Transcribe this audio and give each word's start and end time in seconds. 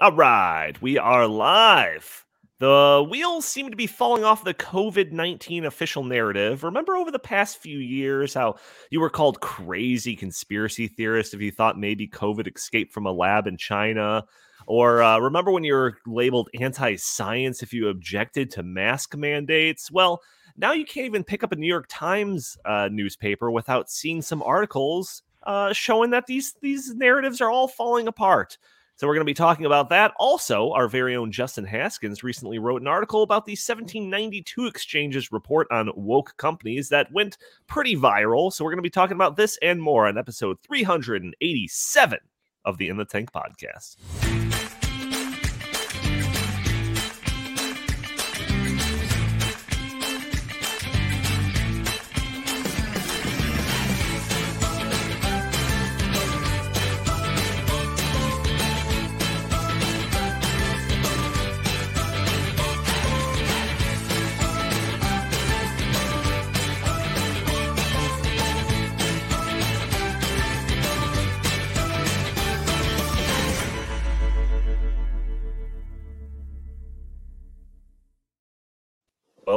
All 0.00 0.12
right, 0.12 0.80
we 0.80 0.96
are 0.96 1.26
live. 1.26 2.24
The 2.60 3.04
wheels 3.10 3.44
seem 3.44 3.68
to 3.70 3.76
be 3.76 3.88
falling 3.88 4.22
off 4.22 4.44
the 4.44 4.54
COVID 4.54 5.10
19 5.10 5.64
official 5.64 6.04
narrative. 6.04 6.62
Remember 6.62 6.96
over 6.96 7.10
the 7.10 7.18
past 7.18 7.58
few 7.58 7.80
years 7.80 8.32
how 8.32 8.54
you 8.92 9.00
were 9.00 9.10
called 9.10 9.40
crazy 9.40 10.14
conspiracy 10.14 10.86
theorist 10.86 11.34
if 11.34 11.40
you 11.40 11.50
thought 11.50 11.80
maybe 11.80 12.06
COVID 12.06 12.54
escaped 12.54 12.92
from 12.92 13.06
a 13.06 13.12
lab 13.12 13.48
in 13.48 13.56
China? 13.56 14.24
Or 14.68 15.02
uh, 15.02 15.18
remember 15.18 15.50
when 15.50 15.64
you 15.64 15.74
were 15.74 15.98
labeled 16.06 16.48
anti 16.60 16.94
science 16.94 17.64
if 17.64 17.72
you 17.72 17.88
objected 17.88 18.52
to 18.52 18.62
mask 18.62 19.16
mandates? 19.16 19.90
Well, 19.90 20.20
now 20.56 20.70
you 20.70 20.84
can't 20.84 21.06
even 21.06 21.24
pick 21.24 21.42
up 21.42 21.50
a 21.50 21.56
New 21.56 21.66
York 21.66 21.86
Times 21.88 22.56
uh, 22.64 22.88
newspaper 22.92 23.50
without 23.50 23.90
seeing 23.90 24.22
some 24.22 24.44
articles 24.44 25.24
uh, 25.42 25.72
showing 25.72 26.10
that 26.10 26.26
these 26.26 26.54
these 26.62 26.94
narratives 26.94 27.40
are 27.40 27.50
all 27.50 27.66
falling 27.66 28.06
apart. 28.06 28.58
So 28.98 29.06
we're 29.06 29.14
going 29.14 29.24
to 29.24 29.30
be 29.30 29.34
talking 29.34 29.64
about 29.64 29.90
that. 29.90 30.12
Also, 30.18 30.72
our 30.72 30.88
very 30.88 31.14
own 31.14 31.30
Justin 31.30 31.64
Haskins 31.64 32.24
recently 32.24 32.58
wrote 32.58 32.82
an 32.82 32.88
article 32.88 33.22
about 33.22 33.46
the 33.46 33.52
1792 33.52 34.66
Exchange's 34.66 35.30
report 35.30 35.68
on 35.70 35.92
woke 35.94 36.36
companies 36.36 36.88
that 36.88 37.12
went 37.12 37.38
pretty 37.68 37.94
viral. 37.94 38.52
So 38.52 38.64
we're 38.64 38.72
going 38.72 38.78
to 38.78 38.82
be 38.82 38.90
talking 38.90 39.14
about 39.14 39.36
this 39.36 39.56
and 39.62 39.80
more 39.80 40.08
on 40.08 40.18
episode 40.18 40.58
387 40.64 42.18
of 42.64 42.76
the 42.78 42.88
In 42.88 42.96
the 42.96 43.04
Tank 43.04 43.30
podcast. 43.30 44.47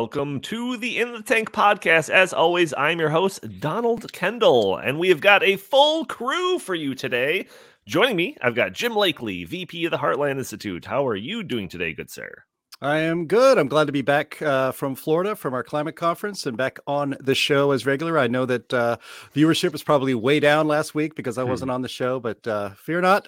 Welcome 0.02 0.39
to 0.41 0.77
the 0.77 0.97
In 0.97 1.11
the 1.13 1.21
Tank 1.21 1.52
podcast. 1.52 2.09
As 2.09 2.33
always, 2.33 2.73
I'm 2.75 2.99
your 2.99 3.11
host, 3.11 3.59
Donald 3.59 4.11
Kendall, 4.11 4.75
and 4.75 4.97
we 4.97 5.09
have 5.09 5.21
got 5.21 5.43
a 5.43 5.58
full 5.58 6.05
crew 6.05 6.58
for 6.58 6.73
you 6.73 6.95
today. 6.95 7.45
Joining 7.85 8.16
me, 8.16 8.35
I've 8.41 8.55
got 8.55 8.73
Jim 8.73 8.93
Lakely, 8.93 9.47
VP 9.47 9.85
of 9.85 9.91
the 9.91 9.99
Heartland 9.99 10.39
Institute. 10.39 10.85
How 10.85 11.05
are 11.05 11.16
you 11.16 11.43
doing 11.43 11.69
today, 11.69 11.93
good 11.93 12.09
sir? 12.09 12.45
I 12.81 12.97
am 13.02 13.27
good. 13.27 13.59
I'm 13.59 13.67
glad 13.67 13.85
to 13.85 13.93
be 13.93 14.02
back 14.02 14.41
uh, 14.41 14.71
from 14.71 14.95
Florida 14.95 15.35
from 15.35 15.53
our 15.53 15.63
climate 15.63 15.95
conference 15.95 16.47
and 16.47 16.58
back 16.58 16.80
on 16.88 17.15
the 17.19 17.36
show 17.36 17.69
as 17.69 17.86
regular. 17.86 18.17
I 18.17 18.25
know 18.25 18.47
that 18.47 18.73
uh, 18.73 18.97
viewership 19.36 19.71
was 19.71 19.83
probably 19.83 20.15
way 20.15 20.39
down 20.39 20.67
last 20.67 20.95
week 20.95 21.13
because 21.13 21.38
I 21.38 21.43
wasn't 21.43 21.69
hmm. 21.69 21.75
on 21.75 21.81
the 21.83 21.88
show, 21.88 22.19
but 22.19 22.47
uh, 22.47 22.71
fear 22.71 23.02
not, 23.02 23.27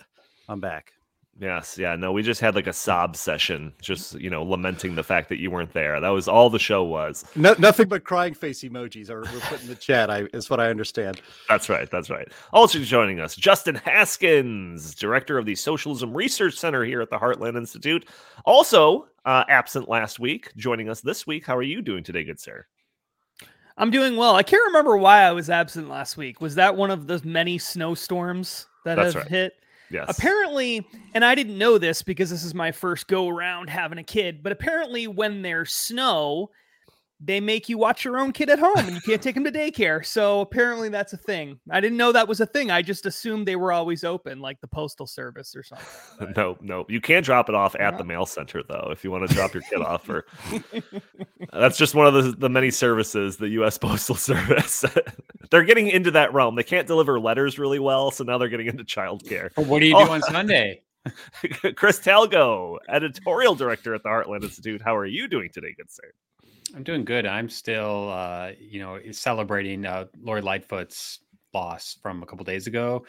I'm 0.50 0.60
back. 0.60 0.94
Yes, 1.40 1.80
yeah, 1.80 1.96
no, 1.96 2.12
we 2.12 2.22
just 2.22 2.40
had 2.40 2.54
like 2.54 2.68
a 2.68 2.74
sob 2.74 3.16
session, 3.16 3.74
just 3.82 4.14
you 4.20 4.30
know, 4.30 4.44
lamenting 4.44 4.94
the 4.94 5.04
fact 5.04 5.30
that 5.30 5.40
you 5.40 5.50
weren't 5.50 5.74
there. 5.74 6.00
That 6.00 6.10
was 6.10 6.28
all 6.28 6.48
the 6.48 6.60
show 6.60 6.84
was. 6.84 7.26
No, 7.36 7.56
nothing 7.58 7.88
but 7.88 8.04
crying 8.04 8.36
face 8.36 8.62
emojis 8.62 9.10
are 9.10 9.22
were 9.22 9.40
put 9.42 9.62
in 9.62 9.68
the 9.68 9.76
chat. 9.76 10.12
I 10.12 10.28
is 10.34 10.52
what 10.52 10.60
I 10.60 10.70
understand. 10.70 11.22
That's 11.50 11.70
right. 11.70 11.90
That's 11.90 12.12
right. 12.12 12.28
Also 12.52 12.80
joining 12.80 13.20
us, 13.20 13.36
Justin 13.36 13.76
Haskins, 13.76 14.94
director 14.94 15.40
of 15.40 15.48
the 15.48 15.56
Socialism 15.56 16.16
Research 16.16 16.54
Center 16.54 16.86
here 16.86 17.02
at 17.02 17.10
the 17.10 17.18
Heartland 17.18 17.58
Institute. 17.58 18.08
Also 18.46 19.08
uh, 19.26 19.44
absent 19.50 19.90
last 19.90 20.20
week, 20.20 20.56
joining 20.56 20.88
us 20.88 21.02
this 21.02 21.26
week. 21.26 21.48
How 21.48 21.58
are 21.58 21.64
you 21.64 21.82
doing 21.82 22.04
today, 22.04 22.24
good 22.24 22.40
sir? 22.40 22.68
I'm 23.76 23.90
doing 23.90 24.18
well. 24.18 24.36
I 24.36 24.44
can't 24.44 24.66
remember 24.68 24.98
why 24.98 25.24
I 25.24 25.32
was 25.32 25.50
absent 25.50 25.90
last 25.90 26.16
week. 26.16 26.42
Was 26.42 26.54
that 26.56 26.76
one 26.76 26.92
of 26.92 27.08
those 27.08 27.26
many 27.26 27.58
snowstorms 27.58 28.68
that 28.86 28.96
That's 28.96 29.16
have 29.16 29.24
right. 29.24 29.32
hit? 29.32 29.54
Yes. 29.90 30.18
Apparently, 30.18 30.88
and 31.14 31.24
I 31.24 31.36
didn't 31.36 31.58
know 31.58 31.78
this 31.78 32.02
because 32.02 32.30
this 32.30 32.44
is 32.44 32.56
my 32.56 32.72
first 32.72 33.08
go 33.08 33.28
around 33.28 33.70
having 33.70 33.98
a 33.98 34.04
kid, 34.04 34.42
but 34.42 34.52
apparently, 34.52 35.08
when 35.08 35.42
there's 35.42 35.74
snow, 35.74 36.50
they 37.26 37.40
make 37.40 37.70
you 37.70 37.78
watch 37.78 38.04
your 38.04 38.18
own 38.18 38.32
kid 38.32 38.50
at 38.50 38.60
home 38.60 38.78
and 38.78 38.94
you 38.94 39.02
can't 39.02 39.22
take 39.22 39.38
him 39.38 39.44
to 39.46 39.52
daycare. 39.52 40.06
So 40.06 40.42
apparently 40.42 40.90
that's 40.90 41.14
a 41.14 41.18
thing. 41.18 41.60
I 41.72 41.80
didn't 41.80 41.98
know 41.98 42.12
that 42.12 42.28
was 42.28 42.42
a 42.42 42.46
thing. 42.46 42.70
I 42.70 42.82
just 42.82 43.06
assumed 43.06 43.48
they 43.48 43.56
were 43.56 43.72
always 43.72 44.04
open, 44.04 44.40
like 44.40 44.60
the 44.60 44.68
postal 44.68 45.08
service 45.08 45.56
or 45.56 45.64
something. 45.64 45.88
But... 46.20 46.36
No, 46.36 46.58
no, 46.62 46.86
you 46.90 47.00
can 47.00 47.24
drop 47.24 47.48
it 47.48 47.56
off 47.56 47.76
at 47.80 47.98
the 47.98 48.04
mail 48.04 48.26
center 48.26 48.62
though 48.68 48.90
if 48.92 49.04
you 49.04 49.12
want 49.12 49.28
to 49.28 49.34
drop 49.34 49.54
your 49.54 49.64
kid 49.64 49.82
off. 49.82 50.08
Or 50.10 50.26
that's 51.54 51.78
just 51.78 51.96
one 51.96 52.08
of 52.08 52.14
the, 52.14 52.32
the 52.32 52.50
many 52.50 52.72
services 52.72 53.38
the 53.38 53.50
U.S. 53.50 53.78
Postal 53.84 54.16
Service. 54.16 54.84
they're 55.50 55.64
getting 55.64 55.88
into 55.88 56.12
that 56.12 56.34
realm. 56.34 56.56
They 56.56 56.64
can't 56.64 56.88
deliver 56.88 57.20
letters 57.20 57.58
really 57.58 57.80
well, 57.80 58.12
so 58.12 58.24
now 58.24 58.38
they're 58.38 58.50
getting 58.50 58.68
into 58.68 58.84
childcare. 58.84 59.56
What 59.56 59.80
do 59.80 59.86
you 59.86 59.94
do 59.94 60.00
oh. 60.00 60.12
on 60.12 60.22
Sunday? 60.22 60.82
Chris 61.76 62.00
Talgo, 62.00 62.78
editorial 62.88 63.56
director 63.56 63.94
at 63.94 64.04
the 64.04 64.10
Heartland 64.10 64.44
Institute. 64.44 64.82
How 64.82 64.96
are 64.96 65.06
you 65.06 65.28
doing 65.28 65.50
today, 65.54 65.74
good 65.78 65.92
sir? 65.92 66.14
I'm 66.76 66.84
doing 66.84 67.06
good. 67.06 67.26
I'm 67.26 67.50
still, 67.50 68.10
uh, 68.12 68.52
you 68.60 68.80
know, 68.80 69.00
celebrating 69.12 69.86
uh, 69.86 70.06
Lori 70.22 70.42
Lightfoot's 70.42 71.20
loss 71.54 71.98
from 72.02 72.24
a 72.24 72.26
couple 72.26 72.44
days 72.46 72.66
ago. 72.66 73.06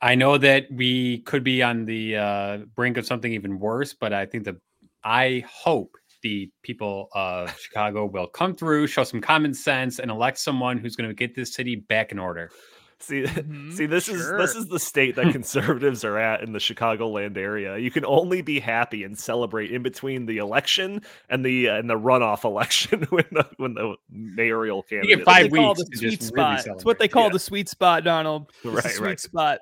I 0.00 0.14
know 0.14 0.38
that 0.38 0.66
we 0.70 1.18
could 1.20 1.44
be 1.44 1.62
on 1.62 1.84
the 1.84 2.16
uh, 2.16 2.58
brink 2.74 2.96
of 2.96 3.06
something 3.06 3.32
even 3.32 3.58
worse, 3.58 3.92
but 3.92 4.12
I 4.12 4.26
think 4.26 4.44
that 4.44 4.56
I 5.04 5.44
hope 5.46 5.96
the 6.22 6.50
people 6.62 7.08
of 7.12 7.56
Chicago 7.60 8.06
will 8.06 8.26
come 8.26 8.54
through, 8.54 8.86
show 8.86 9.04
some 9.04 9.20
common 9.20 9.52
sense, 9.52 9.98
and 9.98 10.10
elect 10.10 10.38
someone 10.38 10.78
who's 10.78 10.96
going 10.96 11.08
to 11.08 11.14
get 11.14 11.34
this 11.34 11.52
city 11.52 11.76
back 11.76 12.10
in 12.10 12.18
order. 12.18 12.50
See, 13.00 13.22
mm-hmm, 13.24 13.72
see, 13.72 13.86
this 13.86 14.04
sure. 14.04 14.38
is 14.40 14.54
this 14.54 14.56
is 14.56 14.68
the 14.68 14.78
state 14.78 15.16
that 15.16 15.32
conservatives 15.32 16.04
are 16.04 16.18
at 16.18 16.42
in 16.42 16.52
the 16.52 16.58
Chicagoland 16.58 17.36
area. 17.36 17.76
You 17.76 17.90
can 17.90 18.04
only 18.04 18.42
be 18.42 18.60
happy 18.60 19.04
and 19.04 19.18
celebrate 19.18 19.70
in 19.70 19.82
between 19.82 20.26
the 20.26 20.38
election 20.38 21.02
and 21.28 21.44
the 21.44 21.68
uh, 21.68 21.76
and 21.76 21.88
the 21.88 21.98
runoff 21.98 22.44
election 22.44 23.02
when 23.10 23.26
the 23.32 23.46
when 23.56 23.74
the 23.74 23.96
mayoral 24.08 24.82
candidate. 24.82 25.10
You 25.10 25.16
get 25.16 25.24
five 25.24 25.50
weeks. 25.50 25.82
The 25.90 25.96
sweet 25.96 26.22
spot. 26.22 26.64
Really 26.64 26.76
it's 26.76 26.84
what 26.84 26.98
they 26.98 27.08
call 27.08 27.24
yeah. 27.24 27.30
the 27.30 27.38
sweet 27.38 27.68
spot, 27.68 28.04
Donald. 28.04 28.50
It's 28.62 28.84
right, 28.84 28.94
sweet 28.94 29.06
right. 29.06 29.20
spot. 29.20 29.58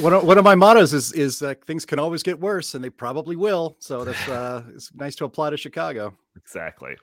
One 0.00 0.12
of, 0.12 0.24
one 0.24 0.38
of 0.38 0.44
my 0.44 0.54
mottos 0.54 0.92
is 0.92 1.12
is 1.12 1.38
that 1.40 1.64
things 1.64 1.84
can 1.84 1.98
always 1.98 2.22
get 2.22 2.38
worse, 2.38 2.74
and 2.74 2.82
they 2.82 2.90
probably 2.90 3.36
will. 3.36 3.76
So 3.80 4.04
that's 4.04 4.28
uh, 4.28 4.62
it's 4.74 4.92
nice 4.94 5.14
to 5.16 5.24
apply 5.24 5.50
to 5.50 5.56
Chicago. 5.56 6.14
Exactly. 6.36 6.96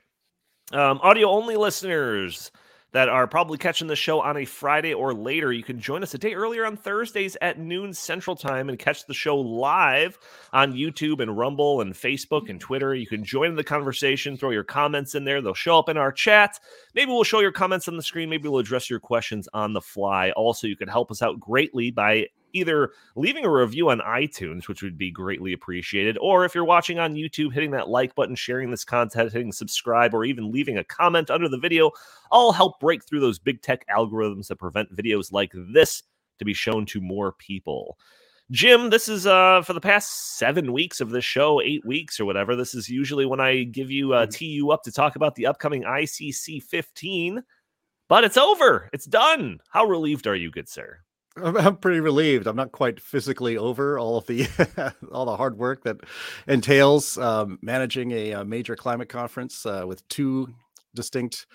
Um, 0.72 0.98
audio 1.02 1.28
only 1.28 1.56
listeners 1.56 2.50
that 2.92 3.08
are 3.08 3.26
probably 3.26 3.58
catching 3.58 3.88
the 3.88 3.96
show 3.96 4.20
on 4.20 4.36
a 4.36 4.44
Friday 4.44 4.94
or 4.94 5.12
later, 5.12 5.52
you 5.52 5.62
can 5.62 5.80
join 5.80 6.02
us 6.02 6.14
a 6.14 6.18
day 6.18 6.34
earlier 6.34 6.64
on 6.64 6.76
Thursdays 6.76 7.36
at 7.40 7.58
noon 7.58 7.92
Central 7.92 8.36
Time 8.36 8.68
and 8.68 8.78
catch 8.78 9.06
the 9.06 9.14
show 9.14 9.36
live 9.36 10.18
on 10.52 10.72
YouTube 10.72 11.20
and 11.20 11.36
Rumble 11.36 11.80
and 11.80 11.94
Facebook 11.94 12.48
and 12.48 12.60
Twitter. 12.60 12.94
You 12.94 13.06
can 13.06 13.24
join 13.24 13.54
the 13.54 13.64
conversation, 13.64 14.36
throw 14.36 14.50
your 14.50 14.64
comments 14.64 15.14
in 15.14 15.24
there. 15.24 15.42
They'll 15.42 15.54
show 15.54 15.78
up 15.78 15.88
in 15.88 15.96
our 15.96 16.12
chat. 16.12 16.58
Maybe 16.94 17.10
we'll 17.10 17.24
show 17.24 17.40
your 17.40 17.52
comments 17.52 17.88
on 17.88 17.96
the 17.96 18.02
screen. 18.02 18.30
Maybe 18.30 18.48
we'll 18.48 18.60
address 18.60 18.88
your 18.88 19.00
questions 19.00 19.48
on 19.52 19.72
the 19.72 19.80
fly. 19.80 20.30
Also, 20.30 20.66
you 20.66 20.76
can 20.76 20.88
help 20.88 21.10
us 21.10 21.22
out 21.22 21.38
greatly 21.40 21.90
by 21.90 22.26
either 22.56 22.92
leaving 23.14 23.44
a 23.44 23.50
review 23.50 23.90
on 23.90 24.00
iTunes, 24.00 24.68
which 24.68 24.82
would 24.82 24.96
be 24.96 25.10
greatly 25.10 25.52
appreciated, 25.52 26.16
or 26.20 26.44
if 26.44 26.54
you're 26.54 26.64
watching 26.64 26.98
on 26.98 27.14
YouTube, 27.14 27.52
hitting 27.52 27.70
that 27.72 27.88
like 27.88 28.14
button, 28.14 28.34
sharing 28.34 28.70
this 28.70 28.84
content, 28.84 29.32
hitting 29.32 29.52
subscribe, 29.52 30.14
or 30.14 30.24
even 30.24 30.50
leaving 30.50 30.78
a 30.78 30.84
comment 30.84 31.30
under 31.30 31.48
the 31.48 31.58
video, 31.58 31.90
all 32.30 32.52
help 32.52 32.80
break 32.80 33.04
through 33.04 33.20
those 33.20 33.38
big 33.38 33.62
tech 33.62 33.84
algorithms 33.88 34.48
that 34.48 34.56
prevent 34.56 34.94
videos 34.94 35.32
like 35.32 35.52
this 35.72 36.02
to 36.38 36.44
be 36.44 36.54
shown 36.54 36.86
to 36.86 37.00
more 37.00 37.32
people. 37.32 37.98
Jim, 38.52 38.90
this 38.90 39.08
is 39.08 39.26
uh 39.26 39.62
for 39.62 39.72
the 39.72 39.80
past 39.80 40.36
seven 40.38 40.72
weeks 40.72 41.00
of 41.00 41.10
this 41.10 41.24
show, 41.24 41.60
eight 41.60 41.84
weeks 41.84 42.20
or 42.20 42.24
whatever. 42.24 42.54
This 42.54 42.74
is 42.74 42.88
usually 42.88 43.26
when 43.26 43.40
I 43.40 43.64
give 43.64 43.90
you 43.90 44.14
uh, 44.14 44.22
mm-hmm. 44.22 44.30
tee 44.30 44.46
you 44.46 44.70
up 44.70 44.84
to 44.84 44.92
talk 44.92 45.16
about 45.16 45.34
the 45.34 45.46
upcoming 45.46 45.82
ICC 45.82 46.62
15, 46.62 47.42
but 48.08 48.22
it's 48.22 48.36
over. 48.36 48.88
It's 48.92 49.06
done. 49.06 49.58
How 49.70 49.84
relieved 49.84 50.28
are 50.28 50.36
you, 50.36 50.52
good 50.52 50.68
sir? 50.68 51.00
I'm 51.42 51.76
pretty 51.76 52.00
relieved. 52.00 52.46
I'm 52.46 52.56
not 52.56 52.72
quite 52.72 53.00
physically 53.00 53.56
over 53.58 53.98
all 53.98 54.16
of 54.18 54.26
the 54.26 54.46
all 55.12 55.26
the 55.26 55.36
hard 55.36 55.58
work 55.58 55.84
that 55.84 55.96
entails 56.46 57.18
um, 57.18 57.58
managing 57.62 58.12
a, 58.12 58.30
a, 58.32 58.44
major 58.44 58.76
climate 58.76 59.08
conference 59.08 59.66
uh, 59.66 59.84
with 59.86 60.06
two 60.08 60.54
distinct 60.94 61.46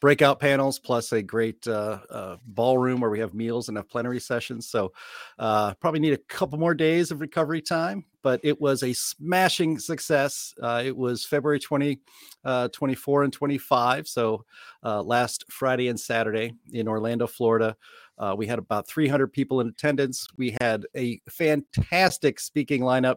breakout 0.00 0.38
panels 0.38 0.78
plus 0.78 1.12
a 1.12 1.22
great 1.22 1.66
uh, 1.66 1.98
uh, 2.10 2.36
ballroom 2.44 3.00
where 3.00 3.10
we 3.10 3.18
have 3.18 3.34
meals 3.34 3.68
and 3.68 3.76
have 3.76 3.88
plenary 3.88 4.20
sessions. 4.20 4.68
So 4.68 4.92
uh, 5.38 5.74
probably 5.74 6.00
need 6.00 6.12
a 6.12 6.18
couple 6.18 6.58
more 6.58 6.74
days 6.74 7.10
of 7.10 7.20
recovery 7.20 7.62
time, 7.62 8.04
but 8.22 8.40
it 8.42 8.60
was 8.60 8.82
a 8.82 8.92
smashing 8.92 9.78
success. 9.78 10.54
Uh, 10.62 10.82
it 10.84 10.96
was 10.96 11.24
February 11.24 11.58
20, 11.58 11.98
uh, 12.44 12.68
24 12.68 13.24
and 13.24 13.32
25. 13.32 14.08
So 14.08 14.44
last 14.82 15.44
Friday 15.50 15.88
and 15.88 15.98
Saturday 15.98 16.52
in 16.72 16.88
Orlando, 16.88 17.26
Florida. 17.26 17.76
Uh, 18.18 18.34
we 18.36 18.46
had 18.46 18.58
about 18.58 18.88
300 18.88 19.32
people 19.32 19.60
in 19.60 19.68
attendance. 19.68 20.26
We 20.36 20.56
had 20.60 20.86
a 20.96 21.20
fantastic 21.28 22.40
speaking 22.40 22.80
lineup. 22.80 23.16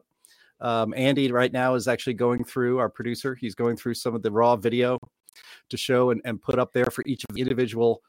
Um, 0.60 0.94
Andy 0.94 1.32
right 1.32 1.54
now 1.54 1.76
is 1.76 1.88
actually 1.88 2.16
going 2.16 2.44
through 2.44 2.80
our 2.80 2.90
producer. 2.90 3.34
He's 3.34 3.56
going 3.56 3.78
through 3.78 3.94
some 3.94 4.14
of 4.14 4.24
the 4.24 4.32
raw 4.32 4.58
video 4.58 5.00
to 5.70 5.78
show 5.78 6.12
and, 6.12 6.22
and 6.26 6.42
put 6.42 6.60
up 6.60 6.74
there 6.74 6.86
for 6.86 7.04
each 7.06 7.24
of 7.30 7.36
the 7.36 7.42
individual 7.42 8.02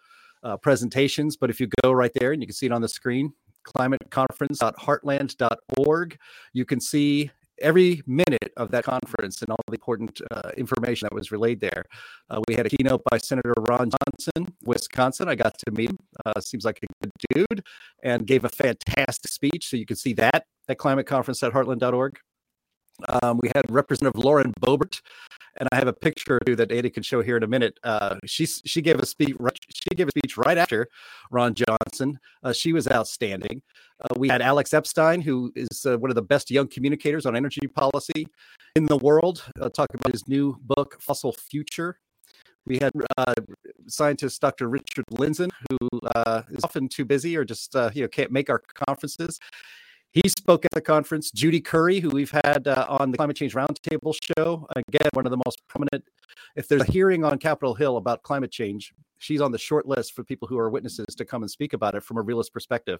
uh, 0.42 0.56
presentations. 0.56 1.36
But 1.36 1.50
if 1.50 1.60
you 1.60 1.68
go 1.82 1.92
right 1.92 2.10
there 2.14 2.32
and 2.32 2.42
you 2.42 2.46
can 2.46 2.54
see 2.54 2.64
it 2.66 2.72
on 2.72 2.82
the 2.82 2.88
screen, 2.88 3.32
climateconference.heartland.org, 3.64 6.18
you 6.52 6.64
can 6.64 6.80
see 6.80 7.30
every 7.60 8.02
minute 8.06 8.52
of 8.56 8.70
that 8.70 8.84
conference 8.84 9.42
and 9.42 9.50
all 9.50 9.58
the 9.68 9.74
important 9.74 10.22
uh, 10.30 10.50
information 10.56 11.06
that 11.10 11.14
was 11.14 11.30
relayed 11.30 11.60
there. 11.60 11.84
Uh, 12.30 12.40
we 12.48 12.54
had 12.54 12.64
a 12.66 12.70
keynote 12.70 13.02
by 13.10 13.18
Senator 13.18 13.52
Ron 13.58 13.90
Johnson, 13.90 14.54
Wisconsin. 14.64 15.28
I 15.28 15.34
got 15.34 15.58
to 15.58 15.70
meet 15.72 15.90
him. 15.90 15.98
Uh, 16.24 16.40
seems 16.40 16.64
like 16.64 16.80
a 16.82 16.86
good 17.02 17.12
dude 17.34 17.62
and 18.02 18.26
gave 18.26 18.44
a 18.44 18.48
fantastic 18.48 19.30
speech. 19.30 19.68
So 19.68 19.76
you 19.76 19.84
can 19.86 19.96
see 19.96 20.14
that 20.14 20.46
at 20.68 20.78
climateconference.heartland.org. 20.78 22.18
Um, 23.22 23.38
we 23.42 23.50
had 23.54 23.64
Representative 23.70 24.22
Lauren 24.22 24.52
Boebert, 24.60 25.00
and 25.56 25.68
I 25.72 25.76
have 25.76 25.88
a 25.88 25.92
picture 25.92 26.38
or 26.46 26.56
that 26.56 26.72
Ada 26.72 26.90
can 26.90 27.02
show 27.02 27.22
here 27.22 27.36
in 27.36 27.42
a 27.42 27.46
minute. 27.46 27.78
Uh, 27.82 28.16
she 28.24 28.46
she 28.46 28.80
gave 28.80 28.98
a 28.98 29.06
speech. 29.06 29.36
She 29.70 29.94
gave 29.94 30.08
a 30.08 30.10
speech 30.10 30.36
right 30.36 30.58
after 30.58 30.88
Ron 31.30 31.54
Johnson. 31.54 32.18
Uh, 32.42 32.52
she 32.52 32.72
was 32.72 32.88
outstanding. 32.88 33.62
Uh, 34.00 34.14
we 34.16 34.28
had 34.28 34.42
Alex 34.42 34.72
Epstein, 34.72 35.20
who 35.20 35.52
is 35.54 35.84
uh, 35.86 35.98
one 35.98 36.10
of 36.10 36.14
the 36.14 36.22
best 36.22 36.50
young 36.50 36.68
communicators 36.68 37.26
on 37.26 37.36
energy 37.36 37.66
policy 37.66 38.26
in 38.76 38.86
the 38.86 38.96
world, 38.96 39.44
uh, 39.60 39.68
talking 39.68 39.96
about 39.98 40.12
his 40.12 40.26
new 40.28 40.56
book, 40.62 40.96
Fossil 41.00 41.32
Future. 41.32 41.98
We 42.66 42.78
had 42.78 42.92
uh, 43.16 43.34
scientist 43.86 44.40
Dr. 44.40 44.68
Richard 44.68 45.04
Lindzen, 45.12 45.50
who 45.70 45.88
is 46.50 46.62
often 46.62 46.88
too 46.88 47.04
busy 47.04 47.36
or 47.36 47.44
just 47.44 47.74
you 47.94 48.02
know 48.02 48.08
can't 48.08 48.30
make 48.30 48.50
our 48.50 48.62
conferences. 48.74 49.38
He 50.12 50.28
spoke 50.28 50.64
at 50.64 50.72
the 50.72 50.80
conference. 50.80 51.30
Judy 51.30 51.60
Curry, 51.60 52.00
who 52.00 52.10
we've 52.10 52.32
had 52.44 52.66
uh, 52.66 52.86
on 52.88 53.12
the 53.12 53.16
Climate 53.16 53.36
Change 53.36 53.54
Roundtable 53.54 54.14
show, 54.36 54.66
again, 54.74 55.08
one 55.12 55.24
of 55.24 55.30
the 55.30 55.40
most 55.46 55.62
prominent. 55.68 56.04
If 56.56 56.66
there's 56.66 56.82
a 56.82 56.90
hearing 56.90 57.24
on 57.24 57.38
Capitol 57.38 57.74
Hill 57.74 57.96
about 57.96 58.24
climate 58.24 58.50
change, 58.50 58.92
she's 59.20 59.40
on 59.40 59.52
the 59.52 59.58
short 59.58 59.86
list 59.86 60.14
for 60.14 60.24
people 60.24 60.48
who 60.48 60.58
are 60.58 60.68
witnesses 60.68 61.14
to 61.14 61.24
come 61.24 61.42
and 61.42 61.50
speak 61.50 61.72
about 61.72 61.94
it 61.94 62.02
from 62.02 62.16
a 62.16 62.22
realist 62.22 62.52
perspective. 62.52 62.98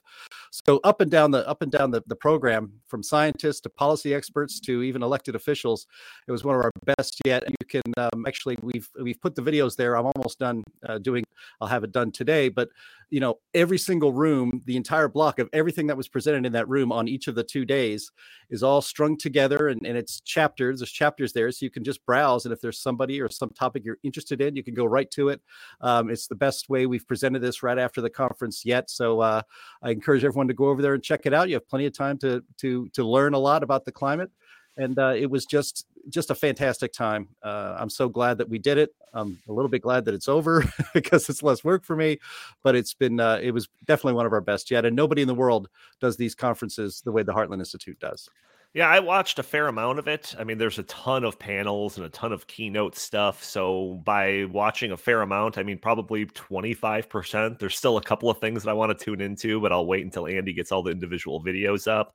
So 0.53 0.81
up 0.85 1.01
and 1.01 1.11
down 1.11 1.33
the 1.33 1.47
up 1.49 1.63
and 1.63 1.73
down 1.73 1.91
the, 1.91 2.03
the 2.07 2.15
program, 2.15 2.73
from 2.87 3.03
scientists 3.03 3.61
to 3.63 3.71
policy 3.71 4.15
experts 4.15 4.61
to 4.61 4.83
even 4.83 5.03
elected 5.03 5.35
officials, 5.35 5.87
it 6.29 6.33
was 6.33 6.45
one 6.45 6.55
of 6.55 6.63
our 6.63 6.71
best 6.97 7.21
yet. 7.25 7.43
You 7.49 7.67
can 7.67 7.83
um, 7.97 8.25
actually 8.27 8.57
we've 8.63 8.89
we've 9.03 9.21
put 9.21 9.35
the 9.35 9.43
videos 9.43 9.75
there. 9.75 9.97
I'm 9.97 10.07
almost 10.15 10.39
done 10.39 10.63
uh, 10.87 10.99
doing. 10.99 11.25
I'll 11.61 11.69
have 11.69 11.85
it 11.85 11.93
done 11.93 12.13
today, 12.13 12.49
but 12.49 12.69
you 13.09 13.21
know 13.21 13.39
every 13.55 13.79
single 13.79 14.13
room, 14.13 14.63
the 14.67 14.77
entire 14.77 15.09
block 15.09 15.39
of 15.39 15.49
everything 15.53 15.87
that 15.89 15.97
was 15.97 16.09
presented 16.09 16.47
in 16.47 16.53
that 16.53 16.69
room 16.69 16.93
on 16.93 17.09
each 17.09 17.27
of 17.27 17.35
the 17.35 17.43
two 17.43 17.65
days 17.65 18.13
is 18.51 18.63
all 18.63 18.83
strung 18.83 19.17
together 19.17 19.69
and, 19.69 19.87
and 19.87 19.97
it's 19.97 20.21
chapters. 20.21 20.81
There's 20.81 20.93
chapters 20.93 21.33
there, 21.33 21.51
so 21.53 21.65
you 21.65 21.71
can 21.71 21.85
just 21.85 22.05
browse 22.07 22.45
and 22.45 22.53
if 22.53 22.61
there's 22.61 22.81
somebody 22.81 23.21
or 23.21 23.29
some 23.29 23.51
topic 23.51 23.85
you're 23.85 23.99
interested 24.03 24.41
in, 24.41 24.57
you 24.57 24.63
can 24.65 24.75
go 24.75 24.85
right 24.85 25.11
to 25.13 25.29
it. 25.29 25.41
Um, 25.81 26.11
it's 26.11 26.27
the 26.27 26.35
best 26.35 26.69
way 26.69 26.87
we've 26.87 27.07
presented 27.07 27.41
this 27.41 27.63
right 27.63 27.79
after 27.79 28.01
the 28.01 28.11
conference 28.11 28.65
yet. 28.65 28.91
So 28.91 29.21
uh, 29.21 29.43
I 29.83 29.91
encourage 29.91 30.25
everyone 30.25 30.49
to 30.49 30.55
go 30.55 30.69
over 30.69 30.83
there 30.83 30.95
and 30.95 31.03
check 31.03 31.27
it 31.27 31.35
out. 31.35 31.49
You 31.49 31.55
have 31.55 31.69
plenty 31.69 31.87
of 31.87 31.97
time 31.97 32.19
to 32.19 32.43
to 32.59 32.89
to 32.91 33.05
learn 33.05 33.35
a 33.35 33.39
lot 33.39 33.63
about 33.63 33.85
the 33.85 33.93
climate, 33.93 34.31
and 34.77 34.99
uh, 34.99 35.15
it 35.17 35.31
was 35.31 35.45
just 35.47 35.87
just 36.09 36.31
a 36.31 36.35
fantastic 36.35 36.93
time. 36.93 37.29
Uh, 37.43 37.77
I'm 37.79 37.91
so 37.91 38.09
glad 38.09 38.39
that 38.39 38.49
we 38.49 38.59
did 38.59 38.79
it. 38.79 38.95
I'm 39.13 39.39
a 39.49 39.53
little 39.53 39.69
bit 39.69 39.83
glad 39.83 40.05
that 40.07 40.15
it's 40.15 40.29
over 40.29 40.65
because 40.95 41.29
it's 41.29 41.43
less 41.43 41.63
work 41.63 41.85
for 41.85 41.97
me, 41.97 42.19
but 42.63 42.75
it's 42.75 42.95
been 42.95 43.21
uh, 43.21 43.39
it 43.43 43.53
was 43.53 43.69
definitely 43.85 44.15
one 44.15 44.27
of 44.27 44.33
our 44.33 44.41
best 44.41 44.71
yet. 44.71 44.85
And 44.85 44.97
nobody 44.97 45.23
in 45.23 45.29
the 45.29 45.35
world 45.35 45.69
does 46.01 46.17
these 46.17 46.35
conferences 46.35 47.03
the 47.05 47.13
way 47.13 47.23
the 47.23 47.33
Heartland 47.33 47.59
Institute 47.59 47.99
does. 48.01 48.29
Yeah, 48.73 48.89
I 48.89 49.01
watched 49.01 49.41
a 49.41 49.43
fair 49.43 49.67
amount 49.67 49.99
of 49.99 50.07
it. 50.07 50.33
I 50.39 50.45
mean, 50.45 50.57
there's 50.57 50.79
a 50.79 50.85
ton 50.85 51.25
of 51.25 51.41
panels 51.41 51.97
and 51.97 52.07
a 52.07 52.09
ton 52.09 52.33
of 52.33 52.47
keynote 52.47 52.97
stuff. 52.97 53.43
So 53.43 54.01
by 54.05 54.45
watching 54.45 54.93
a 54.93 54.97
fair 54.97 55.23
amount, 55.23 55.59
I 55.59 55.65
mean 55.65 55.77
probably 55.77 56.27
25%. 56.27 57.59
There's 57.59 57.77
still 57.77 57.97
a 57.97 58.03
couple 58.03 58.31
of 58.31 58.39
things 58.39 58.63
that 58.63 58.71
I 58.71 58.75
want 58.75 58.97
to 58.97 59.05
tune 59.05 59.21
into, 59.21 59.61
but 59.61 59.73
I'll 59.73 59.87
wait 59.87 60.05
until 60.05 60.29
Andy 60.29 60.53
gets 60.53 60.71
all 60.71 60.85
the 60.85 60.93
individual 60.93 61.43
videos 61.43 61.91
up. 61.91 62.15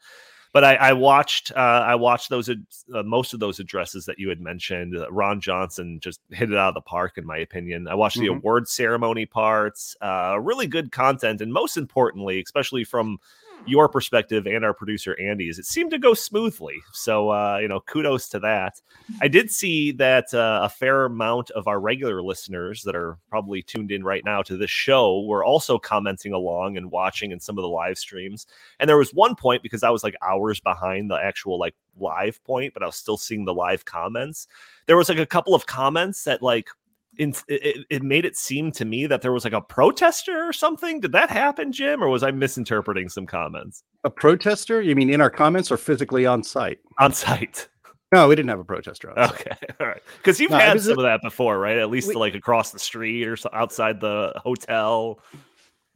But 0.55 0.63
I, 0.63 0.75
I 0.75 0.93
watched, 0.93 1.51
uh, 1.51 1.83
I 1.85 1.95
watched 1.95 2.29
those 2.29 2.49
uh, 2.49 3.03
most 3.03 3.33
of 3.33 3.41
those 3.41 3.59
addresses 3.59 4.05
that 4.05 4.19
you 4.19 4.29
had 4.29 4.39
mentioned. 4.39 4.95
Uh, 4.95 5.11
Ron 5.11 5.41
Johnson 5.41 5.99
just 5.99 6.21
hit 6.29 6.49
it 6.49 6.57
out 6.57 6.69
of 6.69 6.75
the 6.75 6.79
park, 6.79 7.17
in 7.17 7.25
my 7.25 7.39
opinion. 7.39 7.89
I 7.89 7.95
watched 7.95 8.15
mm-hmm. 8.15 8.27
the 8.27 8.39
award 8.39 8.69
ceremony 8.69 9.25
parts, 9.25 9.97
uh, 9.99 10.37
really 10.39 10.65
good 10.65 10.93
content, 10.93 11.41
and 11.41 11.51
most 11.51 11.75
importantly, 11.75 12.41
especially 12.41 12.85
from 12.85 13.17
your 13.65 13.89
perspective 13.89 14.45
and 14.45 14.63
our 14.63 14.73
producer 14.73 15.19
Andy's, 15.19 15.59
it 15.59 15.65
seemed 15.65 15.91
to 15.91 15.97
go 15.97 16.13
smoothly. 16.13 16.75
So, 16.93 17.29
uh, 17.29 17.57
you 17.61 17.67
know, 17.67 17.79
kudos 17.81 18.29
to 18.29 18.39
that. 18.39 18.81
I 19.21 19.27
did 19.27 19.51
see 19.51 19.91
that 19.93 20.33
uh, 20.33 20.61
a 20.63 20.69
fair 20.69 21.05
amount 21.05 21.51
of 21.51 21.67
our 21.67 21.79
regular 21.79 22.21
listeners 22.21 22.83
that 22.83 22.95
are 22.95 23.17
probably 23.29 23.61
tuned 23.61 23.91
in 23.91 24.03
right 24.03 24.23
now 24.23 24.41
to 24.43 24.57
this 24.57 24.69
show 24.69 25.21
were 25.21 25.43
also 25.43 25.77
commenting 25.79 26.33
along 26.33 26.77
and 26.77 26.91
watching 26.91 27.31
in 27.31 27.39
some 27.39 27.57
of 27.57 27.63
the 27.63 27.69
live 27.69 27.97
streams. 27.97 28.45
And 28.79 28.89
there 28.89 28.97
was 28.97 29.13
one 29.13 29.35
point 29.35 29.63
because 29.63 29.83
I 29.83 29.89
was 29.89 30.03
like 30.03 30.15
hours 30.21 30.59
behind 30.59 31.09
the 31.09 31.15
actual 31.15 31.59
like 31.59 31.75
live 31.97 32.43
point, 32.43 32.73
but 32.73 32.83
I 32.83 32.87
was 32.87 32.95
still 32.95 33.17
seeing 33.17 33.45
the 33.45 33.53
live 33.53 33.85
comments. 33.85 34.47
There 34.85 34.97
was 34.97 35.09
like 35.09 35.17
a 35.17 35.25
couple 35.25 35.55
of 35.55 35.65
comments 35.65 36.23
that 36.25 36.41
like 36.41 36.67
in, 37.17 37.33
it, 37.47 37.85
it 37.89 38.03
made 38.03 38.25
it 38.25 38.38
seem 38.38 38.71
to 38.73 38.85
me 38.85 39.07
that 39.07 39.21
there 39.21 39.31
was 39.31 39.44
like 39.44 39.53
a 39.53 39.62
protester 39.62 40.47
or 40.47 40.53
something. 40.53 41.00
Did 41.00 41.12
that 41.13 41.29
happen, 41.29 41.71
Jim, 41.71 42.03
or 42.03 42.09
was 42.09 42.23
I 42.23 42.31
misinterpreting 42.31 43.09
some 43.09 43.25
comments? 43.25 43.83
A 44.03 44.09
protester? 44.09 44.81
You 44.81 44.95
mean 44.95 45.09
in 45.09 45.21
our 45.21 45.29
comments 45.29 45.71
or 45.71 45.77
physically 45.77 46.25
on 46.25 46.44
site? 46.44 46.79
On 47.00 47.12
site. 47.13 47.67
No, 48.12 48.27
we 48.27 48.35
didn't 48.35 48.50
have 48.50 48.59
a 48.59 48.63
protester. 48.63 49.17
Okay, 49.17 49.51
all 49.79 49.88
right. 49.88 50.01
Because 50.17 50.39
you've 50.39 50.51
no, 50.51 50.57
had 50.57 50.79
some 50.79 50.97
a, 50.97 51.01
of 51.01 51.03
that 51.03 51.21
before, 51.21 51.59
right? 51.59 51.77
At 51.77 51.89
least 51.89 52.09
we, 52.09 52.15
like 52.15 52.35
across 52.35 52.71
the 52.71 52.79
street 52.79 53.27
or 53.27 53.35
so, 53.35 53.50
outside 53.51 54.00
the 54.00 54.31
hotel. 54.38 55.19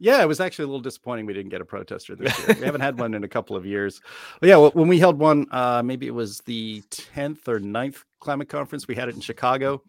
Yeah, 0.02 0.22
it 0.22 0.26
was 0.26 0.40
actually 0.40 0.64
a 0.64 0.68
little 0.68 0.80
disappointing 0.80 1.26
we 1.26 1.34
didn't 1.34 1.50
get 1.50 1.60
a 1.60 1.64
protester 1.64 2.16
this 2.16 2.36
year. 2.38 2.56
we 2.58 2.64
haven't 2.64 2.80
had 2.80 2.98
one 2.98 3.12
in 3.12 3.22
a 3.22 3.28
couple 3.28 3.54
of 3.54 3.66
years. 3.66 4.00
But 4.40 4.48
yeah, 4.48 4.56
when 4.56 4.88
we 4.88 4.98
held 4.98 5.18
one, 5.18 5.46
uh, 5.50 5.82
maybe 5.84 6.06
it 6.06 6.14
was 6.14 6.40
the 6.40 6.82
10th 6.90 7.46
or 7.46 7.60
9th 7.60 8.04
climate 8.18 8.48
conference. 8.48 8.88
We 8.88 8.94
had 8.94 9.10
it 9.10 9.14
in 9.14 9.20
Chicago. 9.20 9.82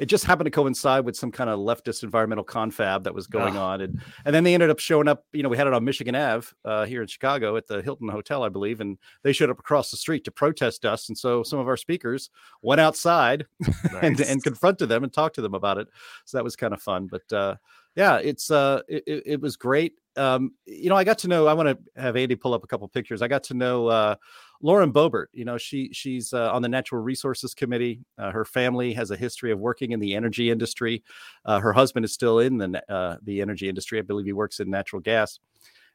It 0.00 0.06
just 0.06 0.24
happened 0.24 0.46
to 0.46 0.50
coincide 0.50 1.04
with 1.04 1.16
some 1.16 1.30
kind 1.30 1.48
of 1.48 1.60
leftist 1.60 2.02
environmental 2.02 2.42
confab 2.42 3.04
that 3.04 3.14
was 3.14 3.28
going 3.28 3.56
oh. 3.56 3.62
on. 3.62 3.80
And, 3.82 4.00
and 4.24 4.34
then 4.34 4.42
they 4.42 4.54
ended 4.54 4.70
up 4.70 4.80
showing 4.80 5.06
up. 5.06 5.26
You 5.32 5.44
know, 5.44 5.48
we 5.48 5.56
had 5.56 5.68
it 5.68 5.72
on 5.72 5.84
Michigan 5.84 6.16
Ave 6.16 6.48
uh, 6.64 6.84
here 6.84 7.02
in 7.02 7.06
Chicago 7.06 7.56
at 7.56 7.68
the 7.68 7.82
Hilton 7.82 8.08
Hotel, 8.08 8.42
I 8.42 8.48
believe. 8.48 8.80
And 8.80 8.98
they 9.22 9.32
showed 9.32 9.50
up 9.50 9.60
across 9.60 9.92
the 9.92 9.96
street 9.96 10.24
to 10.24 10.32
protest 10.32 10.84
us. 10.84 11.08
And 11.08 11.16
so 11.16 11.44
some 11.44 11.60
of 11.60 11.68
our 11.68 11.76
speakers 11.76 12.30
went 12.62 12.80
outside 12.80 13.46
nice. 13.60 14.02
and, 14.02 14.20
and 14.20 14.42
confronted 14.42 14.88
them 14.88 15.04
and 15.04 15.12
talked 15.12 15.36
to 15.36 15.42
them 15.42 15.54
about 15.54 15.78
it. 15.78 15.86
So 16.24 16.38
that 16.38 16.44
was 16.44 16.56
kind 16.56 16.74
of 16.74 16.82
fun. 16.82 17.08
But, 17.08 17.32
uh, 17.32 17.54
yeah, 17.94 18.16
it's 18.18 18.50
uh, 18.50 18.80
it, 18.88 19.22
it 19.26 19.40
was 19.40 19.56
great. 19.56 19.94
Um, 20.16 20.52
you 20.66 20.88
know, 20.88 20.96
I 20.96 21.04
got 21.04 21.18
to 21.18 21.28
know. 21.28 21.46
I 21.46 21.52
want 21.52 21.68
to 21.68 22.00
have 22.00 22.16
Andy 22.16 22.36
pull 22.36 22.54
up 22.54 22.64
a 22.64 22.66
couple 22.66 22.88
pictures. 22.88 23.22
I 23.22 23.28
got 23.28 23.44
to 23.44 23.54
know 23.54 23.86
uh, 23.88 24.14
Lauren 24.62 24.92
Boebert. 24.92 25.26
You 25.32 25.44
know, 25.44 25.58
she 25.58 25.90
she's 25.92 26.32
uh, 26.32 26.52
on 26.52 26.62
the 26.62 26.68
Natural 26.68 27.02
Resources 27.02 27.54
Committee. 27.54 28.00
Uh, 28.16 28.30
her 28.30 28.44
family 28.44 28.94
has 28.94 29.10
a 29.10 29.16
history 29.16 29.52
of 29.52 29.58
working 29.58 29.92
in 29.92 30.00
the 30.00 30.14
energy 30.14 30.50
industry. 30.50 31.02
Uh, 31.44 31.60
her 31.60 31.72
husband 31.72 32.04
is 32.04 32.12
still 32.12 32.38
in 32.38 32.56
the 32.56 32.82
uh, 32.92 33.16
the 33.22 33.42
energy 33.42 33.68
industry. 33.68 33.98
I 33.98 34.02
believe 34.02 34.26
he 34.26 34.32
works 34.32 34.60
in 34.60 34.70
natural 34.70 35.00
gas. 35.00 35.38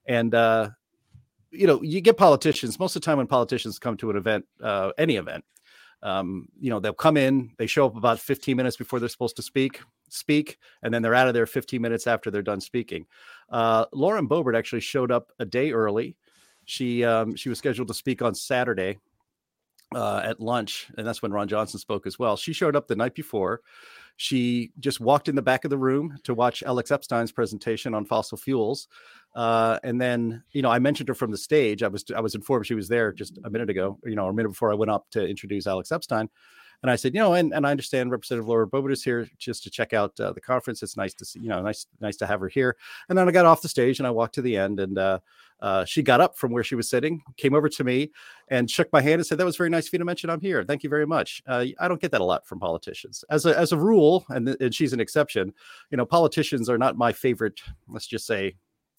And 0.06 0.36
uh, 0.36 0.70
you 1.52 1.66
know, 1.66 1.82
you 1.82 2.02
get 2.02 2.18
politicians 2.18 2.80
most 2.80 2.96
of 2.96 3.02
the 3.02 3.06
time 3.06 3.18
when 3.18 3.28
politicians 3.28 3.80
come 3.80 3.98
to 3.98 4.12
an 4.12 4.18
event, 4.18 4.46
any 4.98 5.16
event. 5.16 5.44
Um, 6.04 6.48
you 6.60 6.70
know, 6.70 6.80
they'll 6.80 6.94
come 6.94 7.18
in, 7.18 7.52
they 7.58 7.68
show 7.68 7.88
up 7.88 7.96
about 7.96 8.20
15 8.20 8.56
minutes 8.56 8.78
before 8.78 9.00
they're 9.00 9.10
supposed 9.10 9.36
to 9.38 9.42
speak 9.42 9.82
speak, 10.10 10.58
and 10.84 10.94
then 10.94 11.02
they're 11.02 11.16
out 11.16 11.28
of 11.28 11.34
there 11.34 11.46
15 11.46 11.82
minutes 11.82 12.08
after 12.08 12.32
they're 12.32 12.42
done 12.42 12.62
speaking. 12.62 13.06
Uh, 13.50 13.86
Lauren 13.94 14.28
Boebert 14.28 14.58
actually 14.58 14.82
showed 14.82 15.12
up 15.12 15.32
a 15.40 15.46
day 15.46 15.72
early. 15.72 16.16
She 16.66 17.04
um, 17.04 17.36
she 17.36 17.50
was 17.50 17.58
scheduled 17.58 17.88
to 17.88 17.94
speak 17.94 18.22
on 18.22 18.36
Saturday 18.36 18.98
uh, 19.96 20.22
at 20.24 20.40
lunch, 20.40 20.90
and 20.98 21.08
that's 21.08 21.22
when 21.22 21.32
Ron 21.32 21.48
Johnson 21.48 21.80
spoke 21.80 22.06
as 22.06 22.20
well. 22.20 22.36
She 22.36 22.54
showed 22.54 22.76
up 22.76 22.88
the 22.88 22.96
night 22.96 23.16
before. 23.16 23.62
She 24.18 24.72
just 24.80 25.00
walked 25.00 25.30
in 25.30 25.36
the 25.36 25.42
back 25.42 25.64
of 25.64 25.70
the 25.70 25.78
room 25.78 26.18
to 26.24 26.34
watch 26.34 26.64
Alex 26.64 26.92
Epstein's 26.92 27.32
presentation 27.32 27.94
on 27.94 28.04
fossil 28.04 28.38
fuels, 28.38 28.88
uh, 29.38 29.78
and 29.84 30.02
then 30.02 30.44
you 30.52 30.64
know 30.64 30.72
I 30.72 30.80
mentioned 30.80 31.08
her 31.10 31.16
from 31.16 31.30
the 31.30 31.38
stage. 31.38 31.84
I 31.84 31.88
was 31.88 32.04
I 32.14 32.20
was 32.20 32.34
informed 32.34 32.66
she 32.66 32.74
was 32.74 32.88
there 32.88 33.14
just 33.14 33.40
a 33.46 33.50
minute 33.52 33.70
ago, 33.70 34.00
you 34.04 34.16
know, 34.16 34.26
or 34.26 34.32
a 34.32 34.34
minute 34.34 34.50
before 34.50 34.72
I 34.72 34.76
went 34.76 34.90
up 34.90 35.06
to 35.12 35.26
introduce 35.26 35.68
Alex 35.68 35.92
Epstein. 35.92 36.28
And 36.84 36.92
I 36.92 36.96
said, 36.96 37.16
you 37.16 37.20
know, 37.20 37.34
and, 37.34 37.54
and 37.54 37.66
I 37.66 37.72
understand 37.72 38.12
Representative 38.12 38.48
Laura 38.48 38.68
Boebert 38.68 38.92
is 38.92 39.04
here 39.04 39.28
just 39.40 39.64
to 39.64 39.72
check 39.72 39.94
out 39.94 40.20
uh, 40.20 40.32
the 40.32 40.42
conference. 40.42 40.84
It's 40.84 40.96
nice 40.96 41.14
to 41.16 41.26
see, 41.26 41.40
you 41.40 41.50
know, 41.50 41.62
nice 41.62 41.86
nice 42.02 42.18
to 42.18 42.28
have 42.28 42.40
her 42.40 42.48
here. 42.48 42.78
And 43.10 43.18
then 43.18 43.28
I 43.28 43.32
got 43.32 43.46
off 43.46 43.62
the 43.62 43.70
stage 43.70 44.00
and 44.00 44.08
I 44.08 44.12
walked 44.12 44.36
to 44.36 44.42
the 44.42 44.58
end, 44.58 44.80
and 44.80 44.98
uh, 44.98 45.20
uh, 45.60 45.86
she 45.86 46.02
got 46.02 46.20
up 46.20 46.36
from 46.36 46.52
where 46.52 46.64
she 46.64 46.76
was 46.76 46.90
sitting, 46.90 47.22
came 47.36 47.54
over 47.54 47.70
to 47.70 47.84
me, 47.84 48.12
and 48.48 48.70
shook 48.70 48.92
my 48.92 49.02
hand 49.02 49.16
and 49.16 49.26
said, 49.26 49.38
"That 49.38 49.46
was 49.46 49.58
very 49.58 49.70
nice 49.70 49.86
of 49.88 49.94
you 49.94 50.00
to 50.00 50.06
mention 50.06 50.32
I'm 50.32 50.42
here. 50.42 50.64
Thank 50.64 50.84
you 50.84 50.90
very 50.90 51.06
much." 51.06 51.44
Uh, 51.46 51.66
I 51.80 51.88
don't 51.88 52.02
get 52.02 52.10
that 52.12 52.22
a 52.22 52.26
lot 52.26 52.46
from 52.48 52.60
politicians. 52.60 53.24
As 53.30 53.46
a 53.46 53.58
as 53.58 53.72
a 53.72 53.78
rule, 53.78 54.26
and, 54.30 54.50
and 54.60 54.74
she's 54.74 54.94
an 54.94 55.00
exception. 55.00 55.54
You 55.92 55.98
know, 55.98 56.06
politicians 56.06 56.70
are 56.70 56.78
not 56.80 56.98
my 56.98 57.12
favorite. 57.12 57.60
Let's 57.88 58.08
just 58.08 58.26
say 58.26 58.56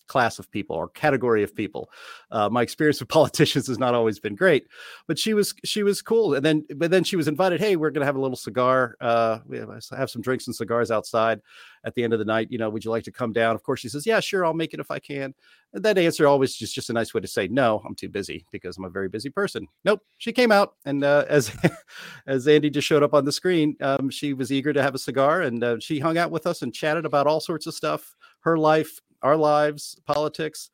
class 0.09 0.39
of 0.39 0.51
people 0.51 0.77
or 0.77 0.89
category 0.89 1.43
of 1.43 1.55
people. 1.55 1.91
Uh, 2.31 2.49
my 2.49 2.63
experience 2.63 3.01
with 3.01 3.09
politicians 3.21 3.67
has 3.69 3.79
not 3.79 3.95
always 3.95 4.19
been 4.19 4.35
great, 4.35 4.67
but 5.07 5.19
she 5.19 5.35
was 5.35 5.55
she 5.65 5.83
was 5.83 6.03
cool. 6.03 6.35
And 6.35 6.45
then 6.45 6.65
but 6.77 6.91
then 6.91 7.05
she 7.05 7.17
was 7.17 7.29
invited. 7.29 7.61
Hey, 7.61 7.77
we're 7.77 7.91
gonna 7.91 8.07
have 8.07 8.17
a 8.17 8.21
little 8.21 8.37
cigar. 8.37 8.97
Uh, 9.01 9.39
we 9.47 9.59
have, 9.59 9.71
have 9.97 10.11
some 10.11 10.23
drinks 10.23 10.47
and 10.47 10.57
cigars 10.57 10.91
outside 10.91 11.41
at 11.85 11.95
the 11.95 12.03
end 12.05 12.13
of 12.13 12.19
the 12.19 12.25
night. 12.25 12.49
You 12.51 12.59
know, 12.59 12.71
would 12.71 12.85
you 12.85 12.91
like 12.91 13.05
to 13.05 13.13
come 13.13 13.33
down? 13.33 13.55
Of 13.55 13.63
course, 13.63 13.81
she 13.81 13.89
says, 13.89 14.07
yeah, 14.07 14.21
sure, 14.21 14.45
I'll 14.45 14.55
make 14.55 14.75
it 14.75 14.81
if 14.81 14.91
I 14.91 14.99
can. 14.99 15.35
And 15.73 15.85
that 15.85 15.99
answer 15.99 16.27
always 16.27 16.55
just 16.55 16.75
just 16.75 16.89
a 16.89 16.95
nice 16.95 17.13
way 17.13 17.21
to 17.21 17.29
say 17.29 17.47
no. 17.47 17.83
I'm 17.85 17.95
too 17.95 18.09
busy 18.09 18.47
because 18.51 18.79
I'm 18.79 18.85
a 18.85 18.91
very 18.91 19.09
busy 19.09 19.29
person. 19.29 19.67
Nope, 19.85 20.01
she 20.17 20.33
came 20.33 20.51
out, 20.51 20.75
and 20.87 21.05
uh, 21.05 21.27
as 21.29 21.55
as 22.27 22.49
Andy 22.49 22.71
just 22.71 22.89
showed 22.89 23.03
up 23.03 23.13
on 23.13 23.27
the 23.27 23.33
screen, 23.33 23.77
um, 23.81 24.09
she 24.09 24.33
was 24.33 24.51
eager 24.51 24.73
to 24.73 24.83
have 24.83 24.95
a 24.95 24.99
cigar, 24.99 25.43
and 25.43 25.63
uh, 25.63 25.77
she 25.79 25.99
hung 25.99 26.17
out 26.17 26.31
with 26.31 26.47
us 26.47 26.63
and 26.63 26.73
chatted 26.73 27.05
about 27.05 27.27
all 27.27 27.41
sorts 27.41 27.67
of 27.67 27.75
stuff, 27.75 28.17
her 28.41 28.57
life, 28.57 29.01
our 29.23 29.37
lives, 29.37 29.99
politics, 30.07 30.71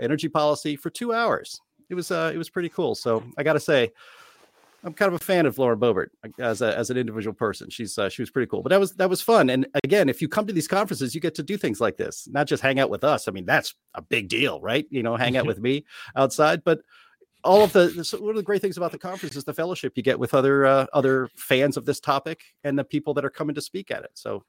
energy 0.00 0.28
policy 0.28 0.76
for 0.76 0.90
two 0.90 1.12
hours. 1.12 1.60
It 1.88 1.94
was 1.94 2.10
uh, 2.10 2.30
it 2.32 2.38
was 2.38 2.50
pretty 2.50 2.68
cool. 2.68 2.94
So 2.94 3.24
I 3.36 3.42
got 3.42 3.54
to 3.54 3.60
say, 3.60 3.90
I'm 4.84 4.94
kind 4.94 5.12
of 5.12 5.20
a 5.20 5.24
fan 5.24 5.44
of 5.44 5.58
Lauren 5.58 5.78
Boebert 5.78 6.08
as 6.38 6.62
a, 6.62 6.76
as 6.76 6.90
an 6.90 6.96
individual 6.96 7.34
person. 7.34 7.68
She's 7.68 7.98
uh, 7.98 8.08
she 8.08 8.22
was 8.22 8.30
pretty 8.30 8.48
cool. 8.48 8.62
But 8.62 8.70
that 8.70 8.80
was 8.80 8.92
that 8.94 9.10
was 9.10 9.20
fun. 9.20 9.50
And 9.50 9.66
again, 9.84 10.08
if 10.08 10.22
you 10.22 10.28
come 10.28 10.46
to 10.46 10.52
these 10.52 10.68
conferences, 10.68 11.14
you 11.14 11.20
get 11.20 11.34
to 11.34 11.42
do 11.42 11.56
things 11.56 11.80
like 11.80 11.96
this, 11.96 12.28
not 12.30 12.46
just 12.46 12.62
hang 12.62 12.78
out 12.78 12.90
with 12.90 13.04
us. 13.04 13.28
I 13.28 13.32
mean, 13.32 13.44
that's 13.44 13.74
a 13.94 14.02
big 14.02 14.28
deal, 14.28 14.60
right? 14.60 14.86
You 14.90 15.02
know, 15.02 15.16
hang 15.16 15.36
out 15.36 15.46
with 15.52 15.58
me 15.58 15.84
outside, 16.16 16.62
but 16.64 16.80
all 17.42 17.64
of 17.64 17.72
the 17.72 18.04
so 18.04 18.20
one 18.20 18.30
of 18.30 18.36
the 18.36 18.42
great 18.42 18.60
things 18.60 18.76
about 18.76 18.92
the 18.92 18.98
conference 18.98 19.34
is 19.34 19.44
the 19.44 19.54
fellowship 19.54 19.94
you 19.96 20.02
get 20.02 20.18
with 20.18 20.34
other 20.34 20.66
uh, 20.66 20.86
other 20.92 21.28
fans 21.36 21.76
of 21.76 21.84
this 21.86 21.98
topic 21.98 22.40
and 22.64 22.78
the 22.78 22.84
people 22.84 23.14
that 23.14 23.24
are 23.24 23.30
coming 23.30 23.54
to 23.54 23.62
speak 23.62 23.90
at 23.90 24.04
it. 24.04 24.10
So 24.14 24.44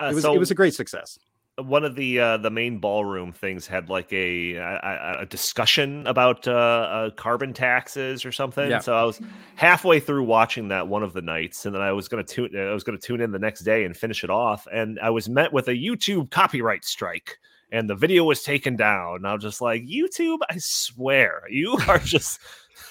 uh, 0.00 0.06
it 0.06 0.14
was 0.14 0.22
so- 0.22 0.34
it 0.34 0.38
was 0.38 0.50
a 0.50 0.54
great 0.54 0.74
success 0.74 1.18
one 1.56 1.84
of 1.84 1.94
the 1.94 2.18
uh, 2.18 2.36
the 2.38 2.50
main 2.50 2.78
ballroom 2.78 3.32
things 3.32 3.66
had 3.66 3.88
like 3.88 4.12
a 4.12 4.54
a, 4.54 5.16
a 5.20 5.26
discussion 5.26 6.06
about 6.06 6.48
uh, 6.48 6.52
uh, 6.52 7.10
carbon 7.10 7.52
taxes 7.52 8.24
or 8.24 8.32
something. 8.32 8.70
Yeah. 8.70 8.80
So 8.80 8.94
I 8.94 9.04
was 9.04 9.20
halfway 9.54 10.00
through 10.00 10.24
watching 10.24 10.68
that 10.68 10.88
one 10.88 11.04
of 11.04 11.12
the 11.12 11.22
nights, 11.22 11.64
and 11.64 11.74
then 11.74 11.82
I 11.82 11.92
was 11.92 12.08
going 12.08 12.24
to 12.24 12.34
tune 12.34 12.56
I 12.58 12.72
was 12.72 12.82
going 12.82 12.98
to 12.98 13.06
tune 13.06 13.20
in 13.20 13.30
the 13.30 13.38
next 13.38 13.60
day 13.60 13.84
and 13.84 13.96
finish 13.96 14.24
it 14.24 14.30
off, 14.30 14.66
and 14.72 14.98
I 15.00 15.10
was 15.10 15.28
met 15.28 15.52
with 15.52 15.68
a 15.68 15.74
YouTube 15.74 16.30
copyright 16.30 16.84
strike. 16.84 17.38
And 17.74 17.90
the 17.90 17.94
video 17.96 18.22
was 18.22 18.42
taken 18.42 18.76
down. 18.76 19.16
And 19.16 19.26
I 19.26 19.34
was 19.34 19.42
just 19.42 19.60
like, 19.60 19.82
YouTube, 19.82 20.38
I 20.48 20.56
swear, 20.58 21.42
you 21.50 21.76
are 21.88 21.98
just 21.98 22.40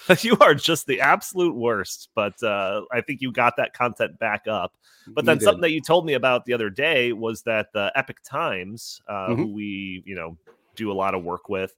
you 0.21 0.37
are 0.41 0.53
just 0.53 0.87
the 0.87 1.01
absolute 1.01 1.55
worst. 1.55 2.09
But 2.15 2.41
uh, 2.43 2.81
I 2.91 3.01
think 3.01 3.21
you 3.21 3.31
got 3.31 3.55
that 3.57 3.73
content 3.73 4.19
back 4.19 4.47
up. 4.47 4.75
But 5.07 5.25
then 5.25 5.39
something 5.39 5.61
that 5.61 5.71
you 5.71 5.81
told 5.81 6.05
me 6.05 6.13
about 6.13 6.45
the 6.45 6.53
other 6.53 6.69
day 6.69 7.11
was 7.11 7.41
that 7.43 7.73
the 7.73 7.91
Epoch 7.95 8.21
Times, 8.23 9.01
uh, 9.07 9.27
mm-hmm. 9.27 9.35
who 9.35 9.53
we 9.53 10.03
you 10.05 10.15
know 10.15 10.37
do 10.75 10.91
a 10.91 10.93
lot 10.93 11.13
of 11.13 11.23
work 11.23 11.49
with, 11.49 11.75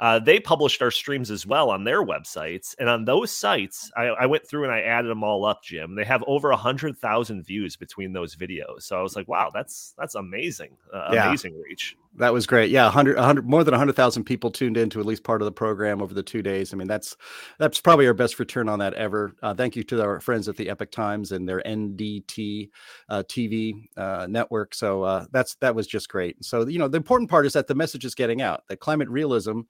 uh, 0.00 0.18
they 0.18 0.40
published 0.40 0.82
our 0.82 0.90
streams 0.90 1.30
as 1.30 1.46
well 1.46 1.70
on 1.70 1.84
their 1.84 2.04
websites. 2.04 2.74
And 2.78 2.88
on 2.88 3.04
those 3.04 3.30
sites, 3.30 3.90
I, 3.96 4.06
I 4.06 4.26
went 4.26 4.46
through 4.46 4.64
and 4.64 4.72
I 4.72 4.80
added 4.80 5.08
them 5.08 5.22
all 5.22 5.44
up, 5.44 5.62
Jim. 5.62 5.94
They 5.94 6.04
have 6.04 6.24
over 6.26 6.50
a 6.50 6.56
hundred 6.56 6.98
thousand 6.98 7.44
views 7.44 7.76
between 7.76 8.12
those 8.12 8.34
videos. 8.34 8.82
So 8.82 8.98
I 8.98 9.02
was 9.02 9.14
like, 9.16 9.28
wow, 9.28 9.50
that's 9.54 9.94
that's 9.96 10.16
amazing, 10.16 10.76
uh, 10.92 11.10
yeah. 11.12 11.28
amazing 11.28 11.60
reach. 11.60 11.96
That 12.16 12.32
was 12.32 12.46
great. 12.46 12.70
Yeah, 12.70 12.84
100, 12.84 13.16
100 13.16 13.44
more 13.44 13.64
than 13.64 13.72
100,000 13.72 14.22
people 14.24 14.50
tuned 14.50 14.76
into 14.76 15.00
at 15.00 15.06
least 15.06 15.24
part 15.24 15.42
of 15.42 15.46
the 15.46 15.52
program 15.52 16.00
over 16.00 16.14
the 16.14 16.22
two 16.22 16.42
days. 16.42 16.72
I 16.72 16.76
mean, 16.76 16.86
that's 16.86 17.16
that's 17.58 17.80
probably 17.80 18.06
our 18.06 18.14
best 18.14 18.38
return 18.38 18.68
on 18.68 18.78
that 18.78 18.94
ever. 18.94 19.34
Uh, 19.42 19.52
thank 19.52 19.74
you 19.74 19.82
to 19.84 20.02
our 20.02 20.20
friends 20.20 20.48
at 20.48 20.56
the 20.56 20.70
Epoch 20.70 20.92
Times 20.92 21.32
and 21.32 21.48
their 21.48 21.60
NDT 21.66 22.70
uh, 23.08 23.24
TV 23.24 23.88
uh, 23.96 24.26
network. 24.28 24.74
So 24.74 25.02
uh, 25.02 25.26
that's 25.32 25.56
that 25.56 25.74
was 25.74 25.88
just 25.88 26.08
great. 26.08 26.44
So 26.44 26.66
you 26.68 26.78
know, 26.78 26.88
the 26.88 26.98
important 26.98 27.30
part 27.30 27.46
is 27.46 27.52
that 27.54 27.66
the 27.66 27.74
message 27.74 28.04
is 28.04 28.14
getting 28.14 28.42
out. 28.42 28.62
That 28.68 28.78
climate 28.78 29.08
realism 29.08 29.62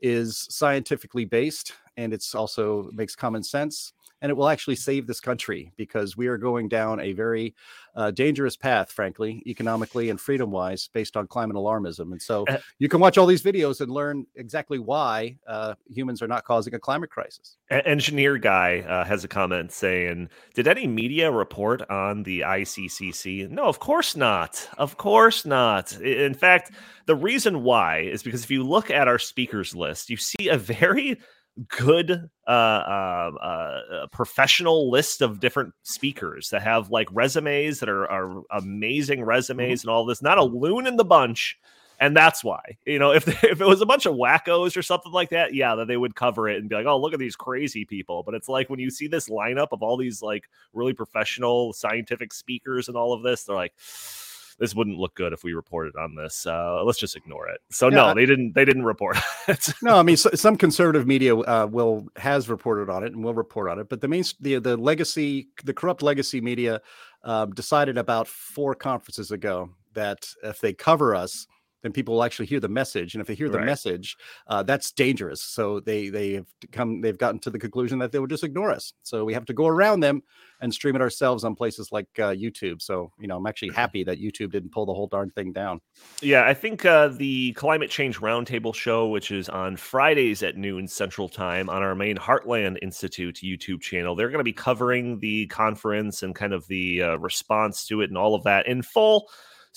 is 0.00 0.46
scientifically 0.50 1.24
based 1.24 1.72
and 1.96 2.12
it's 2.14 2.34
also 2.34 2.88
makes 2.92 3.16
common 3.16 3.42
sense 3.42 3.92
and 4.20 4.30
it 4.30 4.36
will 4.36 4.48
actually 4.48 4.76
save 4.76 5.06
this 5.06 5.20
country 5.20 5.72
because 5.76 6.16
we 6.16 6.26
are 6.26 6.38
going 6.38 6.68
down 6.68 7.00
a 7.00 7.12
very 7.12 7.54
uh, 7.94 8.10
dangerous 8.10 8.56
path, 8.56 8.92
frankly, 8.92 9.42
economically 9.46 10.08
and 10.10 10.20
freedom 10.20 10.50
wise, 10.50 10.88
based 10.92 11.16
on 11.16 11.26
climate 11.26 11.56
alarmism. 11.56 12.12
And 12.12 12.22
so 12.22 12.44
uh, 12.48 12.58
you 12.78 12.88
can 12.88 13.00
watch 13.00 13.18
all 13.18 13.26
these 13.26 13.42
videos 13.42 13.80
and 13.80 13.90
learn 13.90 14.26
exactly 14.36 14.78
why 14.78 15.36
uh, 15.46 15.74
humans 15.88 16.22
are 16.22 16.28
not 16.28 16.44
causing 16.44 16.74
a 16.74 16.78
climate 16.78 17.10
crisis. 17.10 17.56
Engineer 17.70 18.38
guy 18.38 18.80
uh, 18.80 19.04
has 19.04 19.24
a 19.24 19.28
comment 19.28 19.72
saying, 19.72 20.28
"Did 20.54 20.68
any 20.68 20.86
media 20.86 21.30
report 21.30 21.88
on 21.90 22.22
the 22.22 22.40
ICCC?" 22.40 23.50
No, 23.50 23.64
of 23.64 23.80
course 23.80 24.16
not. 24.16 24.68
Of 24.78 24.96
course 24.96 25.44
not. 25.44 26.00
In 26.00 26.34
fact, 26.34 26.70
the 27.06 27.16
reason 27.16 27.62
why 27.62 28.00
is 28.00 28.22
because 28.22 28.44
if 28.44 28.50
you 28.50 28.62
look 28.62 28.90
at 28.90 29.08
our 29.08 29.18
speakers 29.18 29.74
list, 29.74 30.10
you 30.10 30.16
see 30.16 30.48
a 30.48 30.56
very 30.56 31.18
good 31.66 32.30
uh, 32.46 32.50
uh, 32.50 33.30
uh, 33.42 34.06
professional 34.08 34.90
list 34.90 35.20
of 35.20 35.40
different 35.40 35.74
speakers 35.82 36.50
that 36.50 36.62
have 36.62 36.90
like 36.90 37.08
resumes 37.10 37.80
that 37.80 37.88
are, 37.88 38.08
are 38.10 38.42
amazing 38.50 39.20
mm-hmm. 39.20 39.28
resumes 39.28 39.80
mm-hmm. 39.80 39.88
and 39.88 39.94
all 39.94 40.04
this. 40.04 40.22
Not 40.22 40.38
a 40.38 40.44
loon 40.44 40.86
in 40.86 40.96
the 40.96 41.04
bunch. 41.04 41.58
And 42.00 42.16
that's 42.16 42.44
why, 42.44 42.60
you 42.86 43.00
know, 43.00 43.12
if 43.12 43.26
if 43.44 43.60
it 43.60 43.66
was 43.66 43.80
a 43.80 43.86
bunch 43.86 44.06
of 44.06 44.14
wackos 44.14 44.76
or 44.76 44.82
something 44.82 45.10
like 45.10 45.30
that, 45.30 45.52
yeah, 45.52 45.74
that 45.74 45.88
they 45.88 45.96
would 45.96 46.14
cover 46.14 46.48
it 46.48 46.58
and 46.58 46.68
be 46.68 46.76
like, 46.76 46.86
"Oh, 46.86 47.00
look 47.00 47.12
at 47.12 47.18
these 47.18 47.34
crazy 47.34 47.84
people." 47.84 48.22
But 48.22 48.34
it's 48.34 48.48
like 48.48 48.70
when 48.70 48.78
you 48.78 48.88
see 48.88 49.08
this 49.08 49.28
lineup 49.28 49.68
of 49.72 49.82
all 49.82 49.96
these 49.96 50.22
like 50.22 50.48
really 50.72 50.92
professional 50.92 51.72
scientific 51.72 52.32
speakers 52.32 52.86
and 52.86 52.96
all 52.96 53.12
of 53.12 53.24
this, 53.24 53.42
they're 53.42 53.56
like, 53.56 53.74
this 54.58 54.74
wouldn't 54.74 54.98
look 54.98 55.14
good 55.14 55.32
if 55.32 55.44
we 55.44 55.52
reported 55.52 55.94
on 55.96 56.14
this. 56.14 56.46
Uh, 56.46 56.82
let's 56.84 56.98
just 56.98 57.16
ignore 57.16 57.48
it. 57.48 57.60
So 57.70 57.88
yeah. 57.88 57.96
no, 57.96 58.14
they 58.14 58.26
didn't. 58.26 58.54
They 58.54 58.64
didn't 58.64 58.84
report 58.84 59.16
it. 59.48 59.68
no, 59.82 59.96
I 59.96 60.02
mean 60.02 60.16
so, 60.16 60.30
some 60.34 60.56
conservative 60.56 61.06
media 61.06 61.36
uh, 61.36 61.66
will 61.70 62.08
has 62.16 62.48
reported 62.48 62.90
on 62.90 63.04
it 63.04 63.12
and 63.12 63.22
will 63.24 63.34
report 63.34 63.70
on 63.70 63.78
it, 63.78 63.88
but 63.88 64.00
the 64.00 64.08
main 64.08 64.24
the 64.40 64.58
the 64.58 64.76
legacy 64.76 65.48
the 65.64 65.74
corrupt 65.74 66.02
legacy 66.02 66.40
media 66.40 66.80
uh, 67.24 67.46
decided 67.46 67.98
about 67.98 68.28
four 68.28 68.74
conferences 68.74 69.30
ago 69.30 69.70
that 69.94 70.28
if 70.42 70.60
they 70.60 70.72
cover 70.72 71.14
us 71.14 71.46
then 71.82 71.92
people 71.92 72.14
will 72.14 72.24
actually 72.24 72.46
hear 72.46 72.60
the 72.60 72.68
message 72.68 73.14
and 73.14 73.20
if 73.20 73.26
they 73.26 73.34
hear 73.34 73.48
the 73.48 73.58
right. 73.58 73.66
message 73.66 74.16
uh, 74.48 74.62
that's 74.62 74.92
dangerous. 74.92 75.42
So 75.42 75.80
they 75.80 76.08
they 76.08 76.32
have 76.34 76.46
come 76.72 77.00
they've 77.00 77.18
gotten 77.18 77.38
to 77.40 77.50
the 77.50 77.58
conclusion 77.58 77.98
that 78.00 78.12
they 78.12 78.18
would 78.18 78.30
just 78.30 78.44
ignore 78.44 78.70
us. 78.70 78.92
So 79.02 79.24
we 79.24 79.34
have 79.34 79.44
to 79.46 79.54
go 79.54 79.66
around 79.66 80.00
them 80.00 80.22
and 80.60 80.72
stream 80.74 80.96
it 80.96 81.02
ourselves 81.02 81.44
on 81.44 81.54
places 81.54 81.92
like 81.92 82.08
uh, 82.18 82.30
youtube. 82.30 82.82
So 82.82 83.12
you 83.18 83.28
know 83.28 83.36
i'm 83.36 83.46
actually 83.46 83.72
happy 83.72 84.04
that 84.04 84.20
youtube 84.20 84.52
didn't 84.52 84.72
pull 84.72 84.86
the 84.86 84.94
whole 84.94 85.06
darn 85.06 85.30
thing 85.30 85.52
down. 85.52 85.80
Yeah 86.22 86.44
i 86.44 86.54
think 86.54 86.84
uh, 86.84 87.08
the 87.08 87.52
climate 87.52 87.90
change 87.90 88.18
roundtable 88.20 88.74
show 88.74 89.08
which 89.08 89.30
is 89.30 89.48
on 89.48 89.76
fridays 89.76 90.42
at 90.42 90.56
noon 90.56 90.88
central 90.88 91.28
time 91.28 91.68
on 91.68 91.82
our 91.82 91.94
main 91.94 92.16
heartland 92.16 92.78
institute 92.82 93.36
youtube 93.42 93.80
channel 93.80 94.14
they're 94.14 94.28
going 94.28 94.38
to 94.38 94.44
be 94.44 94.52
covering 94.52 95.18
the 95.20 95.46
conference 95.46 96.22
and 96.22 96.34
kind 96.34 96.52
of 96.52 96.66
the 96.68 97.02
uh, 97.02 97.16
response 97.16 97.86
to 97.86 98.00
it 98.00 98.10
and 98.10 98.18
all 98.18 98.34
of 98.34 98.42
that 98.44 98.66
in 98.66 98.82
full 98.82 99.28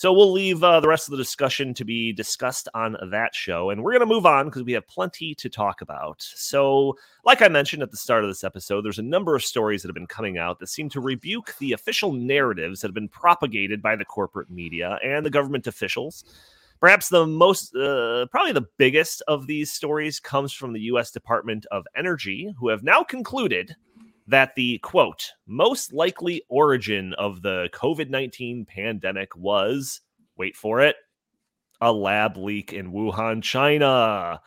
so 0.02 0.12
we'll 0.12 0.32
leave 0.32 0.64
uh, 0.64 0.80
the 0.80 0.88
rest 0.88 1.08
of 1.08 1.12
the 1.12 1.18
discussion 1.18 1.76
to 1.76 1.86
be 1.86 2.12
discussed 2.12 2.68
on 2.74 2.98
that 3.12 3.36
show. 3.36 3.70
And 3.70 3.84
we're 3.84 3.92
going 3.92 4.00
to 4.00 4.08
move 4.08 4.26
on 4.26 4.48
because 4.48 4.64
we 4.64 4.72
have 4.72 4.88
plenty 4.88 5.36
to 5.36 5.48
talk 5.48 5.82
about. 5.82 6.24
So, 6.24 6.98
like 7.24 7.44
I 7.44 7.48
mentioned 7.50 7.84
at 7.84 7.92
the 7.92 7.98
start 7.98 8.24
of 8.24 8.30
this 8.32 8.44
episode, 8.44 8.84
there's 8.84 8.98
a 8.98 9.04
number 9.04 9.36
of 9.36 9.44
stories 9.44 9.84
that 9.84 9.90
have 9.90 9.94
been 9.94 10.08
coming 10.08 10.40
out 10.40 10.58
that 10.58 10.70
seem 10.70 10.90
to 10.90 11.00
rebuke 11.00 11.54
the 11.60 11.74
official 11.74 12.14
narratives 12.14 12.82
that 12.82 12.88
have 12.88 12.96
been 12.96 13.10
propagated 13.10 13.80
by 13.80 13.96
the 13.96 14.04
corporate 14.04 14.50
media 14.50 14.98
and 15.04 15.24
the 15.24 15.30
government 15.30 15.68
officials. 15.68 16.24
Perhaps 16.80 17.10
the 17.10 17.28
most, 17.28 17.76
uh, 17.76 18.26
probably 18.32 18.54
the 18.54 18.68
biggest 18.80 19.22
of 19.28 19.46
these 19.46 19.72
stories 19.72 20.20
comes 20.20 20.52
from 20.52 20.74
the 20.74 20.82
U.S. 20.82 21.12
Department 21.12 21.68
of 21.70 21.86
Energy, 21.96 22.52
who 22.58 22.70
have 22.70 22.82
now 22.82 23.04
concluded 23.04 23.76
that 24.28 24.56
the 24.56 24.78
quote 24.80 25.32
most 25.48 25.94
likely 25.94 26.44
origin 26.50 27.14
of 27.14 27.42
the 27.42 27.70
COVID 27.74 28.10
19 28.10 28.66
pandemic 28.66 29.36
was, 29.36 30.02
wait 30.38 30.56
for 30.56 30.82
it, 30.82 30.96
a 31.80 31.92
lab 31.92 32.38
leak 32.38 32.74
in 32.74 32.92
Wuhan, 32.92 33.42
China. 33.42 34.42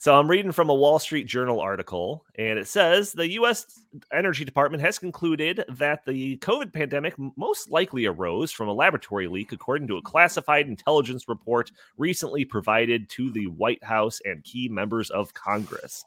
So 0.00 0.18
I'm 0.18 0.30
reading 0.30 0.52
from 0.52 0.70
a 0.70 0.74
Wall 0.74 0.98
Street 0.98 1.26
Journal 1.26 1.60
article, 1.60 2.24
and 2.38 2.58
it 2.58 2.66
says 2.66 3.12
the 3.12 3.32
U.S. 3.32 3.66
Energy 4.10 4.46
Department 4.46 4.82
has 4.82 4.98
concluded 4.98 5.62
that 5.68 6.06
the 6.06 6.38
COVID 6.38 6.72
pandemic 6.72 7.12
most 7.36 7.70
likely 7.70 8.06
arose 8.06 8.50
from 8.50 8.68
a 8.68 8.72
laboratory 8.72 9.28
leak, 9.28 9.52
according 9.52 9.88
to 9.88 9.98
a 9.98 10.02
classified 10.02 10.68
intelligence 10.68 11.28
report 11.28 11.70
recently 11.98 12.46
provided 12.46 13.10
to 13.10 13.30
the 13.30 13.48
White 13.48 13.84
House 13.84 14.20
and 14.24 14.42
key 14.42 14.70
members 14.70 15.10
of 15.10 15.34
Congress. 15.34 16.02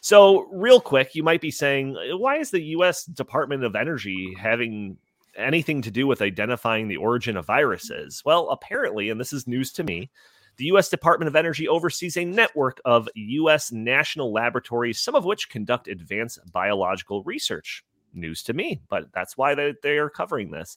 So, 0.00 0.46
real 0.50 0.80
quick, 0.80 1.14
you 1.14 1.22
might 1.22 1.42
be 1.42 1.50
saying, 1.50 1.96
uh, 1.96 2.16
why 2.16 2.38
is 2.38 2.50
the 2.50 2.62
US 2.62 3.04
Department 3.04 3.64
of 3.64 3.76
Energy 3.76 4.34
having 4.38 4.96
anything 5.36 5.82
to 5.82 5.90
do 5.90 6.06
with 6.06 6.22
identifying 6.22 6.88
the 6.88 6.96
origin 6.96 7.36
of 7.36 7.46
viruses? 7.46 8.22
Well, 8.24 8.48
apparently, 8.48 9.10
and 9.10 9.20
this 9.20 9.32
is 9.32 9.46
news 9.46 9.72
to 9.72 9.84
me, 9.84 10.10
the 10.56 10.66
U.S. 10.66 10.90
Department 10.90 11.28
of 11.28 11.36
Energy 11.36 11.68
oversees 11.68 12.18
a 12.18 12.24
network 12.24 12.80
of 12.84 13.08
U.S. 13.14 13.72
national 13.72 14.30
laboratories, 14.30 15.00
some 15.00 15.14
of 15.14 15.24
which 15.24 15.48
conduct 15.48 15.88
advanced 15.88 16.38
biological 16.52 17.22
research. 17.24 17.82
News 18.12 18.42
to 18.42 18.52
me, 18.52 18.82
but 18.88 19.04
that's 19.14 19.38
why 19.38 19.54
they, 19.54 19.72
they 19.82 19.96
are 19.96 20.10
covering 20.10 20.50
this. 20.50 20.76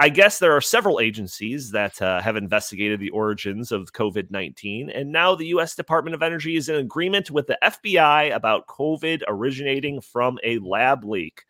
I 0.00 0.08
guess 0.08 0.38
there 0.38 0.56
are 0.56 0.62
several 0.62 0.98
agencies 0.98 1.72
that 1.72 2.00
uh, 2.00 2.22
have 2.22 2.34
investigated 2.34 3.00
the 3.00 3.10
origins 3.10 3.70
of 3.70 3.92
COVID 3.92 4.30
19, 4.30 4.88
and 4.88 5.12
now 5.12 5.34
the 5.34 5.48
U.S. 5.48 5.76
Department 5.76 6.14
of 6.14 6.22
Energy 6.22 6.56
is 6.56 6.70
in 6.70 6.76
agreement 6.76 7.30
with 7.30 7.46
the 7.46 7.58
FBI 7.62 8.34
about 8.34 8.66
COVID 8.66 9.20
originating 9.28 10.00
from 10.00 10.38
a 10.42 10.58
lab 10.60 11.04
leak. 11.04 11.42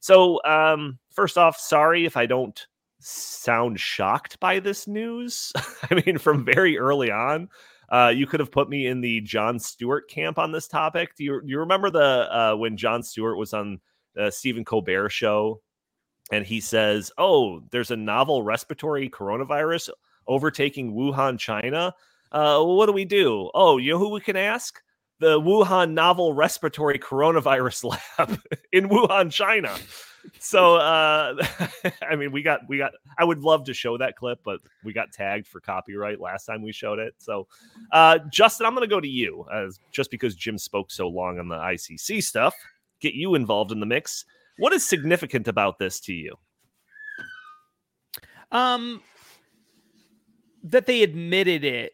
So, 0.00 0.38
um, 0.44 0.98
first 1.14 1.38
off, 1.38 1.56
sorry 1.56 2.04
if 2.04 2.18
I 2.18 2.26
don't 2.26 2.66
sound 3.00 3.80
shocked 3.80 4.38
by 4.38 4.60
this 4.60 4.86
news. 4.86 5.54
I 5.90 6.02
mean, 6.04 6.18
from 6.18 6.44
very 6.44 6.76
early 6.76 7.10
on, 7.10 7.48
uh, 7.88 8.12
you 8.14 8.26
could 8.26 8.40
have 8.40 8.52
put 8.52 8.68
me 8.68 8.86
in 8.86 9.00
the 9.00 9.22
Jon 9.22 9.58
Stewart 9.58 10.10
camp 10.10 10.38
on 10.38 10.52
this 10.52 10.68
topic. 10.68 11.16
Do 11.16 11.24
you, 11.24 11.40
you 11.46 11.58
remember 11.60 11.88
the 11.88 12.28
uh, 12.30 12.54
when 12.56 12.76
Jon 12.76 13.02
Stewart 13.02 13.38
was 13.38 13.54
on 13.54 13.80
the 14.14 14.30
Stephen 14.30 14.62
Colbert 14.66 15.08
show 15.08 15.62
and 16.32 16.46
he 16.46 16.60
says, 16.60 17.12
"Oh, 17.18 17.62
there's 17.70 17.90
a 17.90 17.96
novel 17.96 18.42
respiratory 18.42 19.08
coronavirus 19.08 19.90
overtaking 20.26 20.94
Wuhan, 20.94 21.38
China. 21.38 21.94
Uh, 22.32 22.62
what 22.62 22.86
do 22.86 22.92
we 22.92 23.04
do? 23.04 23.50
Oh, 23.54 23.78
you 23.78 23.92
know 23.92 23.98
who 23.98 24.10
we 24.10 24.20
can 24.20 24.36
ask? 24.36 24.80
The 25.20 25.40
Wuhan 25.40 25.92
novel 25.92 26.32
respiratory 26.32 26.98
coronavirus 26.98 27.98
lab 28.18 28.40
in 28.72 28.88
Wuhan, 28.88 29.30
China." 29.30 29.76
So, 30.38 30.76
uh, 30.76 31.34
I 32.10 32.16
mean, 32.16 32.32
we 32.32 32.42
got 32.42 32.60
we 32.68 32.78
got. 32.78 32.92
I 33.18 33.24
would 33.24 33.40
love 33.40 33.64
to 33.64 33.74
show 33.74 33.98
that 33.98 34.16
clip, 34.16 34.40
but 34.44 34.60
we 34.82 34.92
got 34.92 35.12
tagged 35.12 35.46
for 35.46 35.60
copyright 35.60 36.20
last 36.20 36.46
time 36.46 36.62
we 36.62 36.72
showed 36.72 36.98
it. 36.98 37.14
So, 37.18 37.46
uh, 37.92 38.18
Justin, 38.30 38.66
I'm 38.66 38.74
going 38.74 38.88
to 38.88 38.94
go 38.94 39.00
to 39.00 39.08
you, 39.08 39.46
as 39.52 39.78
just 39.92 40.10
because 40.10 40.34
Jim 40.34 40.58
spoke 40.58 40.90
so 40.90 41.08
long 41.08 41.38
on 41.38 41.48
the 41.48 41.56
ICC 41.56 42.22
stuff, 42.22 42.54
get 43.00 43.14
you 43.14 43.34
involved 43.34 43.72
in 43.72 43.80
the 43.80 43.86
mix. 43.86 44.24
What 44.58 44.72
is 44.72 44.86
significant 44.86 45.48
about 45.48 45.78
this 45.78 46.00
to 46.00 46.12
you? 46.12 46.36
Um, 48.52 49.02
that 50.62 50.86
they 50.86 51.02
admitted 51.02 51.64
it, 51.64 51.92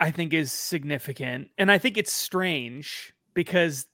I 0.00 0.10
think, 0.10 0.32
is 0.32 0.50
significant, 0.50 1.48
and 1.58 1.70
I 1.70 1.78
think 1.78 1.96
it's 1.96 2.12
strange 2.12 3.14
because 3.34 3.86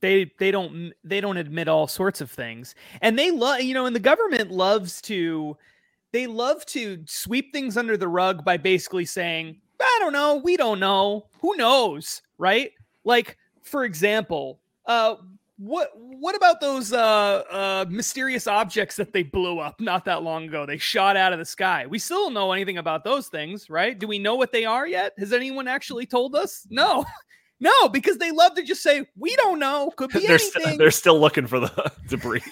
they 0.00 0.30
they 0.38 0.50
don't 0.50 0.92
they 1.02 1.20
don't 1.20 1.38
admit 1.38 1.68
all 1.68 1.86
sorts 1.86 2.20
of 2.20 2.30
things, 2.30 2.74
and 3.00 3.18
they 3.18 3.30
love 3.30 3.62
you 3.62 3.72
know, 3.72 3.86
and 3.86 3.96
the 3.96 4.00
government 4.00 4.50
loves 4.50 5.00
to 5.02 5.56
they 6.12 6.26
love 6.28 6.64
to 6.66 7.02
sweep 7.06 7.52
things 7.52 7.76
under 7.76 7.96
the 7.96 8.06
rug 8.06 8.44
by 8.44 8.56
basically 8.56 9.04
saying, 9.04 9.60
I 9.80 9.96
don't 10.00 10.12
know, 10.12 10.36
we 10.36 10.56
don't 10.56 10.78
know, 10.78 11.26
who 11.40 11.56
knows, 11.56 12.22
right? 12.38 12.70
Like, 13.02 13.36
for 13.62 13.84
example, 13.84 14.60
uh, 14.86 15.16
what 15.56 15.90
what 15.94 16.34
about 16.34 16.60
those 16.60 16.92
uh, 16.92 17.42
uh, 17.50 17.84
mysterious 17.88 18.46
objects 18.46 18.96
that 18.96 19.12
they 19.12 19.22
blew 19.22 19.60
up 19.60 19.80
not 19.80 20.04
that 20.06 20.22
long 20.22 20.44
ago? 20.48 20.66
They 20.66 20.78
shot 20.78 21.16
out 21.16 21.32
of 21.32 21.38
the 21.38 21.44
sky. 21.44 21.86
We 21.86 21.98
still 21.98 22.24
don't 22.24 22.34
know 22.34 22.52
anything 22.52 22.78
about 22.78 23.04
those 23.04 23.28
things, 23.28 23.70
right? 23.70 23.98
Do 23.98 24.06
we 24.06 24.18
know 24.18 24.34
what 24.34 24.52
they 24.52 24.64
are 24.64 24.86
yet? 24.86 25.12
Has 25.18 25.32
anyone 25.32 25.68
actually 25.68 26.06
told 26.06 26.34
us? 26.34 26.66
No. 26.70 27.04
No, 27.60 27.88
because 27.88 28.18
they 28.18 28.30
love 28.30 28.56
to 28.56 28.62
just 28.62 28.82
say, 28.82 29.06
we 29.16 29.34
don't 29.36 29.58
know. 29.58 29.90
Could 29.96 30.10
be 30.10 30.18
they're 30.26 30.32
anything. 30.32 30.62
St- 30.64 30.78
they're 30.78 30.90
still 30.90 31.18
looking 31.18 31.46
for 31.46 31.60
the 31.60 31.92
debris. 32.08 32.42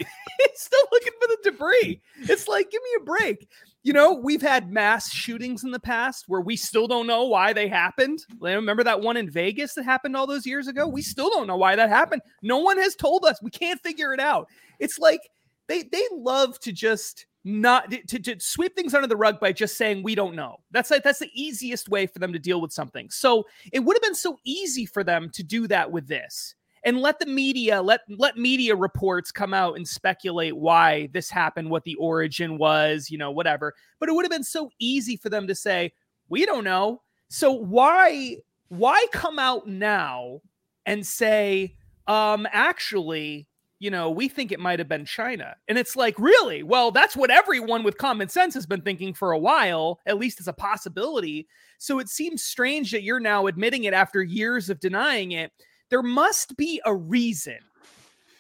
still 0.55 0.85
looking 0.91 1.13
for 1.21 1.27
the 1.27 1.39
debris. 1.43 2.01
It's 2.21 2.49
like, 2.49 2.71
give 2.71 2.81
me 2.83 2.91
a 3.03 3.05
break. 3.05 3.49
You 3.85 3.93
know, 3.93 4.13
we've 4.13 4.43
had 4.43 4.71
mass 4.71 5.13
shootings 5.13 5.65
in 5.65 5.73
the 5.73 5.81
past 5.81 6.27
where 6.29 6.41
we 6.41 6.57
still 6.57 6.87
don't 6.87 7.09
know 7.09 7.25
why 7.25 7.53
they 7.53 7.67
happened. 7.67 8.25
Remember 8.39 8.85
that 8.85 9.01
one 9.01 9.17
in 9.17 9.29
Vegas 9.29 9.75
that 9.75 9.85
happened 9.85 10.17
all 10.17 10.27
those 10.27 10.47
years 10.47 10.69
ago? 10.69 10.87
We 10.87 11.03
still 11.03 11.31
don't 11.31 11.49
know 11.49 11.57
why 11.57 11.75
that 11.75 11.89
happened. 11.89 12.23
No 12.43 12.59
one 12.59 12.79
has 12.79 12.95
told 12.95 13.25
us. 13.25 13.43
We 13.43 13.51
can't 13.51 13.81
figure 13.81 14.15
it 14.15 14.21
out. 14.21 14.49
It's 14.79 15.01
like 15.01 15.21
they 15.67 15.83
they 15.83 16.05
love 16.13 16.61
to 16.61 16.73
just 16.73 17.27
not 17.45 17.91
to, 17.91 18.19
to 18.21 18.39
sweep 18.39 18.77
things 18.77 18.95
under 18.95 19.09
the 19.09 19.17
rug 19.17 19.41
by 19.41 19.53
just 19.53 19.77
saying 19.77 20.03
we 20.03 20.15
don't 20.15 20.37
know. 20.37 20.59
That's 20.71 20.91
like 20.91 21.03
that's 21.03 21.19
the 21.19 21.31
easiest 21.35 21.89
way 21.89 22.07
for 22.07 22.21
them 22.21 22.33
to 22.33 22.39
deal 22.39 22.61
with 22.61 22.73
something. 22.73 23.11
So 23.11 23.47
it 23.73 23.81
would 23.81 23.97
have 23.97 24.03
been 24.03 24.15
so 24.15 24.39
easy 24.45 24.87
for 24.87 25.03
them 25.03 25.29
to 25.31 25.43
do 25.43 25.67
that 25.67 25.91
with 25.91 26.07
this 26.07 26.55
and 26.85 27.01
let 27.01 27.19
the 27.19 27.27
media 27.27 27.81
let 27.81 28.01
let 28.09 28.37
media 28.37 28.75
reports 28.75 29.31
come 29.31 29.55
out 29.55 29.77
and 29.77 29.87
speculate 29.87 30.57
why 30.57 31.09
this 31.13 31.31
happened 31.31 31.71
what 31.71 31.85
the 31.85 31.95
origin 31.97 32.59
was 32.59 33.11
you 33.11 33.19
know 33.19 33.31
whatever. 33.31 33.75
But 34.01 34.09
it 34.09 34.13
would 34.13 34.25
have 34.25 34.31
been 34.31 34.45
so 34.45 34.71
easy 34.79 35.17
for 35.17 35.29
them 35.29 35.47
to 35.47 35.55
say 35.55 35.93
we 36.29 36.47
don't 36.47 36.65
know. 36.65 37.03
So 37.29 37.53
why 37.53 38.39
why 38.69 39.07
come 39.13 39.39
out 39.39 39.67
now 39.67 40.41
and 40.87 41.07
say 41.07 41.77
um 42.07 42.49
actually 42.51 43.47
you 43.79 43.91
know 43.91 44.11
we 44.11 44.29
think 44.29 44.51
it 44.51 44.61
might 44.61 44.79
have 44.79 44.89
been 44.89 45.05
china. 45.05 45.55
And 45.69 45.79
it's 45.79 45.95
like 45.95 46.19
really? 46.19 46.63
Well 46.63 46.91
that's 46.91 47.17
what 47.17 47.31
everyone 47.31 47.85
with 47.85 47.99
common 47.99 48.29
sense 48.29 48.55
has 48.55 48.67
been 48.67 48.83
thinking 48.83 49.15
for 49.15 49.33
a 49.33 49.39
while 49.39 50.01
at 50.07 50.19
least 50.19 50.41
as 50.41 50.49
a 50.49 50.53
possibility. 50.53 51.47
So 51.79 51.99
it 51.99 52.09
seems 52.09 52.45
strange 52.45 52.91
that 52.93 53.03
you're 53.03 53.21
now 53.21 53.47
admitting 53.47 53.85
it 53.85 53.95
after 53.95 54.23
years 54.23 54.71
of 54.71 54.81
denying 54.81 55.33
it 55.33 55.53
there 55.93 56.03
must 56.03 56.57
be 56.57 56.81
a 56.87 56.95
reason. 56.95 57.59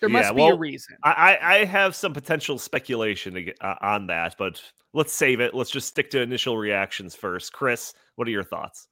There 0.00 0.08
yeah, 0.08 0.20
must 0.20 0.34
be 0.34 0.40
well, 0.40 0.54
a 0.54 0.58
reason. 0.58 0.96
I, 1.04 1.38
I 1.42 1.64
have 1.66 1.94
some 1.94 2.14
potential 2.14 2.58
speculation 2.58 3.34
to 3.34 3.42
get, 3.42 3.58
uh, 3.60 3.74
on 3.82 4.06
that, 4.06 4.36
but 4.38 4.62
let's 4.94 5.12
save 5.12 5.38
it. 5.38 5.52
Let's 5.52 5.70
just 5.70 5.86
stick 5.86 6.08
to 6.12 6.22
initial 6.22 6.56
reactions 6.56 7.14
first. 7.14 7.52
Chris, 7.52 7.92
what 8.16 8.26
are 8.26 8.30
your 8.30 8.42
thoughts? 8.42 8.88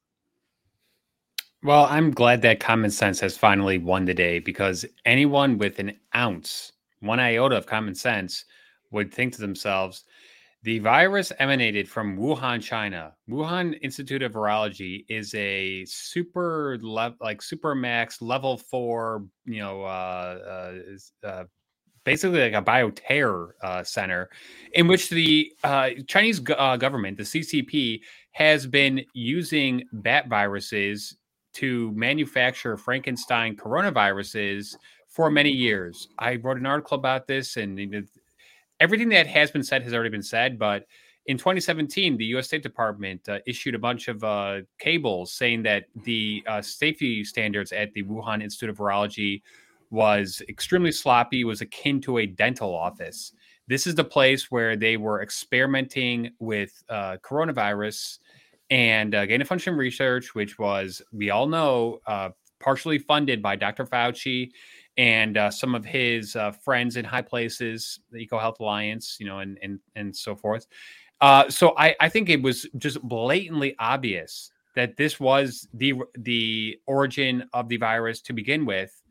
Well, 1.63 1.87
I'm 1.89 2.11
glad 2.11 2.43
that 2.43 2.59
common 2.59 2.91
sense 2.91 3.19
has 3.21 3.35
finally 3.35 3.79
won 3.79 4.05
the 4.05 4.13
day 4.13 4.37
because 4.37 4.85
anyone 5.05 5.57
with 5.57 5.79
an 5.79 5.93
ounce, 6.15 6.71
one 6.99 7.19
iota 7.19 7.57
of 7.57 7.65
common 7.65 7.95
sense 7.95 8.45
would 8.91 9.11
think 9.11 9.33
to 9.33 9.41
themselves, 9.41 10.03
the 10.63 10.79
virus 10.79 11.31
emanated 11.39 11.89
from 11.89 12.17
Wuhan, 12.17 12.61
China. 12.61 13.13
Wuhan 13.29 13.79
Institute 13.81 14.21
of 14.21 14.33
Virology 14.33 15.05
is 15.09 15.33
a 15.33 15.83
super 15.85 16.77
level, 16.81 17.17
like 17.19 17.41
super 17.41 17.73
max 17.73 18.21
level 18.21 18.57
four, 18.57 19.25
you 19.45 19.59
know, 19.59 19.83
uh, 19.83 20.73
uh, 21.23 21.27
uh, 21.27 21.43
basically 22.03 22.41
like 22.41 22.53
a 22.53 22.63
bioterror 22.63 23.49
uh, 23.63 23.83
center 23.83 24.29
in 24.73 24.87
which 24.87 25.09
the 25.09 25.51
uh, 25.63 25.89
Chinese 26.07 26.39
go- 26.39 26.53
uh, 26.53 26.77
government, 26.77 27.17
the 27.17 27.23
CCP, 27.23 28.01
has 28.33 28.67
been 28.67 29.03
using 29.13 29.83
bat 29.93 30.27
viruses 30.27 31.17
to 31.53 31.91
manufacture 31.93 32.77
Frankenstein 32.77 33.55
coronaviruses 33.55 34.75
for 35.09 35.29
many 35.29 35.51
years. 35.51 36.07
I 36.19 36.35
wrote 36.35 36.57
an 36.57 36.65
article 36.65 36.97
about 36.97 37.27
this, 37.27 37.57
and 37.57 37.77
everything 38.81 39.09
that 39.09 39.27
has 39.27 39.51
been 39.51 39.63
said 39.63 39.83
has 39.83 39.93
already 39.93 40.09
been 40.09 40.23
said, 40.23 40.59
but 40.59 40.87
in 41.27 41.37
2017, 41.37 42.17
the 42.17 42.25
U.S. 42.25 42.47
State 42.47 42.63
Department 42.63 43.29
uh, 43.29 43.37
issued 43.45 43.75
a 43.75 43.79
bunch 43.79 44.07
of 44.07 44.23
uh, 44.23 44.61
cables 44.79 45.31
saying 45.31 45.61
that 45.63 45.85
the 46.03 46.43
uh, 46.47 46.61
safety 46.63 47.23
standards 47.23 47.71
at 47.71 47.93
the 47.93 48.03
Wuhan 48.03 48.41
Institute 48.41 48.71
of 48.71 48.77
Virology 48.77 49.43
was 49.91 50.41
extremely 50.49 50.91
sloppy, 50.91 51.43
was 51.43 51.61
akin 51.61 52.01
to 52.01 52.17
a 52.17 52.25
dental 52.25 52.73
office. 52.73 53.33
This 53.67 53.85
is 53.85 53.93
the 53.93 54.03
place 54.03 54.49
where 54.49 54.75
they 54.75 54.97
were 54.97 55.21
experimenting 55.21 56.31
with 56.39 56.83
uh, 56.89 57.17
coronavirus 57.23 58.17
and 58.71 59.13
uh, 59.13 59.27
gain 59.27 59.41
of 59.41 59.47
function 59.47 59.75
research, 59.75 60.33
which 60.33 60.57
was, 60.57 61.03
we 61.11 61.29
all 61.29 61.45
know, 61.45 61.99
uh, 62.07 62.29
partially 62.59 62.97
funded 62.97 63.41
by 63.43 63.55
Dr. 63.55 63.85
Fauci 63.85 64.51
and 64.97 65.37
uh, 65.37 65.49
some 65.49 65.75
of 65.75 65.85
his 65.85 66.35
uh, 66.35 66.51
friends 66.51 66.97
in 66.97 67.05
high 67.05 67.21
places, 67.21 67.99
the 68.11 68.25
EcoHealth 68.27 68.59
Alliance, 68.59 69.17
you 69.19 69.25
know, 69.25 69.39
and 69.39 69.57
and 69.61 69.79
and 69.95 70.15
so 70.15 70.35
forth. 70.35 70.67
Uh, 71.21 71.49
so 71.49 71.73
I, 71.77 71.95
I 71.99 72.09
think 72.09 72.29
it 72.29 72.41
was 72.41 72.67
just 72.77 73.01
blatantly 73.03 73.75
obvious 73.79 74.51
that 74.75 74.97
this 74.97 75.19
was 75.19 75.67
the 75.73 75.93
the 76.17 76.79
origin 76.87 77.47
of 77.53 77.69
the 77.69 77.77
virus 77.77 78.21
to 78.21 78.33
begin 78.33 78.65
with. 78.65 79.01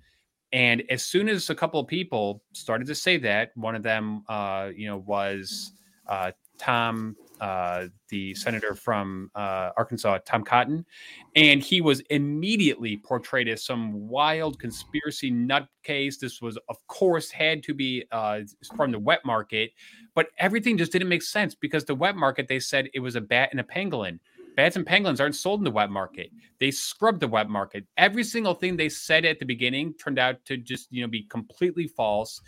And 0.53 0.83
as 0.91 1.05
soon 1.05 1.29
as 1.29 1.49
a 1.49 1.55
couple 1.55 1.79
of 1.79 1.87
people 1.87 2.43
started 2.53 2.89
to 2.89 2.95
say 2.95 3.19
that, 3.19 3.53
one 3.55 3.77
of 3.77 3.85
them, 3.85 4.25
uh, 4.29 4.71
you 4.75 4.89
know, 4.89 4.97
was 4.97 5.73
uh, 6.09 6.33
Tom 6.59 7.17
uh, 7.41 7.87
the 8.09 8.35
senator 8.35 8.75
from 8.75 9.31
uh, 9.35 9.71
Arkansas, 9.77 10.19
Tom 10.27 10.45
Cotton, 10.45 10.85
and 11.37 11.63
he 11.63 11.81
was 11.81 12.01
immediately 12.11 12.97
portrayed 12.99 13.49
as 13.49 13.65
some 13.65 14.09
wild 14.09 14.59
conspiracy 14.59 15.31
nutcase. 15.31 16.19
This 16.19 16.41
was, 16.43 16.59
of 16.69 16.77
course, 16.87 17.31
had 17.31 17.63
to 17.65 17.75
be 17.75 18.05
uh, 18.13 18.41
from 18.77 18.93
the 18.93 18.99
wet 18.99 19.25
market, 19.25 19.73
but 20.15 20.29
everything 20.39 20.77
just 20.77 20.93
didn't 20.93 21.09
make 21.09 21.23
sense 21.23 21.55
because 21.55 21.85
the 21.85 21.95
wet 21.95 22.17
market 22.17 22.49
they 22.49 22.61
said 22.61 22.89
it 22.95 23.01
was 23.01 23.17
a 23.17 23.21
bat 23.21 23.49
and 23.51 23.61
a 23.61 23.65
pangolin. 23.65 24.19
Bats 24.57 24.77
and 24.77 24.85
pangolins 24.85 25.21
aren't 25.21 25.37
sold 25.37 25.61
in 25.61 25.65
the 25.65 25.71
wet 25.71 25.91
market. 25.91 26.31
They 26.59 26.71
scrubbed 26.71 27.21
the 27.21 27.29
wet 27.29 27.49
market. 27.49 27.87
Every 27.97 28.25
single 28.25 28.55
thing 28.55 28.77
they 28.77 28.89
said 28.89 29.25
at 29.25 29.39
the 29.39 29.47
beginning 29.47 29.95
turned 29.95 30.19
out 30.19 30.45
to 30.47 30.57
just 30.57 30.89
you 30.91 31.03
know 31.03 31.09
be 31.09 31.23
completely 31.23 31.87
false. 31.87 32.41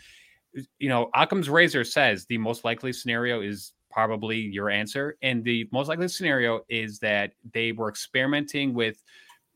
You 0.78 0.88
know, 0.90 1.08
Occam's 1.14 1.48
razor 1.48 1.84
says 1.84 2.26
the 2.26 2.38
most 2.38 2.64
likely 2.64 2.92
scenario 2.92 3.40
is 3.40 3.72
probably 3.92 4.38
your 4.38 4.70
answer. 4.70 5.16
And 5.22 5.44
the 5.44 5.68
most 5.72 5.88
likely 5.88 6.08
scenario 6.08 6.62
is 6.68 6.98
that 7.00 7.32
they 7.52 7.72
were 7.72 7.88
experimenting 7.88 8.74
with 8.74 9.02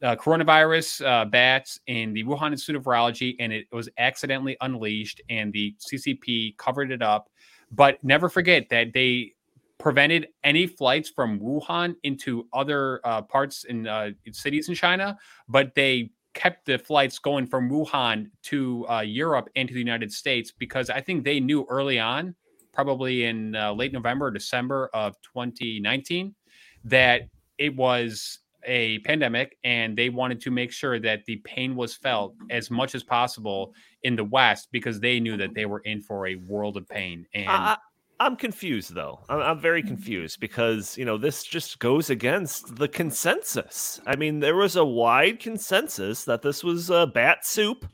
uh, 0.03 0.15
coronavirus 0.17 1.05
uh, 1.07 1.25
bats 1.25 1.81
in 1.87 2.13
the 2.13 2.23
Wuhan 2.25 2.53
Institute 2.53 2.77
of 2.77 2.83
Virology, 2.83 3.35
and 3.39 3.53
it 3.53 3.67
was 3.73 3.89
accidentally 3.99 4.57
unleashed, 4.61 5.23
and 5.31 5.53
the 5.53 5.75
CCP 5.79 6.57
covered 6.59 6.91
it 6.91 7.03
up. 7.03 7.31
But 7.73 8.03
never 8.05 8.29
forget 8.29 8.69
that 8.69 8.93
they 8.93 9.33
prevented 9.79 10.29
any 10.45 10.67
flights 10.67 11.09
from 11.09 11.41
Wuhan 11.41 11.97
into 12.03 12.47
other 12.53 13.01
uh, 13.05 13.23
parts 13.23 13.65
in 13.65 13.87
uh, 13.87 14.11
cities 14.33 14.69
in 14.69 14.75
China, 14.75 15.19
but 15.49 15.75
they 15.75 16.11
kept 16.35 16.67
the 16.67 16.79
flights 16.79 17.19
going 17.19 17.47
from 17.47 17.71
Wuhan 17.71 18.31
to 18.43 18.87
uh, 18.89 19.01
Europe 19.01 19.49
and 19.57 19.67
to 19.67 19.75
the 19.75 19.81
United 19.81 20.13
States 20.13 20.53
because 20.53 20.91
I 20.91 21.01
think 21.01 21.25
they 21.25 21.41
knew 21.41 21.67
early 21.69 21.99
on, 21.99 22.35
probably 22.77 23.25
in 23.25 23.57
uh, 23.57 23.73
late 23.73 23.93
November 23.93 24.27
or 24.27 24.31
December 24.31 24.91
of 24.93 25.17
2019, 25.23 26.35
that 26.85 27.23
it 27.57 27.75
was 27.75 28.41
a 28.65 28.99
pandemic 28.99 29.57
and 29.65 29.97
they 29.97 30.11
wanted 30.11 30.41
to 30.43 30.51
make 30.51 30.71
sure 30.71 31.01
that 31.01 31.25
the 31.25 31.37
pain 31.37 31.75
was 31.75 31.95
felt 31.95 32.35
as 32.51 32.71
much 32.71 32.95
as 32.95 33.03
possible 33.03 33.73
in 34.03 34.15
the 34.15 34.25
West 34.25 34.69
because 34.73 35.01
they 35.01 35.19
knew 35.19 35.39
that 35.39 35.55
they 35.55 35.65
were 35.65 35.81
in 35.81 36.03
for 36.03 36.27
a 36.27 36.35
world 36.35 36.77
of 36.77 36.87
pain. 36.87 37.25
And 37.33 37.49
I, 37.49 37.79
I'm 38.21 38.37
confused 38.37 38.93
though. 38.95 39.21
I'm, 39.31 39.41
I'm, 39.41 39.61
very 39.61 39.83
confused 39.83 40.39
because 40.41 40.99
you 40.99 41.05
know 41.05 41.17
this 41.17 41.45
just 41.45 41.79
goes 41.79 42.11
against 42.11 42.77
the 42.77 42.89
consensus. 42.89 44.01
I 44.07 44.17
mean, 44.17 44.41
there 44.41 44.57
was 44.57 44.77
a 44.77 44.85
wide 44.85 45.41
consensus 45.41 46.25
that 46.25 46.43
this 46.43 46.63
was 46.63 46.91
uh, 46.91 47.07
bat 47.07 47.47
soup 47.47 47.87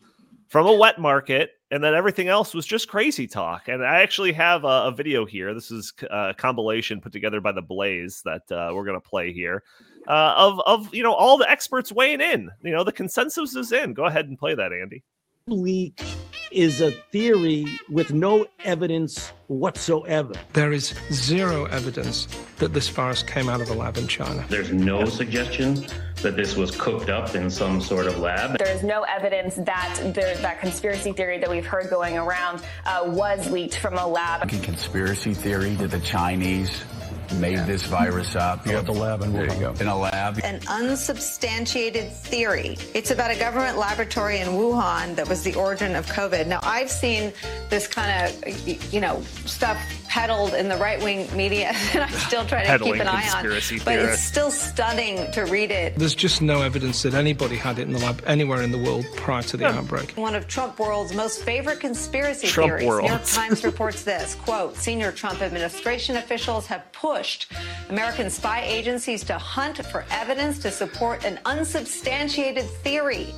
from 0.49 0.66
a 0.66 0.75
wet 0.75 0.99
market, 0.99 1.51
and 1.72 1.82
then 1.82 1.94
everything 1.94 2.28
else 2.28 2.52
was 2.52 2.66
just 2.66 2.87
crazy 2.87 3.26
talk. 3.26 3.66
And 3.66 3.82
I 3.85 4.02
actually 4.02 4.32
have 4.35 4.64
a, 4.64 4.85
a 4.85 4.92
video 4.92 5.24
here. 5.24 5.54
This 5.54 5.70
is 5.70 5.92
uh, 6.04 6.28
a 6.30 6.35
compilation 6.35 7.00
put 7.00 7.12
together 7.12 7.40
by 7.40 7.52
the 7.52 7.62
Blaze 7.62 8.20
that 8.26 8.42
uh, 8.52 8.72
we're 8.74 8.85
going 8.85 9.00
to 9.00 9.08
play 9.08 9.32
here 9.32 9.64
uh, 10.06 10.35
of 10.37 10.61
of 10.66 10.94
you 10.94 11.02
know 11.02 11.14
all 11.14 11.38
the 11.38 11.50
experts 11.50 11.90
weighing 11.90 12.20
in. 12.20 12.50
You 12.62 12.72
know, 12.72 12.85
the 12.85 12.92
consensus 12.92 13.56
is 13.56 13.72
in. 13.72 13.94
Go 13.94 14.04
ahead 14.04 14.28
and 14.28 14.38
play 14.38 14.54
that, 14.54 14.72
Andy. 14.72 15.02
Leak 15.46 16.00
is 16.50 16.81
a 16.81 16.90
theory 16.90 17.64
with 17.88 18.12
no 18.12 18.46
evidence 18.64 19.33
whatsoever. 19.46 20.35
There 20.52 20.72
is 20.72 20.94
zero 21.11 21.64
evidence 21.66 22.28
that 22.59 22.74
this 22.74 22.88
virus 22.88 23.22
came 23.22 23.48
out 23.48 23.61
of 23.61 23.70
a 23.70 23.74
lab 23.74 23.96
in 23.96 24.07
China. 24.07 24.44
There's 24.48 24.72
no 24.72 25.07
suggestion 25.07 25.87
that 26.16 26.37
this 26.37 26.55
was 26.55 26.70
cooked 26.70 27.09
up 27.09 27.35
in 27.35 27.50
some 27.50 27.81
sort 27.81 28.07
of 28.07 28.18
lab. 28.18 28.59
There's 28.59 28.83
no 28.83 29.02
evidence 29.02 29.57
that 29.57 30.12
there, 30.14 30.37
that 30.37 30.61
conspiracy 30.61 31.12
theory 31.12 31.38
that 31.38 31.50
we've 31.50 31.66
heard 31.66 31.88
going 31.90 32.18
around 32.18 32.62
uh, 32.85 33.02
was 33.07 33.50
leaked 33.50 33.78
from 33.78 33.94
a 33.94 34.07
lab. 34.07 34.48
Conspiracy 34.48 35.35
theory 35.35 35.74
that 35.76 35.90
the 35.90 36.00
Chinese 36.00 36.85
made 37.40 37.59
this 37.66 37.85
virus 37.87 38.35
up. 38.37 38.66
You're 38.66 38.79
at 38.79 38.87
the 38.87 38.92
lab 38.92 39.23
in 39.23 39.33
There 39.33 39.45
you 39.45 39.51
Wuhan. 39.51 39.61
go. 39.79 39.81
In 39.81 39.88
a 39.88 39.97
lab. 39.99 40.38
An 40.45 40.61
unsubstantiated 40.68 42.12
theory. 42.12 42.77
It's 42.95 43.11
about 43.11 43.31
a 43.31 43.38
government 43.38 43.79
laboratory 43.79 44.38
in 44.38 44.49
Wuhan 44.49 45.14
that 45.16 45.29
was 45.29 45.42
the 45.42 45.55
origin 45.55 45.95
of 45.95 46.07
COVID. 46.07 46.47
Now, 46.47 46.61
I've 46.62 46.90
seen 46.90 47.33
this 47.68 47.87
kind 47.87 48.29
of, 48.29 48.68
you 48.92 49.01
know, 49.01 49.21
stuff 49.45 49.79
peddled 50.09 50.53
in 50.55 50.68
the 50.68 50.77
right 50.77 51.03
wing 51.03 51.27
media, 51.37 51.73
and 51.95 52.03
I'm 52.03 52.11
still 52.12 52.45
try 52.45 52.62
to 52.62 52.66
Peddling 52.66 52.92
keep 52.95 53.01
an 53.03 53.09
eye 53.09 53.23
on. 53.29 53.42
conspiracy 53.45 53.81
But 53.85 53.99
it's 53.99 54.23
still 54.23 54.51
stunning 54.51 55.31
to 55.33 55.42
read 55.42 55.71
it. 55.71 55.97
There's 55.97 56.14
just 56.14 56.42
no 56.42 56.61
evidence 56.62 57.03
that 57.03 57.14
anybody 57.14 57.57
had 57.57 57.79
it 57.79 57.83
in 57.83 57.92
the 57.92 57.99
lab 57.99 58.23
anywhere 58.27 58.62
in 58.62 58.73
the 58.73 58.79
world 58.79 59.07
prior 59.16 59.42
to 59.42 59.57
the 59.57 59.66
outbreak. 59.66 60.12
One 60.12 60.35
of 60.35 60.47
Trump 60.49 60.79
world's 60.79 61.14
most 61.14 61.42
favorite 61.45 61.81
conspiracy 61.81 62.47
Trump 62.47 62.71
theories. 62.73 62.87
world. 62.87 63.05
New 63.05 63.09
York 63.11 63.25
Times 63.25 63.64
reports 63.64 64.03
this 64.05 64.35
quote, 64.35 64.77
senior 64.77 65.12
Trump 65.12 65.40
administration 65.40 66.16
officials 66.16 66.66
have 66.66 66.90
American 67.88 68.30
spy 68.30 68.62
agencies 68.62 69.22
to 69.24 69.38
hunt 69.38 69.85
for 69.87 70.04
evidence 70.11 70.58
to 70.58 70.70
support 70.70 71.24
an 71.24 71.38
unsubstantiated 71.44 72.64
theory 72.85 73.35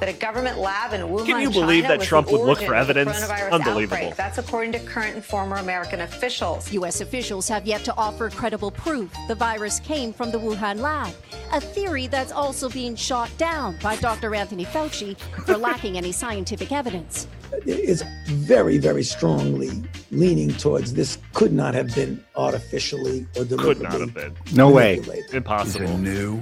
that 0.00 0.08
a 0.08 0.12
government 0.12 0.58
lab 0.58 0.92
in 0.92 1.00
Wuhan, 1.02 1.26
Can 1.26 1.40
you 1.40 1.50
believe 1.50 1.84
China 1.84 1.98
that 1.98 2.04
Trump 2.06 2.30
would 2.30 2.40
look 2.40 2.60
for 2.60 2.74
evidence? 2.74 3.10
coronavirus 3.10 3.50
Unbelievable. 3.52 3.96
outbreak. 3.96 4.16
That's 4.16 4.38
according 4.38 4.72
to 4.72 4.78
current 4.80 5.14
and 5.16 5.24
former 5.24 5.56
American 5.56 6.00
officials. 6.02 6.72
U.S. 6.72 7.00
officials 7.00 7.48
have 7.48 7.66
yet 7.66 7.84
to 7.84 7.94
offer 7.96 8.30
credible 8.30 8.70
proof 8.70 9.12
the 9.28 9.34
virus 9.34 9.80
came 9.80 10.12
from 10.12 10.30
the 10.30 10.38
Wuhan 10.38 10.78
lab, 10.80 11.12
a 11.52 11.60
theory 11.60 12.06
that's 12.06 12.32
also 12.32 12.68
being 12.68 12.94
shot 12.96 13.30
down 13.38 13.76
by 13.82 13.96
Dr. 13.96 14.34
Anthony 14.34 14.64
Fauci 14.64 15.16
for 15.46 15.56
lacking 15.56 15.96
any 15.96 16.12
scientific 16.12 16.72
evidence. 16.72 17.26
It's 17.66 18.02
very, 18.26 18.78
very 18.78 19.04
strongly 19.04 19.70
leaning 20.10 20.50
towards 20.54 20.94
this 20.94 21.18
could 21.34 21.52
not 21.52 21.74
have 21.74 21.94
been 21.94 22.22
artificially 22.34 23.26
or 23.36 23.44
deliberately. 23.44 23.56
Could 23.56 23.78
deliberately 23.78 23.84
not 24.14 24.22
have 24.24 24.44
been 24.44 24.56
No 24.56 24.70
way. 24.70 24.96
manipulated. 24.96 25.44
It's 25.46 25.76
a 25.76 25.98
new, 25.98 26.40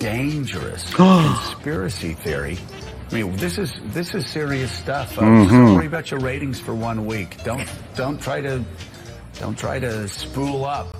dangerous 0.00 0.92
conspiracy 0.94 2.14
theory. 2.14 2.58
I 3.10 3.14
mean, 3.14 3.36
this 3.36 3.58
is 3.58 3.74
this 3.86 4.14
is 4.14 4.26
serious 4.26 4.70
stuff. 4.70 5.14
folks. 5.14 5.26
Mm-hmm. 5.26 5.56
Don't 5.56 5.74
worry 5.74 5.86
about 5.86 6.10
your 6.10 6.20
ratings 6.20 6.60
for 6.60 6.74
one 6.74 7.06
week. 7.06 7.42
Don't 7.42 7.66
don't 7.94 8.20
try 8.20 8.40
to 8.40 8.62
don't 9.40 9.58
try 9.58 9.78
to 9.78 10.08
spool 10.08 10.64
up 10.64 10.94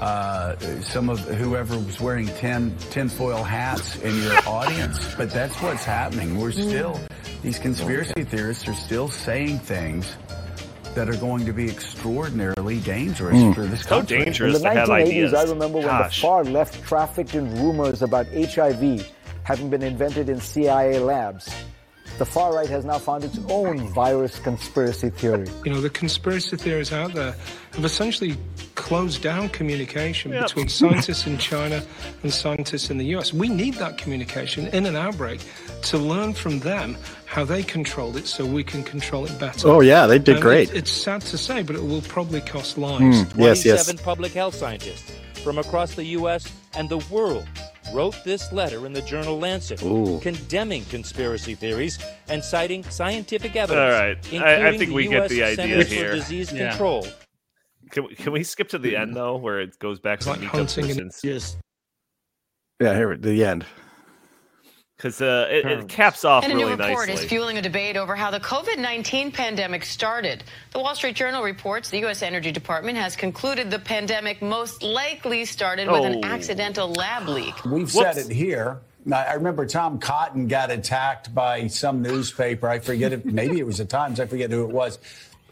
uh, 0.00 0.56
some 0.82 1.08
of 1.08 1.20
whoever 1.20 1.78
was 1.78 2.00
wearing 2.00 2.26
tin 2.26 2.76
tinfoil 2.90 3.42
hats 3.42 3.96
in 4.02 4.22
your 4.22 4.36
audience. 4.46 5.14
But 5.14 5.30
that's 5.30 5.60
what's 5.62 5.84
happening. 5.84 6.38
We're 6.38 6.50
mm. 6.50 6.68
still 6.68 7.00
these 7.42 7.58
conspiracy 7.58 8.24
theorists 8.24 8.68
are 8.68 8.74
still 8.74 9.08
saying 9.08 9.60
things 9.60 10.16
that 10.94 11.08
are 11.08 11.16
going 11.16 11.44
to 11.44 11.52
be 11.52 11.68
extraordinarily 11.68 12.80
dangerous 12.80 13.36
mm. 13.36 13.54
for 13.54 13.66
this 13.66 13.82
country. 13.82 13.84
So 13.84 13.96
country. 13.96 14.24
dangerous 14.24 14.62
to 14.62 14.70
have 14.70 14.90
ideas. 14.90 15.34
I 15.34 15.44
remember 15.44 15.80
Gosh. 15.82 16.22
When 16.22 16.42
the 16.42 16.50
far 16.50 16.52
left 16.52 16.82
trafficked 16.84 17.34
in 17.34 17.54
rumors 17.62 18.02
about 18.02 18.26
HIV 18.28 19.10
having 19.46 19.70
been 19.70 19.82
invented 19.84 20.28
in 20.28 20.40
CIA 20.40 20.98
labs. 20.98 21.48
The 22.18 22.24
far 22.26 22.52
right 22.54 22.68
has 22.68 22.84
now 22.84 22.98
found 22.98 23.22
its 23.24 23.38
own 23.48 23.78
virus 23.88 24.38
conspiracy 24.40 25.10
theory. 25.10 25.46
You 25.64 25.72
know, 25.72 25.80
the 25.80 25.90
conspiracy 25.90 26.56
theories 26.56 26.92
out 26.92 27.12
there 27.14 27.34
have 27.74 27.84
essentially 27.84 28.36
closed 28.74 29.22
down 29.22 29.48
communication 29.50 30.32
Yep. 30.32 30.42
between 30.46 30.68
scientists 30.68 31.26
in 31.26 31.36
China 31.38 31.82
and 32.22 32.32
scientists 32.32 32.90
in 32.90 32.98
the 32.98 33.04
US. 33.16 33.32
We 33.32 33.48
need 33.48 33.74
that 33.74 33.98
communication 33.98 34.66
in 34.68 34.86
an 34.86 34.96
outbreak 34.96 35.40
to 35.82 35.98
learn 35.98 36.32
from 36.32 36.58
them 36.60 36.96
how 37.26 37.44
they 37.44 37.62
controlled 37.62 38.16
it 38.16 38.26
so 38.26 38.44
we 38.46 38.64
can 38.64 38.82
control 38.82 39.24
it 39.26 39.38
better. 39.38 39.68
Oh 39.68 39.80
yeah, 39.80 40.06
they 40.06 40.18
did 40.18 40.36
Um, 40.36 40.42
great. 40.42 40.70
it- 40.70 40.76
it's 40.78 40.90
sad 40.90 41.20
to 41.22 41.38
say, 41.38 41.62
but 41.62 41.76
it 41.76 41.84
will 41.84 42.02
probably 42.02 42.40
cost 42.40 42.78
lives. 42.78 43.22
Mm, 43.24 43.38
yes, 43.38 43.64
yes. 43.64 43.84
27 43.84 43.98
public 43.98 44.32
health 44.32 44.54
scientists 44.56 45.12
from 45.44 45.58
across 45.58 45.94
the 45.94 46.04
U.S. 46.18 46.46
and 46.74 46.88
the 46.88 46.98
world 47.10 47.46
wrote 47.92 48.16
this 48.24 48.52
letter 48.52 48.86
in 48.86 48.92
the 48.92 49.02
journal 49.02 49.38
Lancet, 49.38 49.82
Ooh. 49.82 50.18
condemning 50.20 50.84
conspiracy 50.86 51.54
theories 51.54 51.98
and 52.28 52.42
citing 52.42 52.82
scientific 52.84 53.56
evidence. 53.56 53.78
All 53.94 54.00
right, 54.00 54.42
I, 54.42 54.54
I 54.66 54.68
including 54.70 54.78
think 54.78 54.88
the 54.90 54.94
we 54.96 55.08
get 55.08 55.22
US 55.24 55.30
the 55.30 55.42
idea 55.42 55.56
Centers 55.56 55.88
here. 55.90 56.08
For 56.10 56.14
Disease 56.16 56.52
Yeah. 56.52 56.70
Control. 56.70 57.06
Can 57.90 58.04
we, 58.04 58.14
can 58.16 58.32
we 58.32 58.42
skip 58.42 58.68
to 58.70 58.78
the 58.78 58.96
end 58.96 59.14
though, 59.14 59.36
where 59.36 59.60
it 59.60 59.78
goes 59.78 60.00
back 60.00 60.20
to 60.20 60.30
like 60.30 60.40
meet 60.40 60.48
hunting 60.50 60.90
and- 60.90 61.12
Just 61.22 61.58
Yeah, 62.80 62.94
here 62.94 63.12
at 63.12 63.22
the 63.22 63.44
end. 63.44 63.64
Because 64.96 65.20
uh, 65.20 65.46
it, 65.50 65.66
it 65.66 65.88
caps 65.88 66.24
off 66.24 66.44
And 66.44 66.52
a 66.52 66.56
new 66.56 66.68
report 66.68 67.08
nicely. 67.08 67.12
is 67.14 67.24
fueling 67.24 67.58
a 67.58 67.62
debate 67.62 67.96
over 67.96 68.16
how 68.16 68.30
the 68.30 68.40
COVID 68.40 68.78
19 68.78 69.30
pandemic 69.30 69.84
started. 69.84 70.42
The 70.72 70.78
Wall 70.80 70.94
Street 70.94 71.16
Journal 71.16 71.42
reports 71.42 71.90
the 71.90 71.98
U.S. 72.00 72.22
Energy 72.22 72.50
Department 72.50 72.96
has 72.96 73.14
concluded 73.14 73.70
the 73.70 73.78
pandemic 73.78 74.40
most 74.40 74.82
likely 74.82 75.44
started 75.44 75.90
with 75.90 76.04
an 76.04 76.24
Oh. 76.24 76.28
accidental 76.28 76.88
lab 76.92 77.28
leak. 77.28 77.54
We've 77.64 77.92
Whoops. 77.92 77.92
said 77.92 78.16
it 78.16 78.30
here. 78.32 78.78
Now, 79.04 79.18
I 79.18 79.34
remember 79.34 79.66
Tom 79.66 79.98
Cotton 79.98 80.48
got 80.48 80.70
attacked 80.70 81.32
by 81.34 81.66
some 81.68 82.02
newspaper. 82.02 82.68
I 82.68 82.78
forget 82.80 83.12
it. 83.12 83.24
Maybe 83.24 83.58
it 83.60 83.66
was 83.66 83.78
the 83.78 83.84
Times. 83.84 84.18
I 84.18 84.26
forget 84.26 84.50
who 84.50 84.64
it 84.64 84.70
was 84.72 84.98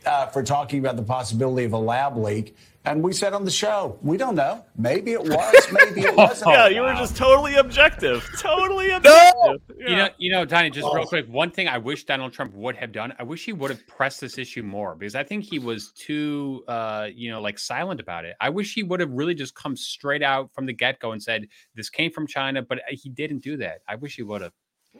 uh, 0.06 0.26
for 0.26 0.42
talking 0.42 0.80
about 0.80 0.96
the 0.96 1.02
possibility 1.04 1.64
of 1.64 1.72
a 1.72 1.78
lab 1.78 2.16
leak. 2.16 2.56
And 2.86 3.02
we 3.02 3.14
said 3.14 3.32
on 3.32 3.46
the 3.46 3.50
show, 3.50 3.98
we 4.02 4.18
don't 4.18 4.34
know. 4.34 4.62
Maybe 4.76 5.12
it 5.12 5.22
was. 5.24 5.66
Maybe 5.72 6.02
it 6.02 6.14
wasn't. 6.14 6.50
yeah, 6.50 6.68
you 6.68 6.82
were 6.82 6.92
just 6.94 7.16
totally 7.16 7.54
objective. 7.54 8.28
Totally 8.38 8.90
objective. 8.90 9.60
You 9.78 9.86
Yeah. 9.88 9.96
know, 9.96 10.08
you 10.18 10.30
know, 10.30 10.44
Tiny, 10.44 10.68
just 10.68 10.86
Oh. 10.86 10.94
real 10.94 11.06
quick, 11.06 11.26
one 11.26 11.50
thing 11.50 11.66
I 11.66 11.78
wish 11.78 12.04
Donald 12.04 12.34
Trump 12.34 12.52
would 12.54 12.76
have 12.76 12.92
done, 12.92 13.14
I 13.18 13.22
wish 13.22 13.44
he 13.46 13.54
would 13.54 13.70
have 13.70 13.86
pressed 13.86 14.20
this 14.20 14.36
issue 14.36 14.62
more 14.62 14.94
because 14.96 15.14
I 15.14 15.22
think 15.24 15.44
he 15.44 15.58
was 15.58 15.92
too, 15.92 16.62
uh, 16.68 17.08
you 17.14 17.30
know, 17.30 17.40
like 17.40 17.58
silent 17.58 18.00
about 18.00 18.26
it. 18.26 18.36
I 18.40 18.50
wish 18.50 18.74
he 18.74 18.82
would 18.82 19.00
have 19.00 19.10
really 19.10 19.34
just 19.34 19.54
come 19.54 19.76
straight 19.76 20.22
out 20.22 20.52
from 20.52 20.66
the 20.66 20.74
get 20.74 21.00
go 21.00 21.12
and 21.12 21.22
said 21.22 21.46
this 21.74 21.88
came 21.88 22.10
from 22.10 22.26
China, 22.26 22.60
but 22.60 22.78
uh, 22.80 22.82
he 22.90 23.08
didn't 23.08 23.38
do 23.42 23.56
that. 23.58 23.78
I 23.88 23.94
wish 23.96 24.16
he 24.16 24.22
would 24.22 24.42
have. 24.42 24.52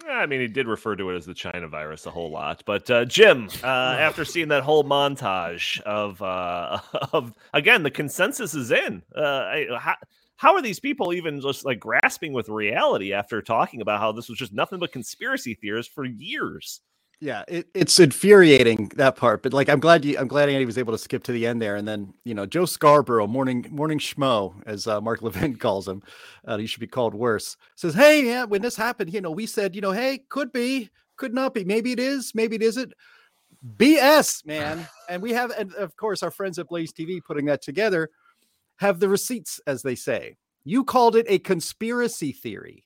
Yeah, 0.02 0.18
I 0.18 0.26
mean, 0.26 0.40
he 0.40 0.48
did 0.48 0.66
refer 0.66 0.96
to 0.96 1.10
it 1.10 1.16
as 1.16 1.24
the 1.24 1.34
China 1.34 1.68
virus 1.68 2.06
a 2.06 2.10
whole 2.10 2.30
lot. 2.30 2.62
But 2.66 2.90
uh, 2.90 3.04
Jim, 3.04 3.48
uh, 3.62 3.66
after 3.98 4.24
seeing 4.24 4.48
that 4.48 4.64
whole 4.64 4.82
montage 4.82 5.80
of, 5.82 6.20
uh, 6.20 6.80
of 7.12 7.32
again, 7.52 7.82
the 7.82 7.90
consensus 7.90 8.54
is 8.54 8.72
in. 8.72 9.02
Uh, 9.14 9.78
how, 9.78 9.94
how 10.36 10.54
are 10.54 10.62
these 10.62 10.80
people 10.80 11.12
even 11.12 11.40
just 11.40 11.64
like 11.64 11.78
grasping 11.78 12.32
with 12.32 12.48
reality 12.48 13.12
after 13.12 13.40
talking 13.40 13.80
about 13.80 14.00
how 14.00 14.10
this 14.10 14.28
was 14.28 14.38
just 14.38 14.52
nothing 14.52 14.80
but 14.80 14.90
conspiracy 14.90 15.54
theories 15.54 15.86
for 15.86 16.04
years? 16.04 16.80
Yeah, 17.24 17.42
it, 17.48 17.68
it's 17.72 17.98
infuriating 17.98 18.92
that 18.96 19.16
part, 19.16 19.42
but 19.42 19.54
like 19.54 19.70
I'm 19.70 19.80
glad 19.80 20.04
you, 20.04 20.18
I'm 20.18 20.28
glad 20.28 20.50
Andy 20.50 20.66
was 20.66 20.76
able 20.76 20.92
to 20.92 20.98
skip 20.98 21.24
to 21.24 21.32
the 21.32 21.46
end 21.46 21.62
there, 21.62 21.74
and 21.74 21.88
then 21.88 22.12
you 22.24 22.34
know 22.34 22.44
Joe 22.44 22.66
Scarborough, 22.66 23.26
morning 23.26 23.64
morning 23.70 23.98
schmo, 23.98 24.52
as 24.66 24.86
uh, 24.86 25.00
Mark 25.00 25.22
Levin 25.22 25.56
calls 25.56 25.88
him, 25.88 26.02
uh, 26.46 26.58
he 26.58 26.66
should 26.66 26.80
be 26.80 26.86
called 26.86 27.14
worse. 27.14 27.56
Says, 27.76 27.94
hey, 27.94 28.26
yeah, 28.26 28.44
when 28.44 28.60
this 28.60 28.76
happened, 28.76 29.10
you 29.14 29.22
know, 29.22 29.30
we 29.30 29.46
said, 29.46 29.74
you 29.74 29.80
know, 29.80 29.92
hey, 29.92 30.20
could 30.28 30.52
be, 30.52 30.90
could 31.16 31.32
not 31.32 31.54
be, 31.54 31.64
maybe 31.64 31.92
it 31.92 31.98
is, 31.98 32.32
maybe 32.34 32.56
it 32.56 32.62
isn't. 32.62 32.92
BS, 33.78 34.44
man, 34.44 34.86
and 35.08 35.22
we 35.22 35.32
have, 35.32 35.50
and 35.52 35.72
of 35.76 35.96
course, 35.96 36.22
our 36.22 36.30
friends 36.30 36.58
at 36.58 36.68
Blaze 36.68 36.92
TV 36.92 37.24
putting 37.24 37.46
that 37.46 37.62
together. 37.62 38.10
have 38.80 39.00
the 39.00 39.08
receipts, 39.08 39.62
as 39.66 39.80
they 39.80 39.94
say. 39.94 40.36
You 40.62 40.84
called 40.84 41.16
it 41.16 41.24
a 41.30 41.38
conspiracy 41.38 42.32
theory 42.32 42.83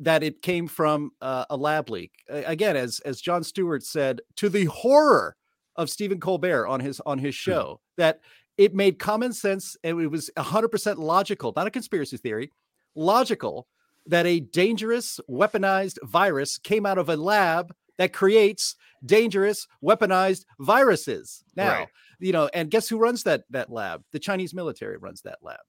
that 0.00 0.22
it 0.22 0.42
came 0.42 0.66
from 0.68 1.10
uh, 1.20 1.44
a 1.50 1.56
lab 1.56 1.88
leak. 1.90 2.12
again, 2.28 2.76
as 2.76 3.00
as 3.00 3.20
Jon 3.20 3.42
Stewart 3.42 3.82
said, 3.82 4.20
to 4.36 4.48
the 4.48 4.66
horror 4.66 5.36
of 5.76 5.90
Stephen 5.90 6.20
Colbert 6.20 6.66
on 6.66 6.80
his 6.80 7.00
on 7.06 7.18
his 7.18 7.34
Hmm. 7.34 7.50
show, 7.50 7.80
that 7.96 8.20
it 8.58 8.74
made 8.74 8.98
common 8.98 9.32
sense 9.32 9.76
and 9.84 10.00
it 10.00 10.06
was 10.08 10.30
100% 10.36 10.98
logical, 10.98 11.52
not 11.54 11.66
a 11.66 11.70
conspiracy 11.70 12.16
theory, 12.16 12.50
logical 12.94 13.66
that 14.06 14.24
a 14.26 14.40
dangerous 14.40 15.20
weaponized 15.28 15.98
virus 16.04 16.58
came 16.58 16.86
out 16.86 16.96
of 16.98 17.08
a 17.08 17.16
lab 17.16 17.74
that 17.98 18.12
creates 18.12 18.76
dangerous 19.04 19.66
weaponized 19.82 20.44
viruses. 20.60 21.42
Now, 21.56 21.70
Right. 21.80 21.88
you 22.20 22.32
know, 22.32 22.48
and 22.54 22.70
guess 22.70 22.88
who 22.88 22.98
runs 22.98 23.22
that 23.24 23.44
that 23.50 23.70
lab? 23.70 24.02
The 24.12 24.18
Chinese 24.18 24.54
military 24.54 24.96
runs 24.96 25.22
that 25.22 25.38
lab. 25.42 25.60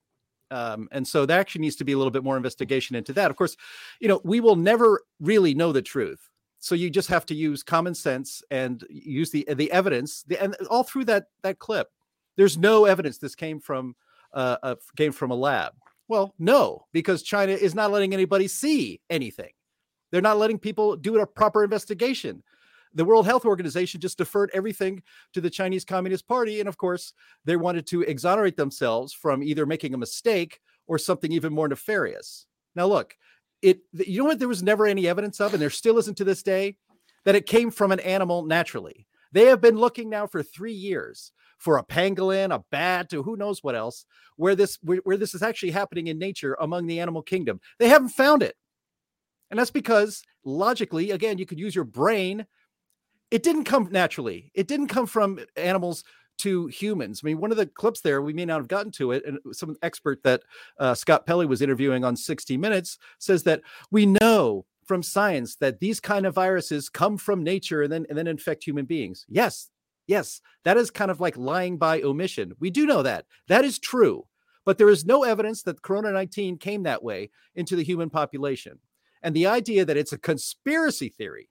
Um, 0.51 0.87
and 0.91 1.07
so 1.07 1.25
there 1.25 1.39
actually 1.39 1.61
needs 1.61 1.75
to 1.77 1.83
be 1.83 1.91
a 1.91 1.97
little 1.97 2.11
bit 2.11 2.23
more 2.23 2.37
investigation 2.37 2.95
into 2.95 3.13
that. 3.13 3.29
Of 3.29 3.37
course, 3.37 3.57
you 3.99 4.07
know, 4.07 4.21
we 4.23 4.39
will 4.39 4.55
never 4.55 5.01
really 5.19 5.53
know 5.53 5.71
the 5.71 5.81
truth. 5.81 6.29
So 6.59 6.75
you 6.75 6.89
just 6.89 7.09
have 7.09 7.25
to 7.27 7.35
use 7.35 7.63
common 7.63 7.93
sense 7.93 8.41
and 8.49 8.83
use 8.89 9.29
the 9.29 9.47
the 9.55 9.71
evidence. 9.71 10.23
The, 10.23 10.41
and 10.41 10.55
all 10.69 10.83
through 10.83 11.05
that 11.05 11.25
that 11.43 11.59
clip, 11.59 11.89
there's 12.35 12.57
no 12.57 12.85
evidence 12.85 13.17
this 13.17 13.35
came 13.35 13.59
from 13.59 13.95
uh, 14.33 14.57
uh 14.63 14.75
came 14.95 15.11
from 15.11 15.31
a 15.31 15.35
lab. 15.35 15.73
Well, 16.07 16.33
no, 16.39 16.85
because 16.93 17.21
China 17.21 17.51
is 17.51 17.75
not 17.75 17.91
letting 17.91 18.13
anybody 18.13 18.47
see 18.47 19.01
anything. 19.09 19.51
They're 20.11 20.21
not 20.21 20.37
letting 20.37 20.57
people 20.57 20.95
do 20.95 21.19
a 21.19 21.27
proper 21.27 21.63
investigation. 21.63 22.43
The 22.97 23.05
World 23.05 23.27
Health 23.27 23.45
Organization 23.45 24.01
just 24.01 24.17
deferred 24.17 24.49
everything 24.55 25.03
to 25.33 25.39
the 25.39 25.51
Chinese 25.51 25.85
Communist 25.85 26.27
Party. 26.27 26.59
And 26.59 26.67
of 26.67 26.77
course, 26.77 27.13
they 27.45 27.55
wanted 27.55 27.85
to 27.87 28.01
exonerate 28.01 28.57
themselves 28.57 29.13
from 29.13 29.43
either 29.43 29.67
making 29.67 29.93
a 29.93 29.99
mistake 29.99 30.59
or 30.87 30.97
something 30.97 31.31
even 31.31 31.53
more 31.53 31.67
nefarious. 31.67 32.47
Now, 32.75 32.87
look, 32.87 33.15
it 33.61 33.81
you 33.93 34.23
know 34.23 34.29
what 34.29 34.39
there 34.39 34.47
was 34.47 34.63
never 34.63 34.87
any 34.87 35.07
evidence 35.07 35.39
of, 35.39 35.53
and 35.53 35.61
there 35.61 35.69
still 35.69 35.99
isn't 35.99 36.17
to 36.17 36.23
this 36.23 36.41
day, 36.41 36.75
that 37.23 37.35
it 37.35 37.45
came 37.45 37.69
from 37.69 37.91
an 37.91 37.99
animal 37.99 38.43
naturally. 38.43 39.05
They 39.31 39.45
have 39.45 39.61
been 39.61 39.77
looking 39.77 40.09
now 40.09 40.25
for 40.25 40.41
three 40.41 40.73
years 40.73 41.31
for 41.59 41.77
a 41.77 41.83
pangolin, 41.83 42.53
a 42.53 42.63
bat, 42.71 43.13
or 43.13 43.21
who 43.21 43.35
knows 43.35 43.63
what 43.63 43.75
else, 43.75 44.05
where 44.37 44.55
this 44.55 44.79
where, 44.81 45.01
where 45.03 45.17
this 45.17 45.35
is 45.35 45.43
actually 45.43 45.71
happening 45.71 46.07
in 46.07 46.17
nature 46.17 46.57
among 46.59 46.87
the 46.87 46.99
animal 46.99 47.21
kingdom. 47.21 47.59
They 47.77 47.89
haven't 47.89 48.09
found 48.09 48.41
it. 48.41 48.55
And 49.51 49.59
that's 49.59 49.71
because 49.71 50.23
logically, 50.43 51.11
again, 51.11 51.37
you 51.37 51.45
could 51.45 51.59
use 51.59 51.75
your 51.75 51.83
brain. 51.83 52.47
It 53.31 53.43
didn't 53.43 53.65
come 53.65 53.89
naturally. 53.91 54.51
It 54.53 54.67
didn't 54.67 54.87
come 54.87 55.05
from 55.05 55.39
animals 55.55 56.03
to 56.39 56.67
humans. 56.67 57.21
I 57.23 57.25
mean, 57.25 57.39
one 57.39 57.51
of 57.51 57.57
the 57.57 57.65
clips 57.65 58.01
there, 58.01 58.21
we 58.21 58.33
may 58.33 58.45
not 58.45 58.59
have 58.59 58.67
gotten 58.67 58.91
to 58.93 59.11
it, 59.11 59.23
and 59.25 59.39
some 59.51 59.75
expert 59.81 60.21
that 60.23 60.43
uh, 60.79 60.93
Scott 60.93 61.25
Pelley 61.25 61.45
was 61.45 61.61
interviewing 61.61 62.03
on 62.03 62.15
60 62.15 62.57
Minutes 62.57 62.97
says 63.19 63.43
that 63.43 63.61
we 63.91 64.05
know 64.05 64.65
from 64.85 65.03
science 65.03 65.55
that 65.57 65.79
these 65.79 65.99
kind 65.99 66.25
of 66.25 66.35
viruses 66.35 66.89
come 66.89 67.17
from 67.17 67.43
nature 67.43 67.83
and 67.83 67.91
then 67.91 68.05
and 68.09 68.17
then 68.17 68.27
infect 68.27 68.63
human 68.63 68.85
beings. 68.85 69.25
Yes, 69.27 69.69
yes, 70.07 70.41
that 70.63 70.77
is 70.77 70.89
kind 70.91 71.11
of 71.11 71.19
like 71.19 71.37
lying 71.37 71.77
by 71.77 72.01
omission. 72.01 72.53
We 72.59 72.69
do 72.69 72.85
know 72.85 73.03
that. 73.03 73.25
That 73.47 73.65
is 73.65 73.79
true. 73.79 74.25
But 74.63 74.77
there 74.77 74.89
is 74.89 75.05
no 75.05 75.23
evidence 75.23 75.63
that 75.63 75.81
Corona 75.81 76.11
19 76.11 76.57
came 76.57 76.83
that 76.83 77.03
way 77.03 77.31
into 77.55 77.75
the 77.75 77.83
human 77.83 78.09
population. 78.09 78.79
And 79.23 79.35
the 79.35 79.47
idea 79.47 79.85
that 79.85 79.97
it's 79.97 80.13
a 80.13 80.17
conspiracy 80.17 81.09
theory 81.09 81.49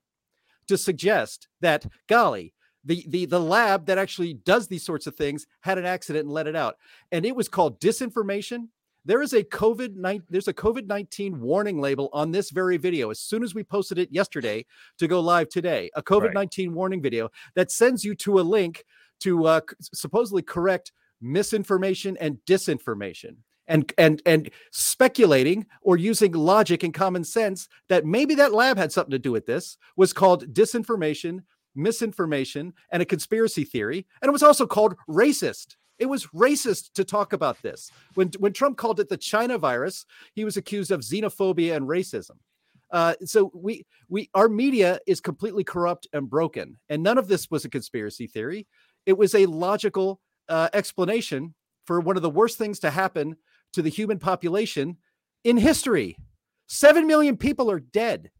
to 0.67 0.77
suggest 0.77 1.47
that, 1.61 1.85
golly, 2.07 2.53
the, 2.83 3.05
the, 3.09 3.25
the 3.25 3.39
lab 3.39 3.85
that 3.87 3.97
actually 3.97 4.33
does 4.33 4.67
these 4.67 4.85
sorts 4.85 5.07
of 5.07 5.15
things 5.15 5.45
had 5.61 5.77
an 5.77 5.85
accident 5.85 6.25
and 6.25 6.33
let 6.33 6.47
it 6.47 6.55
out. 6.55 6.77
And 7.11 7.25
it 7.25 7.35
was 7.35 7.49
called 7.49 7.79
disinformation. 7.81 8.69
There 9.03 9.21
is 9.21 9.33
a 9.33 9.43
COVID 9.43 9.95
19 9.95 10.27
there's 10.29 10.49
a 10.49 10.53
COVID 10.53 10.87
19 10.87 11.39
warning 11.39 11.79
label 11.79 12.09
on 12.11 12.31
this 12.31 12.49
very 12.49 12.75
video. 12.77 13.09
As 13.09 13.19
soon 13.19 13.41
as 13.41 13.55
we 13.55 13.63
posted 13.63 13.97
it 13.97 14.11
yesterday 14.11 14.65
to 14.99 15.07
go 15.07 15.21
live 15.21 15.47
today, 15.49 15.89
a 15.95 16.03
COVID 16.03 16.33
19 16.33 16.73
warning 16.73 17.01
video 17.01 17.29
that 17.55 17.71
sends 17.71 18.03
you 18.03 18.15
to 18.15 18.39
a 18.39 18.41
link 18.41 18.83
to 19.21 19.45
uh, 19.45 19.61
supposedly 19.81 20.41
correct 20.41 20.91
misinformation 21.21 22.17
and 22.17 22.37
disinformation 22.45 23.37
and 23.67 23.93
and 23.97 24.21
and 24.25 24.49
speculating 24.71 25.65
or 25.81 25.97
using 25.97 26.31
logic 26.31 26.83
and 26.83 26.93
common 26.93 27.23
sense 27.23 27.67
that 27.89 28.05
maybe 28.05 28.35
that 28.35 28.53
lab 28.53 28.77
had 28.77 28.91
something 28.91 29.11
to 29.11 29.19
do 29.19 29.31
with 29.31 29.45
this 29.45 29.77
was 29.95 30.13
called 30.13 30.53
disinformation 30.53 31.41
misinformation 31.77 32.73
and 32.91 33.01
a 33.01 33.05
conspiracy 33.05 33.63
theory. 33.63 34.05
And 34.21 34.27
it 34.27 34.33
was 34.33 34.43
also 34.43 34.65
called 34.65 34.95
racist. 35.07 35.77
It 35.99 36.07
was 36.07 36.25
racist 36.27 36.91
to 36.93 37.05
talk 37.05 37.33
about 37.33 37.61
this. 37.61 37.91
When 38.15 38.31
when 38.39 38.53
trump 38.53 38.77
called 38.77 38.99
it 38.99 39.09
the 39.09 39.17
china 39.17 39.57
virus 39.57 40.05
he 40.33 40.43
was 40.43 40.57
accused 40.57 40.91
of 40.91 41.01
xenophobia 41.01 41.75
and 41.75 41.87
racism. 41.87 42.37
Uh, 42.91 43.13
so 43.25 43.51
we 43.53 43.85
we 44.09 44.29
our 44.33 44.49
media 44.49 44.99
is 45.07 45.21
completely 45.21 45.63
corrupt 45.63 46.07
and 46.13 46.29
broken 46.29 46.77
and 46.89 47.03
none 47.03 47.17
of 47.17 47.27
this 47.27 47.49
was 47.49 47.63
a 47.65 47.69
conspiracy 47.69 48.27
theory. 48.27 48.67
It 49.05 49.17
was 49.17 49.33
a 49.35 49.45
logical 49.45 50.19
uh, 50.49 50.69
explanation 50.73 51.53
for 51.85 51.99
one 51.99 52.17
of 52.17 52.21
the 52.21 52.29
worst 52.29 52.57
things 52.57 52.79
to 52.79 52.91
happen 52.91 53.37
to 53.73 53.81
the 53.81 53.89
human 53.89 54.19
population 54.19 54.97
in 55.43 55.57
history. 55.57 56.17
Seven 56.67 57.07
million 57.07 57.37
people 57.37 57.71
are 57.71 57.79
dead. 57.79 58.31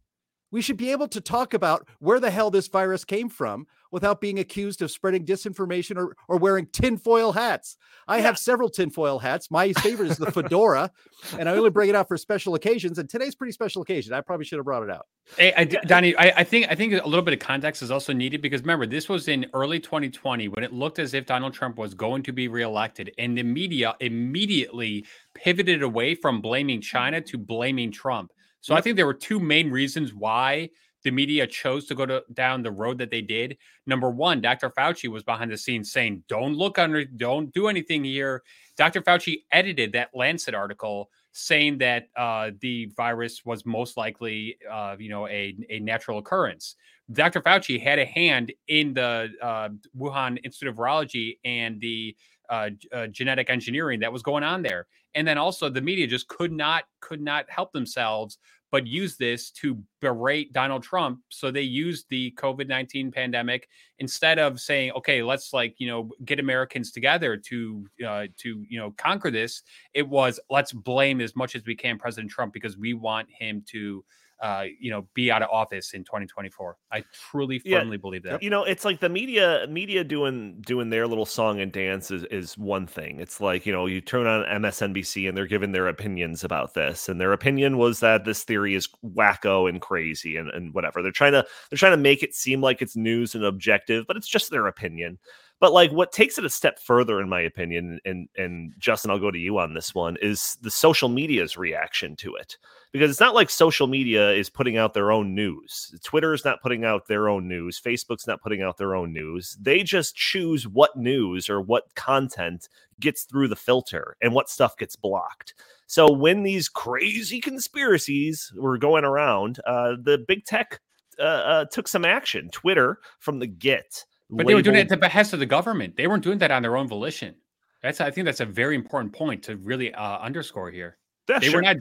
We 0.50 0.62
should 0.62 0.76
be 0.76 0.92
able 0.92 1.08
to 1.08 1.20
talk 1.20 1.54
about 1.54 1.86
where 1.98 2.20
the 2.20 2.30
hell 2.30 2.50
this 2.50 2.68
virus 2.68 3.04
came 3.04 3.28
from 3.28 3.66
without 3.90 4.20
being 4.20 4.38
accused 4.38 4.82
of 4.82 4.90
spreading 4.90 5.24
disinformation 5.24 5.96
or, 5.96 6.16
or 6.28 6.36
wearing 6.36 6.66
tinfoil 6.66 7.32
hats. 7.32 7.76
I 8.06 8.20
have 8.20 8.38
several 8.38 8.68
tinfoil 8.68 9.18
hats. 9.18 9.50
My 9.50 9.72
favorite 9.74 10.10
is 10.10 10.18
the 10.18 10.30
fedora, 10.30 10.90
and 11.38 11.48
I 11.48 11.52
only 11.52 11.70
bring 11.70 11.88
it 11.88 11.94
out 11.94 12.08
for 12.08 12.16
special 12.16 12.54
occasions. 12.54 12.98
And 12.98 13.08
today's 13.08 13.34
pretty 13.34 13.52
special 13.52 13.82
occasion. 13.82 14.12
I 14.12 14.20
probably 14.20 14.44
should 14.46 14.58
have 14.58 14.64
brought 14.64 14.82
it 14.82 14.90
out. 14.90 15.06
Hey, 15.36 15.52
I, 15.56 15.64
Donnie, 15.64 16.16
I, 16.16 16.32
I 16.38 16.44
think 16.44 16.66
I 16.70 16.74
think 16.74 16.94
a 16.94 17.06
little 17.06 17.24
bit 17.24 17.34
of 17.34 17.40
context 17.40 17.82
is 17.82 17.90
also 17.90 18.12
needed 18.12 18.40
because 18.40 18.62
remember 18.62 18.86
this 18.86 19.08
was 19.08 19.28
in 19.28 19.46
early 19.52 19.78
2020 19.78 20.48
when 20.48 20.64
it 20.64 20.72
looked 20.72 20.98
as 20.98 21.12
if 21.12 21.26
Donald 21.26 21.52
Trump 21.52 21.76
was 21.76 21.94
going 21.94 22.22
to 22.24 22.32
be 22.32 22.48
reelected, 22.48 23.12
and 23.18 23.36
the 23.36 23.42
media 23.42 23.94
immediately 24.00 25.04
pivoted 25.34 25.82
away 25.82 26.14
from 26.14 26.40
blaming 26.40 26.80
China 26.80 27.20
to 27.20 27.36
blaming 27.38 27.92
Trump. 27.92 28.32
So 28.60 28.74
I 28.74 28.80
think 28.80 28.96
there 28.96 29.06
were 29.06 29.14
two 29.14 29.40
main 29.40 29.70
reasons 29.70 30.14
why 30.14 30.70
the 31.04 31.10
media 31.10 31.46
chose 31.46 31.86
to 31.86 31.94
go 31.94 32.06
to, 32.06 32.24
down 32.34 32.62
the 32.62 32.72
road 32.72 32.98
that 32.98 33.10
they 33.10 33.22
did. 33.22 33.56
Number 33.86 34.10
one, 34.10 34.40
Dr. 34.40 34.70
Fauci 34.70 35.08
was 35.08 35.22
behind 35.22 35.50
the 35.50 35.56
scenes 35.56 35.92
saying, 35.92 36.24
"Don't 36.28 36.54
look 36.54 36.78
under, 36.78 37.04
don't 37.04 37.52
do 37.52 37.68
anything 37.68 38.04
here." 38.04 38.42
Dr. 38.76 39.00
Fauci 39.02 39.42
edited 39.52 39.92
that 39.92 40.10
Lancet 40.14 40.54
article 40.54 41.10
saying 41.32 41.78
that 41.78 42.08
uh, 42.16 42.50
the 42.60 42.86
virus 42.96 43.44
was 43.44 43.64
most 43.64 43.96
likely, 43.96 44.58
uh, 44.70 44.96
you 44.98 45.08
know, 45.08 45.28
a, 45.28 45.54
a 45.70 45.78
natural 45.78 46.18
occurrence. 46.18 46.74
Dr. 47.12 47.40
Fauci 47.40 47.80
had 47.80 47.98
a 47.98 48.04
hand 48.04 48.52
in 48.66 48.92
the 48.92 49.30
uh, 49.40 49.68
Wuhan 49.96 50.38
Institute 50.44 50.68
of 50.68 50.76
Virology 50.76 51.38
and 51.44 51.80
the 51.80 52.14
uh, 52.50 52.70
uh, 52.92 53.06
genetic 53.08 53.50
engineering 53.50 54.00
that 54.00 54.12
was 54.12 54.22
going 54.22 54.42
on 54.42 54.62
there. 54.62 54.86
And 55.18 55.26
then 55.26 55.36
also 55.36 55.68
the 55.68 55.82
media 55.82 56.06
just 56.06 56.28
could 56.28 56.52
not 56.52 56.84
could 57.00 57.20
not 57.20 57.50
help 57.50 57.72
themselves 57.72 58.38
but 58.70 58.86
use 58.86 59.16
this 59.16 59.50
to 59.50 59.82
berate 60.00 60.52
Donald 60.52 60.82
Trump. 60.82 61.20
So 61.30 61.50
they 61.50 61.62
used 61.62 62.06
the 62.10 62.32
COVID 62.36 62.68
19 62.68 63.10
pandemic 63.10 63.68
instead 63.98 64.38
of 64.38 64.60
saying, 64.60 64.92
okay, 64.92 65.22
let's 65.22 65.52
like, 65.52 65.74
you 65.78 65.88
know, 65.88 66.10
get 66.24 66.38
Americans 66.38 66.92
together 66.92 67.36
to, 67.36 67.86
uh, 68.06 68.26
to, 68.38 68.64
you 68.68 68.78
know, 68.78 68.94
conquer 68.98 69.30
this. 69.30 69.62
It 69.94 70.06
was 70.06 70.38
let's 70.50 70.72
blame 70.72 71.20
as 71.20 71.34
much 71.34 71.56
as 71.56 71.64
we 71.64 71.74
can 71.74 71.98
President 71.98 72.30
Trump 72.30 72.52
because 72.52 72.76
we 72.76 72.94
want 72.94 73.28
him 73.30 73.64
to, 73.70 74.04
uh, 74.40 74.64
you 74.78 74.90
know, 74.90 75.06
be 75.14 75.30
out 75.30 75.42
of 75.42 75.48
office 75.50 75.94
in 75.94 76.04
2024. 76.04 76.76
I 76.92 77.02
truly 77.12 77.60
Yeah, 77.64 77.80
firmly 77.80 77.96
believe 77.96 78.22
that. 78.22 78.42
You 78.42 78.50
know, 78.50 78.64
it's 78.64 78.84
like 78.84 79.00
the 79.00 79.08
media 79.08 79.66
media 79.68 80.04
doing 80.04 80.60
doing 80.60 80.90
their 80.90 81.06
little 81.06 81.26
song 81.26 81.60
and 81.60 81.72
dance 81.72 82.10
is, 82.10 82.24
is 82.24 82.56
one 82.56 82.86
thing. 82.86 83.18
It's 83.20 83.40
like, 83.40 83.66
you 83.66 83.72
know, 83.72 83.86
you 83.86 84.00
turn 84.00 84.26
on 84.26 84.44
MSNBC 84.44 85.28
and 85.28 85.36
they're 85.36 85.46
giving 85.46 85.72
their 85.72 85.88
opinions 85.88 86.44
about 86.44 86.74
this. 86.74 87.08
And 87.08 87.20
their 87.20 87.32
opinion 87.32 87.78
was 87.78 88.00
that 88.00 88.24
this 88.24 88.44
theory 88.44 88.74
is 88.74 88.88
wacko 89.04 89.68
and 89.68 89.80
crazy 89.80 90.36
and, 90.36 90.48
and 90.50 90.72
whatever. 90.72 91.02
They're 91.02 91.10
trying 91.10 91.32
to 91.32 91.44
they're 91.70 91.78
trying 91.78 91.92
to 91.92 91.96
make 91.96 92.22
it 92.22 92.34
seem 92.34 92.60
like 92.60 92.80
it's 92.80 92.96
news 92.96 93.34
and 93.34 93.44
objective, 93.44 94.06
but 94.06 94.16
it's 94.16 94.28
just 94.28 94.50
their 94.50 94.66
opinion. 94.66 95.18
But 95.60 95.72
like 95.72 95.90
what 95.90 96.12
takes 96.12 96.38
it 96.38 96.44
a 96.44 96.50
step 96.50 96.78
further, 96.78 97.20
in 97.20 97.28
my 97.28 97.40
opinion, 97.40 98.00
and 98.04 98.28
and 98.36 98.72
Justin, 98.78 99.10
I'll 99.10 99.18
go 99.18 99.30
to 99.30 99.38
you 99.38 99.58
on 99.58 99.74
this 99.74 99.94
one, 99.94 100.16
is 100.22 100.56
the 100.62 100.70
social 100.70 101.08
media's 101.08 101.56
reaction 101.56 102.14
to 102.16 102.34
it. 102.36 102.56
Because 102.92 103.10
it's 103.10 103.20
not 103.20 103.34
like 103.34 103.50
social 103.50 103.86
media 103.86 104.32
is 104.32 104.48
putting 104.48 104.78
out 104.78 104.94
their 104.94 105.12
own 105.12 105.34
news. 105.34 105.94
Twitter 106.04 106.32
is 106.32 106.44
not 106.44 106.62
putting 106.62 106.84
out 106.84 107.06
their 107.06 107.28
own 107.28 107.46
news. 107.46 107.78
Facebook's 107.78 108.26
not 108.26 108.40
putting 108.40 108.62
out 108.62 108.78
their 108.78 108.94
own 108.94 109.12
news. 109.12 109.58
They 109.60 109.82
just 109.82 110.16
choose 110.16 110.66
what 110.66 110.96
news 110.96 111.50
or 111.50 111.60
what 111.60 111.94
content 111.96 112.68
gets 112.98 113.24
through 113.24 113.48
the 113.48 113.56
filter 113.56 114.16
and 114.22 114.32
what 114.32 114.48
stuff 114.48 114.76
gets 114.78 114.96
blocked. 114.96 115.54
So 115.86 116.10
when 116.10 116.42
these 116.44 116.68
crazy 116.68 117.40
conspiracies 117.40 118.52
were 118.56 118.78
going 118.78 119.04
around, 119.04 119.58
uh, 119.66 119.96
the 120.02 120.24
big 120.26 120.44
tech 120.44 120.80
uh, 121.18 121.22
uh, 121.22 121.64
took 121.66 121.88
some 121.88 122.04
action. 122.04 122.48
Twitter 122.50 123.00
from 123.18 123.38
the 123.38 123.46
get. 123.46 124.04
But 124.30 124.46
they 124.46 124.54
were 124.54 124.62
doing 124.62 124.76
it 124.76 124.80
at 124.80 124.88
the 124.88 124.96
behest 124.96 125.32
of 125.32 125.38
the 125.38 125.46
government. 125.46 125.96
They 125.96 126.06
weren't 126.06 126.22
doing 126.22 126.38
that 126.38 126.50
on 126.50 126.62
their 126.62 126.76
own 126.76 126.86
volition. 126.86 127.34
That's 127.82 128.00
I 128.00 128.10
think 128.10 128.24
that's 128.24 128.40
a 128.40 128.46
very 128.46 128.74
important 128.74 129.12
point 129.12 129.42
to 129.44 129.56
really 129.56 129.94
uh, 129.94 130.18
underscore 130.18 130.70
here. 130.70 130.98
Yeah, 131.28 131.38
they 131.38 131.46
sure. 131.46 131.56
were 131.56 131.62
not 131.62 131.76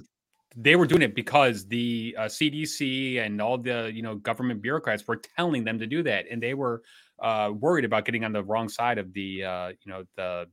they 0.55 0.75
were 0.75 0.87
doing 0.87 1.01
it 1.01 1.13
because 1.13 1.67
the 1.67 2.15
uh, 2.17 2.21
CDC 2.23 3.19
and 3.19 3.41
all 3.41 3.57
the 3.57 3.91
you 3.93 4.01
know 4.01 4.15
government 4.15 4.61
bureaucrats 4.61 5.07
were 5.07 5.21
telling 5.37 5.63
them 5.63 5.79
to 5.79 5.87
do 5.87 6.03
that, 6.03 6.25
and 6.29 6.41
they 6.41 6.53
were 6.53 6.83
uh, 7.21 7.51
worried 7.53 7.85
about 7.85 8.05
getting 8.05 8.23
on 8.23 8.31
the 8.31 8.43
wrong 8.43 8.69
side 8.69 8.97
of 8.97 9.13
the 9.13 9.43
uh, 9.43 9.67
you 9.69 9.91
know 9.91 10.03
the 10.15 10.47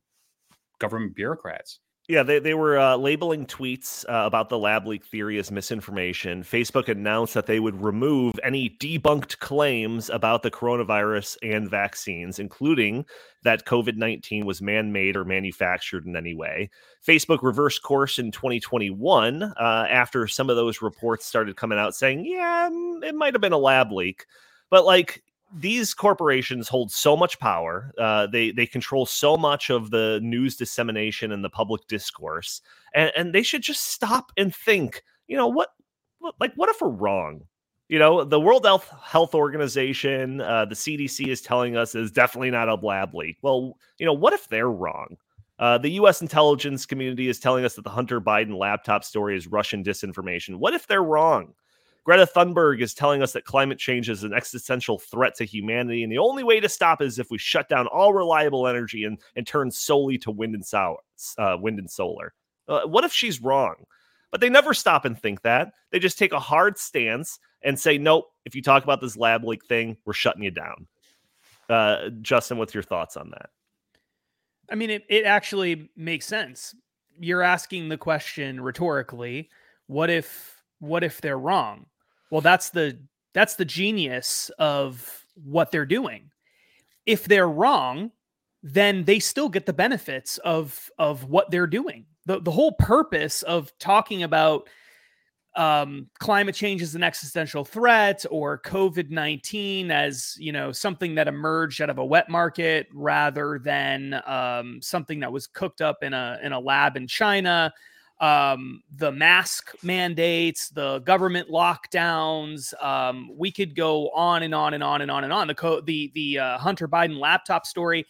government 0.79 1.15
bureaucrats. 1.15 1.81
Yeah, 2.07 2.23
they, 2.23 2.38
they 2.38 2.53
were 2.53 2.79
uh, 2.79 2.97
labeling 2.97 3.47
tweets 3.47 4.05
uh, 4.11 4.27
about 4.27 4.51
the 4.51 4.59
lab 4.59 4.87
leak 4.87 5.07
theory 5.07 5.38
as 5.38 5.51
misinformation. 5.51 6.43
Facebook 6.43 6.90
announced 6.90 7.33
that 7.33 7.47
they 7.47 7.61
would 7.61 7.83
remove 7.83 8.35
any 8.43 8.77
debunked 8.79 9.38
claims 9.38 10.11
about 10.11 10.43
the 10.43 10.51
coronavirus 10.51 11.38
and 11.43 11.71
vaccines, 11.71 12.38
including 12.38 13.07
that 13.43 13.64
COVID 13.64 13.97
19 13.97 14.45
was 14.45 14.61
man 14.61 14.93
made 14.93 15.17
or 15.17 15.25
manufactured 15.25 16.05
in 16.05 16.14
any 16.14 16.35
way. 16.35 16.69
Facebook 17.07 17.38
reversed 17.40 17.83
course 17.83 18.19
in 18.19 18.31
2021 18.31 19.43
uh, 19.43 19.53
after 19.88 20.27
some 20.29 20.51
of 20.51 20.57
those 20.57 20.83
reports 20.83 21.25
started 21.25 21.57
coming 21.57 21.79
out 21.79 21.95
saying, 21.95 22.27
yeah, 22.27 22.69
mm, 22.71 23.03
it 23.03 23.14
might 23.14 23.33
have 23.33 23.40
been 23.40 23.53
a 23.53 23.59
lab 23.59 23.90
leak. 23.90 24.27
But 24.69 24.85
like, 24.85 25.23
these 25.55 25.95
corporations 25.95 26.69
hold 26.69 26.90
so 26.90 27.17
much 27.17 27.38
power. 27.38 27.93
Uh, 27.99 28.27
they 28.27 28.51
they 28.51 28.67
control 28.67 29.07
so 29.07 29.37
much 29.37 29.71
of 29.71 29.90
the 29.90 30.21
news 30.23 30.57
dissemination 30.57 31.33
and 31.33 31.45
the 31.45 31.51
public 31.51 31.87
discourse, 31.87 32.61
and, 32.95 33.12
and 33.17 33.35
they 33.35 33.43
should 33.43 33.62
just 33.62 33.83
stop 33.93 34.33
and 34.37 34.55
think. 34.55 35.03
You 35.27 35.37
know 35.37 35.47
what, 35.47 35.71
what? 36.19 36.35
Like, 36.40 36.55
what 36.57 36.69
if 36.69 36.81
we're 36.81 36.88
wrong? 36.88 37.43
You 37.88 37.99
know, 37.99 38.25
the 38.25 38.40
World 38.40 38.64
Health 38.64 38.93
Health 39.03 39.35
Organization, 39.35 40.40
uh, 40.40 40.64
the 40.64 40.75
CDC 40.75 41.29
is 41.29 41.40
telling 41.40 41.77
us 41.77 41.95
is 41.95 42.11
definitely 42.11 42.51
not 42.51 42.69
a 42.69 42.75
lab 42.75 43.14
leak. 43.14 43.37
Well, 43.43 43.77
you 43.99 44.07
know, 44.07 44.12
what 44.12 44.33
if 44.33 44.49
they're 44.49 44.71
wrong? 44.71 45.17
Uh, 45.59 45.79
the 45.79 45.90
U.S. 45.90 46.21
intelligence 46.21 46.85
community 46.85 47.29
is 47.29 47.38
telling 47.38 47.64
us 47.64 47.75
that 47.75 47.83
the 47.83 47.90
Hunter 47.90 48.21
Biden 48.21 48.59
laptop 48.59 49.05
story 49.05 49.37
is 49.37 49.47
Russian 49.47 49.85
disinformation. 49.85 50.57
What 50.57 50.75
if 50.75 50.88
they're 50.88 51.03
wrong? 51.05 51.55
Greta 52.05 52.27
Thunberg 52.27 52.83
is 52.83 52.93
telling 52.93 53.23
us 53.23 53.33
that 53.33 53.47
climate 53.47 53.79
change 53.79 54.11
is 54.11 54.25
an 54.25 54.35
existential 54.35 54.99
threat 54.99 55.35
to 55.37 55.45
humanity, 55.45 56.03
and 56.03 56.12
the 56.12 56.19
only 56.19 56.45
way 56.45 56.61
to 56.61 56.69
stop 56.69 57.01
is 57.01 57.19
if 57.19 57.31
we 57.31 57.38
shut 57.38 57.69
down 57.69 57.87
all 57.87 58.12
reliable 58.12 58.67
energy 58.67 59.05
and, 59.05 59.19
and 59.37 59.47
turn 59.47 59.71
solely 59.71 60.19
to 60.19 60.31
wind 60.31 60.55
and, 60.55 60.64
sour, 60.64 60.99
uh, 61.38 61.57
wind 61.59 61.79
and 61.79 61.90
solar. 61.90 62.35
Uh, 62.69 62.83
what 62.83 63.05
if 63.05 63.12
she's 63.12 63.40
wrong? 63.40 63.75
But 64.31 64.40
they 64.40 64.51
never 64.51 64.75
stop 64.75 65.05
and 65.05 65.19
think 65.19 65.43
that. 65.43 65.73
They 65.93 65.99
just 65.99 66.19
take 66.19 66.33
a 66.33 66.40
hard 66.40 66.77
stance 66.77 67.38
and 67.62 67.79
say, 67.79 67.97
nope, 67.97 68.27
if 68.45 68.55
you 68.55 68.62
talk 68.62 68.85
about 68.85 69.01
this 69.01 69.17
lab 69.17 69.45
leak 69.45 69.64
thing, 69.64 69.97
we're 70.05 70.12
shutting 70.12 70.43
you 70.43 70.51
down. 70.51 70.87
Uh, 71.71 72.11
Justin, 72.21 72.59
what's 72.59 72.75
your 72.75 72.83
thoughts 72.83 73.17
on 73.17 73.31
that? 73.31 73.51
I 74.71 74.75
mean, 74.75 74.90
it, 74.90 75.05
it 75.09 75.25
actually 75.25 75.88
makes 75.97 76.27
sense. 76.27 76.75
You're 77.19 77.43
asking 77.43 77.88
the 77.88 77.97
question 77.97 78.61
rhetorically, 78.61 79.49
what 79.87 80.11
if 80.11 80.62
what 80.81 81.05
if 81.05 81.21
they're 81.21 81.38
wrong? 81.38 81.87
Well, 82.35 82.40
that's 82.40 82.70
the 82.70 82.99
that's 83.33 83.55
the 83.55 83.64
genius 83.64 84.51
of 84.59 85.25
what 85.35 85.70
they're 85.70 85.87
doing. 85.87 86.33
If 87.07 87.27
they're 87.27 87.49
wrong, 87.49 88.11
then 88.61 89.05
they 89.05 89.20
still 89.20 89.49
get 89.49 89.66
the 89.66 89.73
benefits 89.73 90.38
of 90.38 90.90
of 90.99 91.23
what 91.31 91.53
they're 91.53 91.68
doing. 91.68 92.07
The 92.27 92.40
the 92.40 92.51
whole 92.51 92.73
purpose 92.73 93.42
of 93.42 93.73
talking 93.79 94.25
about 94.25 94.68
um, 95.55 96.09
climate 96.18 96.57
change 96.57 96.83
as 96.83 96.97
an 96.97 97.05
existential 97.05 97.64
threat 97.64 98.25
or 98.29 98.59
COVID 98.62 99.11
19 99.11 99.92
as, 99.92 100.35
you 100.37 100.51
know, 100.51 100.73
something 100.73 101.14
that 101.14 101.29
emerged 101.29 101.81
out 101.81 101.88
of 101.90 101.99
a 101.99 102.05
wet 102.05 102.29
market 102.29 102.88
rather 102.92 103.61
than 103.62 104.20
um, 104.27 104.81
something 104.83 105.20
that 105.20 105.31
was 105.31 105.47
cooked 105.47 105.81
up 105.81 106.03
in 106.03 106.12
a, 106.12 106.40
in 106.42 106.51
a 106.51 106.59
lab 106.59 106.97
in 106.97 107.07
China. 107.07 107.73
Um, 108.20 108.83
the 108.94 109.11
mask 109.11 109.72
mandates, 109.83 110.68
the 110.68 111.00
government 111.00 111.50
lockdowns, 111.50 112.72
um, 112.83 113.31
we 113.37 113.50
could 113.50 113.74
go 113.74 114.09
on 114.11 114.42
and 114.42 114.55
on 114.55 114.72
and 114.74 114.83
on 114.83 115.03
and 115.03 115.11
on 115.11 115.24
and 115.24 115.33
on. 115.33 115.48
The 115.48 115.55
co- 115.55 115.81
the 115.81 116.12
the 116.14 116.38
uh, 116.38 116.59
Hunter 116.59 116.88
Biden 116.88 117.18
laptop 117.18 117.66
story. 117.66 118.07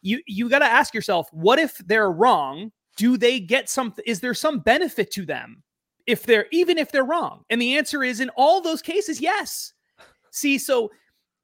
You 0.00 0.20
you 0.26 0.48
got 0.48 0.60
to 0.60 0.64
ask 0.64 0.94
yourself, 0.94 1.28
what 1.32 1.58
if 1.58 1.76
they're 1.78 2.12
wrong? 2.12 2.70
Do 2.96 3.16
they 3.16 3.40
get 3.40 3.68
something? 3.68 4.04
Is 4.06 4.20
there 4.20 4.34
some 4.34 4.60
benefit 4.60 5.10
to 5.12 5.26
them? 5.26 5.62
if 6.08 6.22
they're 6.22 6.46
even 6.50 6.78
if 6.78 6.90
they're 6.90 7.04
wrong 7.04 7.44
and 7.50 7.60
the 7.60 7.76
answer 7.76 8.02
is 8.02 8.18
in 8.18 8.30
all 8.30 8.60
those 8.62 8.80
cases 8.80 9.20
yes 9.20 9.74
see 10.30 10.58
so 10.58 10.90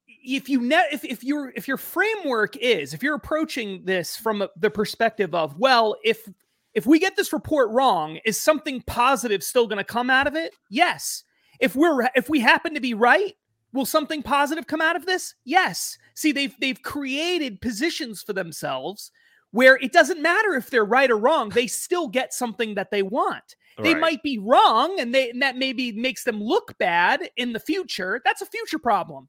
if 0.07 0.49
you 0.49 0.59
net 0.59 0.87
if, 0.91 1.05
if 1.05 1.23
your 1.23 1.53
if 1.55 1.67
your 1.67 1.77
framework 1.77 2.57
is 2.57 2.93
if 2.93 3.03
you're 3.03 3.15
approaching 3.15 3.85
this 3.85 4.17
from 4.17 4.45
the 4.57 4.69
perspective 4.69 5.35
of 5.35 5.55
well 5.57 5.95
if 6.03 6.27
if 6.75 6.85
we 6.85 6.99
get 6.99 7.15
this 7.15 7.33
report 7.33 7.71
wrong 7.71 8.19
is 8.25 8.39
something 8.39 8.81
positive 8.85 9.41
still 9.43 9.65
going 9.65 9.77
to 9.77 9.83
come 9.83 10.09
out 10.09 10.27
of 10.27 10.35
it? 10.35 10.53
Yes. 10.69 11.23
If 11.59 11.75
we're 11.75 12.07
if 12.15 12.29
we 12.29 12.39
happen 12.41 12.73
to 12.75 12.81
be 12.81 12.93
right 12.93 13.33
will 13.73 13.85
something 13.85 14.23
positive 14.23 14.67
come 14.67 14.79
out 14.81 14.95
of 14.95 15.05
this? 15.05 15.35
Yes. 15.43 15.97
See 16.13 16.31
they've 16.31 16.55
they've 16.61 16.81
created 16.81 17.59
positions 17.61 18.21
for 18.21 18.33
themselves 18.33 19.11
where 19.51 19.77
it 19.77 19.91
doesn't 19.93 20.21
matter 20.21 20.53
if 20.55 20.69
they're 20.69 20.85
right 20.85 21.09
or 21.09 21.17
wrong 21.17 21.49
they 21.49 21.67
still 21.67 22.07
get 22.07 22.33
something 22.33 22.75
that 22.75 22.91
they 22.91 23.01
want. 23.03 23.55
They 23.81 23.93
Right. 23.93 24.01
might 24.01 24.23
be 24.23 24.37
wrong 24.37 24.97
and 24.99 25.13
they 25.13 25.29
and 25.31 25.41
that 25.41 25.57
maybe 25.57 25.91
makes 25.93 26.23
them 26.23 26.41
look 26.41 26.77
bad 26.77 27.29
in 27.37 27.51
the 27.53 27.59
future. 27.59 28.21
That's 28.23 28.41
a 28.41 28.45
future 28.45 28.79
problem. 28.79 29.27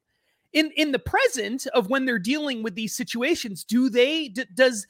In 0.53 0.71
in 0.77 0.91
the 0.93 0.99
present 0.99 1.67
of 1.73 1.89
when 1.89 2.05
they're 2.05 2.19
dealing 2.19 2.63
with 2.63 2.75
these 2.75 2.95
situations 2.95 3.63
do 3.65 3.89
they 3.89 4.29
d- 4.29 4.45
does 4.53 4.87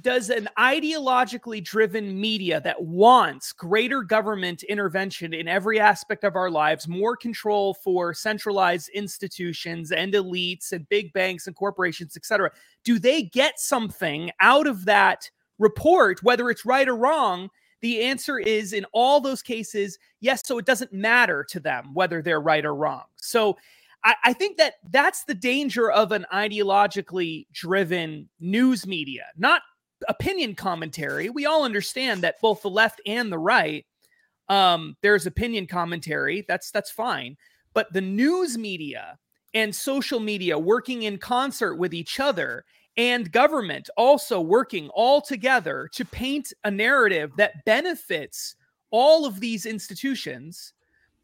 does 0.00 0.30
an 0.30 0.48
ideologically 0.58 1.62
driven 1.62 2.20
media 2.20 2.60
that 2.60 2.82
wants 2.82 3.52
greater 3.52 4.02
government 4.02 4.62
intervention 4.64 5.34
in 5.34 5.48
every 5.48 5.78
aspect 5.78 6.24
of 6.24 6.36
our 6.36 6.50
lives 6.50 6.88
more 6.88 7.16
control 7.16 7.74
for 7.74 8.14
centralized 8.14 8.88
institutions 8.90 9.92
and 9.92 10.14
elites 10.14 10.72
and 10.72 10.88
big 10.88 11.12
banks 11.12 11.46
and 11.46 11.56
corporations 11.56 12.16
etc 12.16 12.50
do 12.84 12.98
they 12.98 13.22
get 13.22 13.58
something 13.58 14.30
out 14.40 14.66
of 14.66 14.84
that 14.84 15.30
report 15.58 16.22
whether 16.22 16.50
it's 16.50 16.64
right 16.64 16.88
or 16.88 16.96
wrong 16.96 17.50
the 17.82 18.00
answer 18.02 18.38
is 18.38 18.72
in 18.72 18.86
all 18.92 19.20
those 19.20 19.42
cases, 19.42 19.98
yes. 20.20 20.42
So 20.44 20.56
it 20.58 20.66
doesn't 20.66 20.92
matter 20.92 21.44
to 21.50 21.60
them 21.60 21.92
whether 21.92 22.22
they're 22.22 22.40
right 22.40 22.64
or 22.64 22.76
wrong. 22.76 23.02
So 23.16 23.58
I, 24.04 24.32
think 24.32 24.56
that 24.56 24.74
that's 24.90 25.24
the 25.24 25.34
danger 25.34 25.90
of 25.90 26.10
an 26.10 26.26
ideologically 26.32 27.46
driven 27.52 28.28
news 28.40 28.86
media, 28.86 29.26
not 29.36 29.62
opinion 30.08 30.54
commentary. 30.54 31.30
We 31.30 31.46
all 31.46 31.64
understand 31.64 32.22
that 32.22 32.40
both 32.40 32.62
the 32.62 32.70
left 32.70 33.00
and 33.06 33.32
the 33.32 33.38
right, 33.38 33.86
um, 34.48 34.96
there's 35.02 35.26
opinion 35.26 35.66
commentary. 35.66 36.44
That's 36.48 36.70
that's 36.70 36.90
fine. 36.90 37.36
But 37.74 37.92
the 37.92 38.00
news 38.00 38.58
media 38.58 39.18
and 39.54 39.74
social 39.74 40.20
media 40.20 40.58
working 40.58 41.02
in 41.04 41.18
concert 41.18 41.76
with 41.76 41.94
each 41.94 42.20
other 42.20 42.64
and 42.96 43.32
government 43.32 43.88
also 43.96 44.40
working 44.40 44.88
all 44.90 45.20
together 45.20 45.88
to 45.94 46.04
paint 46.04 46.52
a 46.64 46.70
narrative 46.70 47.32
that 47.36 47.64
benefits 47.64 48.54
all 48.90 49.24
of 49.24 49.40
these 49.40 49.64
institutions 49.64 50.74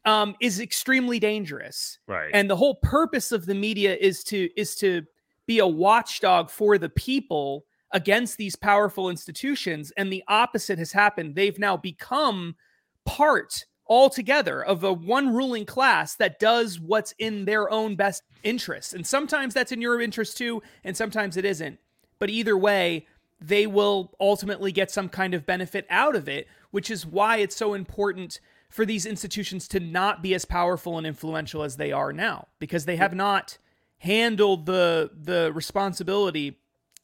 um, 0.05 0.35
is 0.41 0.61
extremely 0.61 1.19
dangerous. 1.19 1.99
Right. 2.07 2.31
And 2.33 2.49
the 2.49 2.57
whole 2.57 2.77
purpose 2.77 3.33
of 3.33 3.45
the 3.45 3.55
media 3.55 3.95
is 3.95 4.25
to 4.25 4.49
is 4.59 4.75
to 4.77 5.03
be 5.47 5.59
a 5.59 5.67
watchdog 5.67 6.51
for 6.51 6.79
the 6.79 6.88
people 6.88 7.64
against 7.92 8.37
these 8.37 8.57
powerful 8.57 9.09
institutions. 9.09 9.92
And 9.96 10.12
the 10.12 10.24
opposite 10.29 10.79
has 10.79 10.92
happened. 10.92 11.35
They've 11.35 11.59
now 11.59 11.77
become 11.77 12.57
part 13.05 13.64
altogether 13.88 14.62
of 14.62 14.85
a 14.85 14.92
one 14.92 15.35
ruling 15.35 15.64
class 15.64 16.14
that 16.16 16.38
does 16.38 16.79
what's 16.79 17.14
in 17.18 17.46
their 17.46 17.70
own 17.70 17.96
best 17.96 18.22
interest. 18.42 18.94
And 18.94 19.07
sometimes 19.07 19.55
that's 19.55 19.72
in 19.72 19.81
your 19.81 20.01
interest 20.01 20.37
too, 20.37 20.62
and 20.85 20.96
sometimes 20.96 21.37
it 21.37 21.44
isn't. 21.44 21.79
But 22.18 22.31
either 22.31 22.57
way, 22.57 23.07
they 23.40 23.66
will 23.66 24.12
ultimately 24.20 24.72
get 24.72 24.90
some 24.90 25.09
kind 25.09 25.33
of 25.33 25.46
benefit 25.46 25.87
out 25.88 26.16
of 26.16 26.29
it, 26.29 26.48
which 26.70 26.90
is 26.90 27.07
why 27.07 27.38
it's 27.38 27.57
so 27.57 27.74
important 27.74 28.40
for 28.68 28.85
these 28.85 29.07
institutions 29.07 29.66
to 29.68 29.81
not 29.81 30.23
be 30.23 30.35
as 30.35 30.44
powerful 30.44 30.98
and 30.98 31.06
influential 31.06 31.63
as 31.63 31.77
they 31.77 31.92
are 31.92 32.13
now 32.13 32.48
because 32.58 32.85
they 32.85 32.96
have 32.96 33.15
not 33.15 33.56
handled 33.98 34.67
the 34.67 35.10
the 35.15 35.50
responsibility 35.54 36.58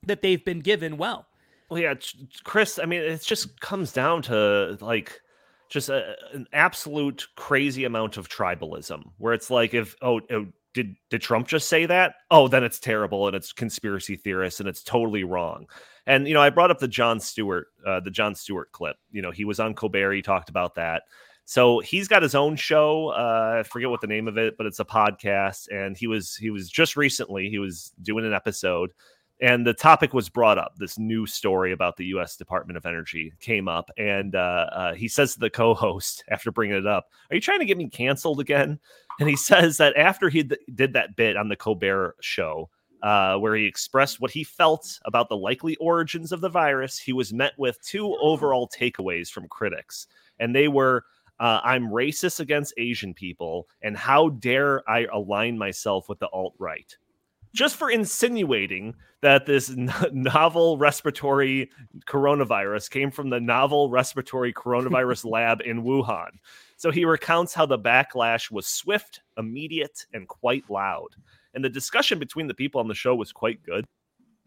that 0.06 0.22
they've 0.22 0.44
been 0.44 0.60
given 0.60 0.96
well. 0.96 1.26
Well, 1.70 1.80
yeah, 1.80 1.94
Chris. 2.44 2.78
I 2.78 2.86
mean, 2.86 3.00
it 3.00 3.22
just 3.22 3.60
comes 3.60 3.92
down 3.92 4.22
to 4.22 4.76
like 4.80 5.20
just 5.68 5.88
a, 5.88 6.14
an 6.32 6.46
absolute 6.52 7.26
crazy 7.36 7.84
amount 7.84 8.16
of 8.16 8.28
tribalism, 8.28 9.02
where 9.18 9.34
it's 9.34 9.50
like, 9.50 9.74
if 9.74 9.96
oh, 10.02 10.20
oh, 10.30 10.46
did 10.74 10.96
did 11.08 11.22
Trump 11.22 11.48
just 11.48 11.68
say 11.68 11.86
that? 11.86 12.16
Oh, 12.30 12.48
then 12.48 12.64
it's 12.64 12.78
terrible 12.78 13.26
and 13.26 13.34
it's 13.34 13.52
conspiracy 13.52 14.16
theorists 14.16 14.60
and 14.60 14.68
it's 14.68 14.82
totally 14.82 15.24
wrong. 15.24 15.66
And 16.06 16.28
you 16.28 16.34
know, 16.34 16.42
I 16.42 16.50
brought 16.50 16.70
up 16.70 16.80
the 16.80 16.88
Jon 16.88 17.18
Stewart, 17.20 17.68
uh, 17.86 18.00
the 18.00 18.10
Jon 18.10 18.34
Stewart 18.34 18.70
clip. 18.72 18.96
You 19.10 19.22
know, 19.22 19.30
he 19.30 19.44
was 19.44 19.60
on 19.60 19.74
Colbert. 19.74 20.12
He 20.12 20.22
talked 20.22 20.50
about 20.50 20.74
that. 20.74 21.04
So 21.46 21.80
he's 21.80 22.08
got 22.08 22.22
his 22.22 22.34
own 22.34 22.56
show. 22.56 23.08
Uh, 23.08 23.56
I 23.60 23.62
forget 23.64 23.90
what 23.90 24.00
the 24.00 24.06
name 24.06 24.28
of 24.28 24.38
it, 24.38 24.56
but 24.56 24.66
it's 24.66 24.80
a 24.80 24.84
podcast. 24.84 25.68
And 25.70 25.96
he 25.96 26.06
was 26.06 26.34
he 26.36 26.50
was 26.50 26.68
just 26.68 26.96
recently 26.96 27.48
he 27.48 27.58
was 27.58 27.92
doing 28.02 28.24
an 28.24 28.32
episode, 28.32 28.90
and 29.44 29.66
the 29.66 29.74
topic 29.74 30.14
was 30.14 30.30
brought 30.30 30.56
up. 30.56 30.74
This 30.78 30.98
new 30.98 31.26
story 31.26 31.72
about 31.72 31.98
the 31.98 32.06
U.S. 32.06 32.34
Department 32.34 32.78
of 32.78 32.86
Energy 32.86 33.30
came 33.40 33.68
up, 33.68 33.90
and 33.98 34.34
uh, 34.34 34.66
uh, 34.72 34.94
he 34.94 35.06
says 35.06 35.34
to 35.34 35.40
the 35.40 35.50
co-host 35.50 36.24
after 36.30 36.50
bringing 36.50 36.78
it 36.78 36.86
up, 36.86 37.10
"Are 37.30 37.34
you 37.34 37.42
trying 37.42 37.58
to 37.58 37.66
get 37.66 37.76
me 37.76 37.90
canceled 37.90 38.40
again?" 38.40 38.80
And 39.20 39.28
he 39.28 39.36
says 39.50 39.76
that 39.76 39.98
after 39.98 40.30
he 40.30 40.44
d- 40.44 40.56
did 40.74 40.94
that 40.94 41.14
bit 41.14 41.36
on 41.36 41.48
the 41.48 41.56
Colbert 41.56 42.16
Show, 42.22 42.70
uh, 43.02 43.36
where 43.36 43.54
he 43.54 43.66
expressed 43.66 44.18
what 44.18 44.30
he 44.30 44.44
felt 44.44 44.98
about 45.04 45.28
the 45.28 45.36
likely 45.36 45.76
origins 45.76 46.32
of 46.32 46.40
the 46.40 46.48
virus, 46.48 46.98
he 46.98 47.12
was 47.12 47.34
met 47.34 47.52
with 47.58 47.78
two 47.82 48.16
overall 48.22 48.66
takeaways 48.66 49.28
from 49.28 49.46
critics, 49.48 50.06
and 50.40 50.54
they 50.54 50.68
were. 50.68 51.04
Uh, 51.40 51.60
I'm 51.64 51.88
racist 51.88 52.38
against 52.38 52.72
Asian 52.76 53.12
people, 53.12 53.66
and 53.82 53.96
how 53.96 54.28
dare 54.28 54.88
I 54.88 55.06
align 55.12 55.58
myself 55.58 56.08
with 56.08 56.20
the 56.20 56.28
alt 56.28 56.54
right? 56.60 56.96
Just 57.54 57.76
for 57.76 57.88
insinuating 57.88 58.94
that 59.22 59.46
this 59.46 59.70
n- 59.70 59.92
novel 60.12 60.76
respiratory 60.76 61.70
coronavirus 62.06 62.90
came 62.90 63.10
from 63.10 63.30
the 63.30 63.40
novel 63.40 63.88
respiratory 63.88 64.52
coronavirus 64.52 65.24
lab 65.30 65.62
in 65.62 65.82
Wuhan. 65.82 66.30
So 66.76 66.90
he 66.90 67.04
recounts 67.04 67.54
how 67.54 67.64
the 67.64 67.78
backlash 67.78 68.50
was 68.50 68.66
swift, 68.66 69.20
immediate, 69.38 70.04
and 70.12 70.28
quite 70.28 70.68
loud. 70.68 71.08
And 71.54 71.64
the 71.64 71.70
discussion 71.70 72.18
between 72.18 72.48
the 72.48 72.54
people 72.54 72.80
on 72.80 72.88
the 72.88 72.94
show 72.94 73.14
was 73.14 73.32
quite 73.32 73.62
good. 73.62 73.86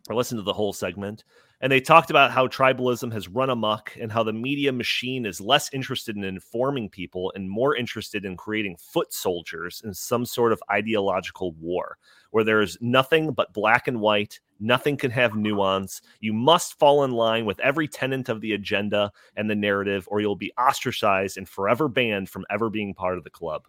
I 0.09 0.13
listened 0.13 0.39
to 0.39 0.43
the 0.43 0.53
whole 0.53 0.73
segment, 0.73 1.23
and 1.61 1.71
they 1.71 1.81
talked 1.81 2.09
about 2.09 2.31
how 2.31 2.47
tribalism 2.47 3.11
has 3.13 3.27
run 3.27 3.49
amok 3.49 3.95
and 3.99 4.11
how 4.11 4.23
the 4.23 4.33
media 4.33 4.71
machine 4.71 5.25
is 5.25 5.41
less 5.41 5.73
interested 5.73 6.15
in 6.15 6.23
informing 6.23 6.89
people 6.89 7.31
and 7.35 7.49
more 7.49 7.75
interested 7.75 8.25
in 8.25 8.37
creating 8.37 8.77
foot 8.77 9.13
soldiers 9.13 9.81
in 9.83 9.93
some 9.93 10.25
sort 10.25 10.53
of 10.53 10.61
ideological 10.71 11.53
war 11.53 11.97
where 12.31 12.43
there's 12.43 12.77
nothing 12.81 13.31
but 13.31 13.53
black 13.53 13.87
and 13.87 13.99
white. 13.99 14.39
Nothing 14.59 14.97
can 14.97 15.11
have 15.11 15.35
nuance. 15.35 16.01
You 16.19 16.33
must 16.33 16.77
fall 16.79 17.03
in 17.03 17.11
line 17.11 17.45
with 17.45 17.59
every 17.59 17.87
tenant 17.87 18.29
of 18.29 18.41
the 18.41 18.53
agenda 18.53 19.11
and 19.35 19.49
the 19.49 19.55
narrative, 19.55 20.07
or 20.09 20.19
you'll 20.19 20.35
be 20.35 20.53
ostracized 20.57 21.37
and 21.37 21.47
forever 21.47 21.87
banned 21.87 22.29
from 22.29 22.45
ever 22.49 22.69
being 22.69 22.93
part 22.93 23.17
of 23.17 23.23
the 23.23 23.29
club. 23.29 23.67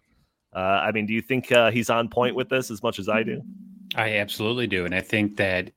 Uh, 0.53 0.59
I 0.59 0.91
mean, 0.91 1.05
do 1.05 1.13
you 1.13 1.21
think 1.21 1.51
uh, 1.51 1.71
he's 1.71 1.89
on 1.89 2.09
point 2.09 2.35
with 2.35 2.49
this 2.49 2.71
as 2.71 2.81
much 2.81 2.97
as 2.97 3.07
I 3.07 3.23
do? 3.23 3.41
I 3.95 4.17
absolutely 4.17 4.67
do. 4.67 4.85
And 4.85 4.95
I 4.95 5.01
think 5.01 5.37
that 5.37 5.71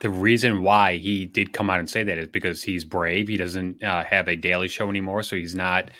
the 0.00 0.10
reason 0.10 0.62
why 0.62 0.96
he 0.96 1.26
did 1.26 1.52
come 1.52 1.70
out 1.70 1.78
and 1.78 1.88
say 1.88 2.02
that 2.02 2.18
is 2.18 2.28
because 2.28 2.62
he's 2.62 2.84
brave. 2.84 3.28
He 3.28 3.36
doesn't 3.36 3.82
uh, 3.82 4.04
have 4.04 4.28
a 4.28 4.36
daily 4.36 4.68
show 4.68 4.88
anymore, 4.88 5.22
so 5.22 5.36
he's 5.36 5.54
not 5.54 5.90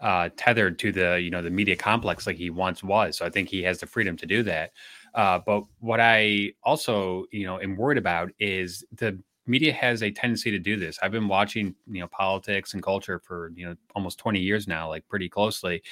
uh, 0.00 0.30
tethered 0.36 0.78
to 0.78 0.92
the 0.92 1.20
you 1.20 1.30
know 1.30 1.42
the 1.42 1.50
media 1.50 1.76
complex 1.76 2.26
like 2.26 2.36
he 2.36 2.50
once 2.50 2.82
was. 2.82 3.18
So 3.18 3.26
I 3.26 3.30
think 3.30 3.48
he 3.48 3.62
has 3.62 3.78
the 3.78 3.86
freedom 3.86 4.16
to 4.16 4.26
do 4.26 4.42
that. 4.44 4.72
Uh, 5.14 5.40
but 5.44 5.64
what 5.80 6.00
I 6.00 6.52
also 6.62 7.26
you 7.32 7.44
know 7.46 7.60
am 7.60 7.76
worried 7.76 7.98
about 7.98 8.30
is 8.38 8.84
the 8.96 9.18
media 9.46 9.72
has 9.72 10.02
a 10.02 10.10
tendency 10.10 10.50
to 10.50 10.58
do 10.58 10.76
this. 10.76 10.98
I've 11.02 11.12
been 11.12 11.28
watching 11.28 11.74
you 11.90 12.00
know 12.00 12.08
politics 12.08 12.72
and 12.72 12.82
culture 12.82 13.18
for 13.18 13.52
you 13.54 13.66
know 13.66 13.74
almost 13.94 14.18
20 14.18 14.40
years 14.40 14.66
now, 14.66 14.88
like 14.88 15.06
pretty 15.06 15.28
closely, 15.28 15.82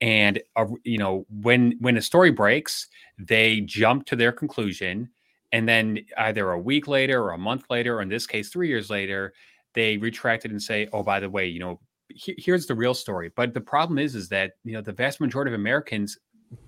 and 0.00 0.40
uh, 0.54 0.66
you 0.84 0.98
know 0.98 1.26
when 1.42 1.76
when 1.80 1.96
a 1.96 2.02
story 2.02 2.30
breaks, 2.30 2.86
they 3.18 3.62
jump 3.62 4.06
to 4.06 4.16
their 4.16 4.30
conclusion 4.30 5.10
and 5.52 5.68
then 5.68 5.98
either 6.18 6.50
a 6.50 6.58
week 6.58 6.88
later 6.88 7.22
or 7.22 7.32
a 7.32 7.38
month 7.38 7.64
later, 7.70 7.98
or 7.98 8.02
in 8.02 8.08
this 8.08 8.26
case, 8.26 8.48
three 8.50 8.68
years 8.68 8.90
later, 8.90 9.32
they 9.74 9.96
retract 9.96 10.44
it 10.44 10.50
and 10.50 10.62
say, 10.62 10.88
"Oh, 10.92 11.02
by 11.02 11.20
the 11.20 11.30
way, 11.30 11.46
you 11.46 11.60
know, 11.60 11.80
he- 12.08 12.34
here's 12.38 12.66
the 12.66 12.74
real 12.74 12.94
story." 12.94 13.30
But 13.34 13.54
the 13.54 13.60
problem 13.60 13.98
is, 13.98 14.14
is 14.14 14.28
that 14.30 14.52
you 14.64 14.72
know 14.72 14.80
the 14.80 14.92
vast 14.92 15.20
majority 15.20 15.50
of 15.50 15.60
Americans 15.60 16.18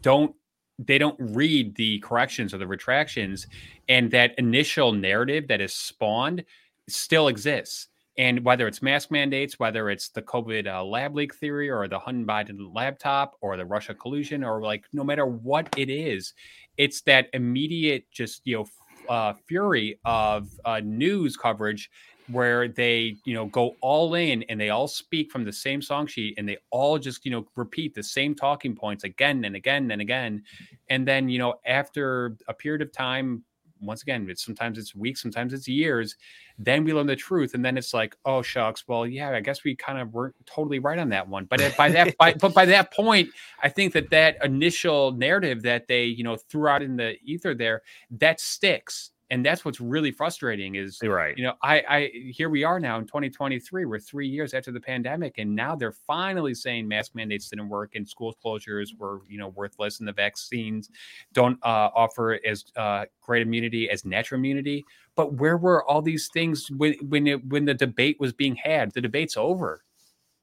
don't 0.02 0.34
they 0.78 0.98
don't 0.98 1.16
read 1.18 1.74
the 1.74 1.98
corrections 2.00 2.54
or 2.54 2.58
the 2.58 2.66
retractions, 2.66 3.46
and 3.88 4.10
that 4.12 4.38
initial 4.38 4.92
narrative 4.92 5.48
that 5.48 5.60
is 5.60 5.74
spawned 5.74 6.44
still 6.88 7.28
exists. 7.28 7.88
And 8.18 8.44
whether 8.44 8.66
it's 8.66 8.82
mask 8.82 9.12
mandates, 9.12 9.60
whether 9.60 9.88
it's 9.88 10.08
the 10.08 10.22
COVID 10.22 10.66
uh, 10.66 10.84
lab 10.84 11.14
leak 11.14 11.34
theory 11.36 11.70
or 11.70 11.86
the 11.86 12.00
Hunter 12.00 12.26
Biden 12.26 12.74
laptop 12.74 13.36
or 13.40 13.56
the 13.56 13.64
Russia 13.64 13.94
collusion, 13.94 14.42
or 14.42 14.60
like 14.60 14.84
no 14.92 15.04
matter 15.04 15.24
what 15.24 15.72
it 15.78 15.88
is, 15.88 16.34
it's 16.76 17.00
that 17.02 17.28
immediate 17.32 18.10
just 18.10 18.42
you 18.44 18.56
know 18.58 18.66
uh, 19.08 19.34
fury 19.46 19.98
of 20.04 20.48
uh, 20.64 20.80
news 20.84 21.36
coverage 21.36 21.90
where 22.30 22.68
they 22.68 23.16
you 23.24 23.34
know 23.34 23.46
go 23.46 23.74
all 23.80 24.14
in 24.14 24.42
and 24.44 24.60
they 24.60 24.70
all 24.70 24.88
speak 24.88 25.30
from 25.30 25.44
the 25.44 25.52
same 25.52 25.80
song 25.80 26.06
sheet 26.06 26.34
and 26.36 26.46
they 26.46 26.58
all 26.70 26.98
just 26.98 27.24
you 27.24 27.30
know 27.30 27.46
repeat 27.56 27.94
the 27.94 28.02
same 28.02 28.34
talking 28.34 28.74
points 28.74 29.04
again 29.04 29.44
and 29.44 29.54
again 29.54 29.90
and 29.92 30.02
again. 30.02 30.42
And 30.90 31.06
then 31.06 31.28
you 31.28 31.38
know 31.38 31.54
after 31.64 32.36
a 32.48 32.54
period 32.54 32.82
of 32.82 32.92
time 32.92 33.44
once 33.80 34.02
again 34.02 34.26
it's 34.28 34.44
sometimes 34.44 34.78
it's 34.78 34.94
weeks 34.94 35.22
sometimes 35.22 35.52
it's 35.52 35.68
years 35.68 36.16
then 36.58 36.84
we 36.84 36.92
learn 36.92 37.06
the 37.06 37.16
truth 37.16 37.54
and 37.54 37.64
then 37.64 37.76
it's 37.76 37.94
like 37.94 38.16
oh 38.24 38.42
shucks 38.42 38.84
well 38.88 39.06
yeah 39.06 39.30
i 39.30 39.40
guess 39.40 39.64
we 39.64 39.74
kind 39.76 39.98
of 39.98 40.12
weren't 40.12 40.34
totally 40.46 40.78
right 40.78 40.98
on 40.98 41.08
that 41.08 41.28
one. 41.28 41.44
But 41.44 41.60
uh, 41.60 41.70
by 41.76 41.88
that 41.90 42.16
by, 42.18 42.34
but 42.34 42.54
by 42.54 42.64
that 42.66 42.92
point 42.92 43.30
i 43.62 43.68
think 43.68 43.92
that 43.94 44.10
that 44.10 44.38
initial 44.44 45.12
narrative 45.12 45.62
that 45.62 45.86
they 45.86 46.04
you 46.04 46.24
know 46.24 46.36
threw 46.36 46.68
out 46.68 46.82
in 46.82 46.96
the 46.96 47.16
ether 47.24 47.54
there 47.54 47.82
that 48.10 48.40
sticks 48.40 49.10
and 49.30 49.44
that's 49.44 49.64
what's 49.64 49.80
really 49.80 50.10
frustrating 50.10 50.76
is 50.76 50.98
right. 51.02 51.36
you 51.36 51.44
know 51.44 51.54
i 51.62 51.82
i 51.88 52.10
here 52.32 52.48
we 52.48 52.64
are 52.64 52.80
now 52.80 52.98
in 52.98 53.06
2023 53.06 53.84
we're 53.84 53.98
three 53.98 54.26
years 54.26 54.54
after 54.54 54.72
the 54.72 54.80
pandemic 54.80 55.38
and 55.38 55.54
now 55.54 55.76
they're 55.76 55.92
finally 55.92 56.54
saying 56.54 56.86
mask 56.88 57.14
mandates 57.14 57.48
didn't 57.48 57.68
work 57.68 57.94
and 57.94 58.08
school 58.08 58.34
closures 58.44 58.88
were 58.98 59.20
you 59.28 59.38
know 59.38 59.48
worthless 59.48 59.98
and 60.00 60.08
the 60.08 60.12
vaccines 60.12 60.90
don't 61.32 61.58
uh, 61.62 61.90
offer 61.94 62.40
as 62.44 62.64
uh, 62.76 63.04
great 63.20 63.42
immunity 63.42 63.90
as 63.90 64.04
natural 64.04 64.38
immunity. 64.38 64.84
But 65.16 65.34
where 65.34 65.56
were 65.56 65.84
all 65.84 66.02
these 66.02 66.28
things 66.32 66.70
when 66.70 66.94
when 67.08 67.26
it, 67.26 67.44
when 67.46 67.64
the 67.64 67.74
debate 67.74 68.18
was 68.18 68.32
being 68.32 68.56
had? 68.56 68.92
The 68.92 69.00
debate's 69.00 69.36
over. 69.36 69.84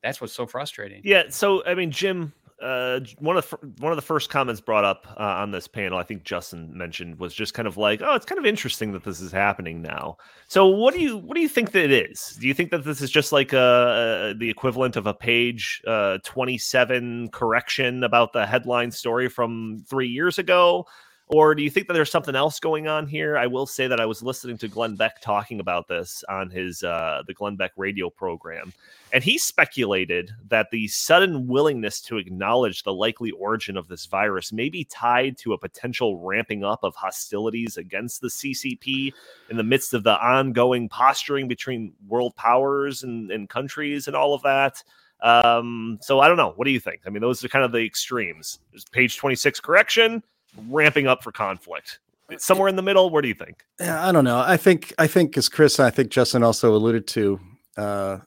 That's 0.04 0.22
what's 0.22 0.34
so 0.34 0.46
frustrating. 0.46 1.02
Yeah. 1.04 1.24
So, 1.30 1.66
I 1.66 1.74
mean, 1.74 1.90
Jim, 1.90 2.32
uh, 2.62 3.02
one 3.20 3.36
of 3.38 3.50
the, 3.50 3.58
one 3.80 3.92
of 3.92 3.98
the 3.98 4.02
first 4.02 4.30
comments 4.30 4.62
brought 4.62 4.86
up 4.86 5.08
uh, 5.20 5.24
on 5.24 5.52
this 5.52 5.68
panel, 5.68 5.98
I 5.98 6.04
think 6.04 6.24
Justin 6.24 6.76
mentioned, 6.76 7.20
was 7.20 7.34
just 7.34 7.54
kind 7.54 7.68
of 7.68 7.76
like, 7.76 8.02
"Oh, 8.02 8.16
it's 8.16 8.26
kind 8.26 8.40
of 8.40 8.46
interesting 8.46 8.94
that 8.94 9.04
this 9.04 9.20
is 9.20 9.32
happening 9.32 9.82
now." 9.82 10.18
So, 10.48 10.66
what 10.68 10.94
do 10.94 11.02
you 11.02 11.18
what 11.18 11.36
do 11.36 11.42
you 11.42 11.50
think 11.50 11.72
that 11.74 11.84
it 11.84 12.10
is? 12.12 12.38
Do 12.40 12.48
you 12.48 12.54
think 12.54 12.72
that 12.72 12.86
this 12.86 13.02
is 13.02 13.12
just 13.12 13.34
like 13.34 13.54
uh, 13.54 14.34
the 14.38 14.50
equivalent 14.50 14.96
of 14.96 15.06
a 15.06 15.14
page 15.14 15.82
uh, 15.86 16.20
twenty 16.24 16.58
seven 16.58 17.30
correction 17.30 18.04
about 18.04 18.32
the 18.32 18.46
headline 18.46 18.92
story 18.92 19.28
from 19.28 19.84
three 19.90 20.08
years 20.08 20.40
ago? 20.40 20.86
Or 21.28 21.56
do 21.56 21.64
you 21.64 21.72
think 21.72 21.88
that 21.88 21.94
there's 21.94 22.12
something 22.12 22.36
else 22.36 22.60
going 22.60 22.88
on 22.88 23.08
here? 23.08 23.36
I 23.36 23.48
will 23.48 23.66
say 23.66 23.88
that 23.88 24.00
I 24.00 24.06
was 24.06 24.22
listening 24.22 24.60
to 24.60 24.68
Glenn 24.68 24.96
Beck 24.96 25.22
talking 25.22 25.60
about 25.60 25.88
this 25.88 26.24
on 26.30 26.52
his 26.52 26.84
uh, 26.84 27.24
the 27.26 27.34
Glenn 27.34 27.56
Beck 27.56 27.72
radio 27.78 28.12
program, 28.12 28.74
and 29.12 29.24
he 29.24 29.40
speculated 29.40 30.30
that 30.50 30.70
the 30.70 30.88
sudden 30.88 31.48
willingness 31.48 32.00
to 32.02 32.18
acknowledge 32.18 32.84
the 32.84 32.94
likely 32.94 33.32
origin 33.32 33.76
of 33.76 33.88
this 33.88 34.06
virus 34.06 34.54
may 34.54 34.70
be 34.70 34.84
tied 34.84 35.36
to 35.40 35.54
a 35.54 35.58
potential 35.58 36.20
ramping 36.20 36.64
up 36.64 36.84
of 36.84 36.94
hostilities 36.96 37.78
against 37.78 38.22
the 38.22 38.28
CCP 38.28 39.12
in 39.50 39.58
the 39.58 39.64
midst 39.64 39.96
of 39.96 40.04
the 40.04 40.24
ongoing 40.24 40.88
posturing 40.88 41.48
between 41.48 41.94
world 42.08 42.36
powers 42.36 43.02
and, 43.02 43.32
and 43.32 43.50
countries 43.50 44.06
and 44.06 44.16
all 44.16 44.36
of 44.36 44.44
that. 44.44 44.84
Um, 45.22 45.98
so 46.02 46.20
I 46.20 46.28
don't 46.28 46.38
know. 46.38 46.54
What 46.56 46.66
do 46.66 46.72
you 46.72 46.80
think? 46.80 47.02
I 47.08 47.10
mean, 47.10 47.22
those 47.22 47.44
are 47.44 47.48
kind 47.48 47.66
of 47.66 47.72
the 47.72 47.84
extremes. 47.84 48.60
There's 48.72 48.86
page 48.86 49.18
26 49.18 49.60
correction, 49.60 50.22
ramping 50.70 51.08
up 51.08 51.24
for 51.24 51.32
conflict. 51.32 52.00
Somewhere 52.38 52.68
in 52.68 52.76
the 52.76 52.82
middle, 52.82 53.12
where 53.12 53.22
do 53.22 53.28
you 53.28 53.36
think? 53.36 53.64
Yeah, 53.80 54.08
I 54.08 54.12
don't 54.12 54.24
know. 54.24 54.40
I 54.40 54.58
think 54.58 54.94
I 54.98 55.06
think 55.06 55.38
as 55.38 55.48
Chris 55.48 55.78
and 55.78 55.86
I 55.86 55.92
think 55.92 56.10
Justin 56.10 56.42
also 56.42 56.76
alluded 56.76 57.06
to, 57.10 57.40
uh, 57.78 58.18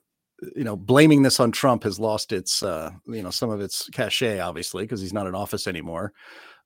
you 0.54 0.62
know, 0.62 0.76
blaming 0.76 1.22
this 1.22 1.40
on 1.40 1.50
Trump 1.50 1.82
has 1.82 1.98
lost 1.98 2.32
its 2.32 2.62
uh, 2.62 2.90
you 3.08 3.22
know, 3.22 3.30
some 3.30 3.50
of 3.50 3.60
its 3.60 3.88
cachet, 3.90 4.38
obviously, 4.38 4.84
because 4.84 5.00
he's 5.00 5.12
not 5.12 5.26
in 5.26 5.34
office 5.34 5.66
anymore. 5.66 6.12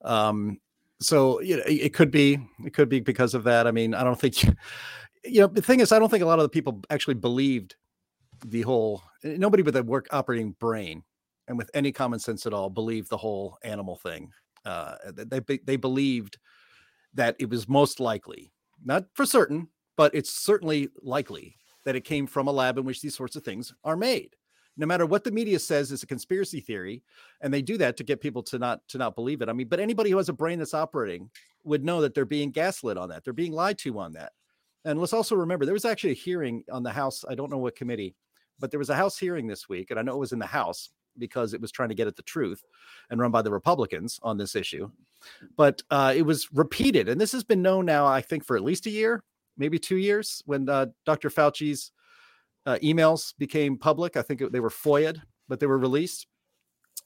Um, 0.05 0.61
so 1.01 1.41
you 1.41 1.57
know, 1.57 1.63
it, 1.63 1.73
it 1.73 1.95
could 1.95 2.11
be 2.11 2.39
it 2.67 2.75
could 2.75 2.91
be 2.91 3.01
because 3.01 3.33
of 3.33 3.45
that. 3.45 3.67
I 3.67 3.71
mean, 3.71 3.95
I 3.95 4.05
don't 4.05 4.21
think 4.21 4.43
you 5.25 5.41
know, 5.41 5.47
the 5.47 5.63
thing 5.63 5.81
is, 5.81 5.91
I 5.91 5.99
don't 5.99 6.11
think 6.11 6.23
a 6.23 6.27
lot 6.27 6.39
of 6.39 6.45
the 6.45 6.49
people 6.49 6.83
actually 6.91 7.15
believed 7.15 7.77
the 8.45 8.63
whole 8.63 9.03
nobody 9.25 9.63
with 9.63 9.77
a 9.77 9.83
work 9.83 10.07
operating 10.11 10.53
brain 10.53 11.03
and 11.49 11.57
with 11.57 11.71
any 11.75 11.93
common 11.93 12.19
sense 12.19 12.47
at 12.47 12.53
all 12.53 12.71
believed 12.71 13.09
the 13.09 13.17
whole 13.17 13.59
animal 13.63 13.97
thing. 13.97 14.31
Uh, 14.65 14.97
they 15.13 15.41
they 15.41 15.59
they 15.59 15.77
believed 15.77 16.39
that 17.15 17.37
it 17.39 17.51
was 17.51 17.69
most 17.69 18.01
likely, 18.01 18.53
not 18.85 19.05
for 19.15 19.27
certain, 19.27 19.69
but 19.97 20.15
it's 20.15 20.31
certainly 20.31 20.89
likely 21.03 21.57
that 21.85 21.97
it 21.97 22.05
came 22.05 22.27
from 22.27 22.49
a 22.49 22.53
lab 22.53 22.79
in 22.79 22.85
which 22.85 23.01
these 23.01 23.15
sorts 23.15 23.37
of 23.37 23.43
things 23.43 23.75
are 23.85 23.97
made. 23.97 24.37
No 24.77 24.87
matter 24.87 25.05
what 25.05 25.25
the 25.25 25.31
media 25.31 25.59
says 25.59 25.93
is 25.93 26.03
a 26.03 26.07
conspiracy 26.07 26.61
theory, 26.61 27.03
and 27.43 27.53
they 27.53 27.61
do 27.61 27.77
that 27.79 27.97
to 27.99 28.05
get 28.05 28.21
people 28.21 28.43
to 28.45 28.59
not 28.59 28.81
to 28.89 28.99
not 28.99 29.15
believe 29.15 29.43
it. 29.43 29.49
I 29.49 29.53
mean, 29.53 29.69
but 29.69 29.81
anybody 29.81 30.11
who 30.11 30.17
has 30.17 30.29
a 30.29 30.35
brain 30.35 30.59
that's 30.59 30.75
operating 30.75 31.29
would 31.65 31.85
know 31.85 32.01
that 32.01 32.15
they're 32.15 32.25
being 32.25 32.51
gaslit 32.51 32.97
on 32.97 33.09
that. 33.11 33.25
They're 33.25 33.33
being 33.33 33.53
lied 33.53 33.79
to 33.79 33.99
on 33.99 34.13
that. 34.15 34.33
And 34.85 34.99
let's 34.99 35.13
also 35.13 35.37
remember 35.37 35.65
there 35.65 35.75
was 35.75 35.85
actually 35.85 36.11
a 36.11 36.15
hearing 36.15 36.65
on 36.73 36.83
the 36.83 36.91
House. 36.91 37.25
I 37.29 37.35
don't 37.35 37.51
know 37.51 37.59
what 37.59 37.77
committee, 37.77 38.17
but 38.59 38.71
there 38.71 38.79
was 38.79 38.91
a 38.91 38.97
House 38.97 39.19
hearing 39.19 39.47
this 39.47 39.69
week, 39.69 39.91
and 39.91 40.01
I 40.01 40.03
know 40.03 40.15
it 40.15 40.21
was 40.21 40.33
in 40.33 40.39
the 40.39 40.47
House 40.47 40.89
because 41.19 41.55
it 41.55 41.61
was 41.61 41.71
trying 41.71 41.89
to 41.89 41.95
get 41.95 42.07
at 42.07 42.17
the 42.17 42.23
truth 42.23 42.65
and 43.11 43.21
run 43.21 43.31
by 43.31 43.43
the 43.43 43.51
Republicans 43.51 44.19
on 44.23 44.39
this 44.39 44.55
issue. 44.55 44.91
But 45.57 45.83
uh, 45.91 46.13
it 46.17 46.23
was 46.23 46.49
repeated, 46.53 47.09
and 47.09 47.21
this 47.21 47.33
has 47.33 47.45
been 47.45 47.63
known 47.63 47.87
now, 47.87 48.07
I 48.07 48.21
think, 48.21 48.45
for 48.45 48.57
at 48.57 48.63
least 48.63 48.87
a 48.87 48.91
year 48.91 49.23
maybe 49.57 49.79
two 49.79 49.97
years, 49.97 50.43
when 50.47 50.69
uh, 50.69 50.87
Dr. 51.05 51.31
Fauci's 51.31 51.93
uh, 52.67 52.79
emails 52.83 53.35
became 53.39 53.77
public. 53.77 54.17
I 54.17 54.23
think 54.23 54.41
it, 54.41 54.53
they 54.53 54.61
were 54.61 54.71
FOIA'd, 54.71 55.23
but 55.49 55.61
they 55.61 55.67
were 55.67 55.79
released. 55.79 56.27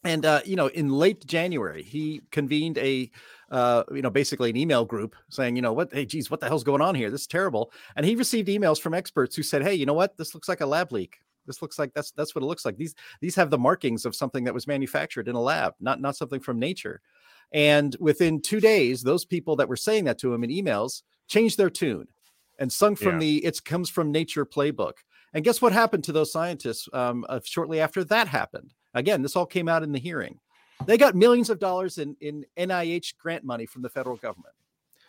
And 0.04 0.24
uh, 0.24 0.42
you 0.44 0.56
know, 0.56 0.68
in 0.68 0.90
late 0.90 1.26
January, 1.26 1.82
he 1.82 2.20
convened 2.30 2.78
a, 2.78 3.10
uh, 3.50 3.84
you 3.92 4.02
know, 4.02 4.10
basically 4.10 4.50
an 4.50 4.56
email 4.56 4.84
group 4.84 5.16
saying, 5.30 5.56
you 5.56 5.62
know, 5.62 5.72
what, 5.72 5.92
hey, 5.92 6.04
geez, 6.04 6.30
what 6.30 6.40
the 6.40 6.46
hell's 6.46 6.64
going 6.64 6.82
on 6.82 6.94
here? 6.94 7.10
This 7.10 7.22
is 7.22 7.26
terrible. 7.26 7.72
And 7.96 8.06
he 8.06 8.14
received 8.14 8.48
emails 8.48 8.80
from 8.80 8.94
experts 8.94 9.34
who 9.34 9.42
said, 9.42 9.62
hey, 9.62 9.74
you 9.74 9.86
know 9.86 9.94
what, 9.94 10.16
this 10.16 10.34
looks 10.34 10.48
like 10.48 10.60
a 10.60 10.66
lab 10.66 10.92
leak. 10.92 11.18
This 11.46 11.62
looks 11.62 11.78
like 11.78 11.92
that's 11.94 12.10
that's 12.12 12.34
what 12.34 12.42
it 12.42 12.46
looks 12.46 12.64
like. 12.64 12.76
These 12.76 12.94
these 13.20 13.34
have 13.36 13.50
the 13.50 13.58
markings 13.58 14.04
of 14.04 14.14
something 14.14 14.44
that 14.44 14.54
was 14.54 14.66
manufactured 14.66 15.28
in 15.28 15.34
a 15.36 15.40
lab, 15.40 15.74
not 15.80 16.00
not 16.00 16.16
something 16.16 16.40
from 16.40 16.58
nature. 16.58 17.00
And 17.52 17.96
within 18.00 18.40
two 18.40 18.60
days, 18.60 19.02
those 19.02 19.24
people 19.24 19.56
that 19.56 19.68
were 19.68 19.76
saying 19.76 20.04
that 20.04 20.18
to 20.18 20.34
him 20.34 20.42
in 20.44 20.50
emails 20.50 21.02
changed 21.28 21.58
their 21.58 21.70
tune 21.70 22.08
and 22.58 22.72
sung 22.72 22.96
from 22.96 23.14
Yeah. 23.14 23.18
the 23.20 23.44
"It 23.44 23.64
comes 23.64 23.88
from 23.88 24.10
nature" 24.10 24.44
playbook. 24.44 24.94
And 25.32 25.44
guess 25.44 25.60
what 25.60 25.72
happened 25.72 26.04
to 26.04 26.12
those 26.12 26.32
scientists 26.32 26.88
um, 26.92 27.24
uh, 27.28 27.40
shortly 27.44 27.80
after 27.80 28.02
that 28.04 28.26
happened? 28.28 28.74
Again, 28.94 29.22
this 29.22 29.36
all 29.36 29.46
came 29.46 29.68
out 29.68 29.82
in 29.82 29.92
the 29.92 29.98
hearing. 29.98 30.40
They 30.86 30.96
got 30.96 31.14
millions 31.14 31.50
of 31.50 31.58
dollars 31.58 31.98
in, 31.98 32.16
in 32.20 32.44
NIH 32.56 33.16
grant 33.18 33.44
money 33.44 33.66
from 33.66 33.82
the 33.82 33.88
federal 33.88 34.16
government. 34.16 34.54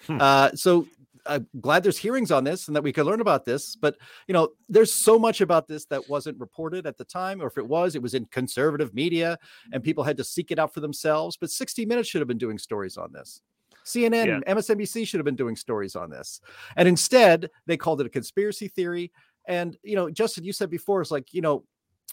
Hmm. 0.06 0.18
Uh, 0.20 0.52
so 0.56 0.88
I'm 1.28 1.48
glad 1.62 1.84
there's 1.84 1.98
hearings 1.98 2.32
on 2.32 2.44
this 2.44 2.68
and 2.68 2.76
that 2.76 2.84
we 2.84 2.94
can 2.94 3.06
learn 3.06 3.22
about 3.22 3.46
this. 3.46 3.76
But 3.76 3.98
you 4.28 4.34
know, 4.34 4.50
there's 4.70 4.94
so 4.94 5.20
much 5.20 5.42
about 5.42 5.68
this 5.68 5.86
that 5.86 6.10
wasn't 6.10 6.40
reported 6.40 6.86
at 6.86 6.98
the 6.98 7.06
time, 7.06 7.42
or 7.42 7.48
if 7.48 7.58
it 7.58 7.68
was, 7.68 7.96
it 7.96 8.02
was 8.02 8.14
in 8.14 8.26
conservative 8.26 8.94
media, 8.94 9.38
and 9.72 9.84
people 9.84 10.04
had 10.04 10.18
to 10.18 10.24
seek 10.24 10.52
it 10.52 10.60
out 10.60 10.74
for 10.74 10.80
themselves. 10.80 11.38
But 11.38 11.52
60 11.52 11.86
Minutes 11.86 12.10
should 12.10 12.22
have 12.22 12.28
been 12.28 12.38
doing 12.38 12.58
stories 12.58 12.98
on 12.98 13.12
this. 13.12 13.42
CNN, 13.86 14.28
Yeah. 14.28 14.54
MSNBC 14.54 15.08
should 15.08 15.20
have 15.20 15.26
been 15.26 15.36
doing 15.36 15.56
stories 15.56 15.96
on 15.96 16.10
this, 16.10 16.42
and 16.76 16.88
instead 16.88 17.50
they 17.66 17.78
called 17.78 18.02
it 18.02 18.08
a 18.08 18.10
conspiracy 18.10 18.68
theory. 18.68 19.12
And 19.48 19.78
you 19.82 19.96
know, 19.96 20.10
Justin, 20.10 20.44
you 20.44 20.52
said 20.54 20.70
before, 20.70 21.02
it's 21.02 21.12
like 21.12 21.34
you 21.34 21.42
know, 21.42 21.64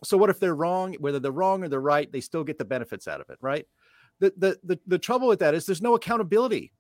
so 0.04 0.16
what 0.16 0.30
if 0.30 0.38
they're 0.38 0.54
wrong? 0.54 0.94
Whether 1.00 1.18
they're 1.18 1.32
wrong 1.32 1.64
or 1.64 1.68
they're 1.68 1.80
right, 1.80 2.10
they 2.10 2.20
still 2.20 2.44
get 2.44 2.58
the 2.58 2.64
benefits 2.64 3.08
out 3.08 3.20
of 3.20 3.28
it, 3.30 3.38
right? 3.40 3.66
The 4.20 4.32
the 4.36 4.58
the, 4.62 4.78
the 4.86 4.98
trouble 4.98 5.26
with 5.26 5.40
that 5.40 5.54
is 5.54 5.66
there's 5.66 5.82
no 5.82 5.94
accountability 5.96 6.72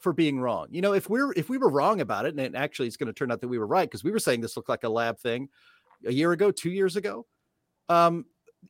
for 0.00 0.12
being 0.12 0.40
wrong. 0.40 0.66
You 0.70 0.80
know, 0.80 0.94
if 0.94 1.08
we're 1.08 1.32
if 1.32 1.48
we 1.48 1.58
were 1.58 1.70
wrong 1.70 2.00
about 2.00 2.26
it, 2.26 2.34
and 2.36 2.56
actually 2.56 2.88
it's 2.88 2.96
going 2.96 3.06
to 3.06 3.12
turn 3.12 3.30
out 3.30 3.40
that 3.40 3.48
we 3.48 3.58
were 3.58 3.66
right 3.66 3.88
because 3.88 4.02
we 4.02 4.10
were 4.10 4.18
saying 4.18 4.40
this 4.40 4.56
looked 4.56 4.68
like 4.68 4.84
a 4.84 4.88
lab 4.88 5.18
thing 5.18 5.48
a 6.06 6.12
year 6.12 6.32
ago, 6.32 6.50
two 6.50 6.70
years 6.70 6.96
ago. 6.96 7.26
Um, 7.88 8.24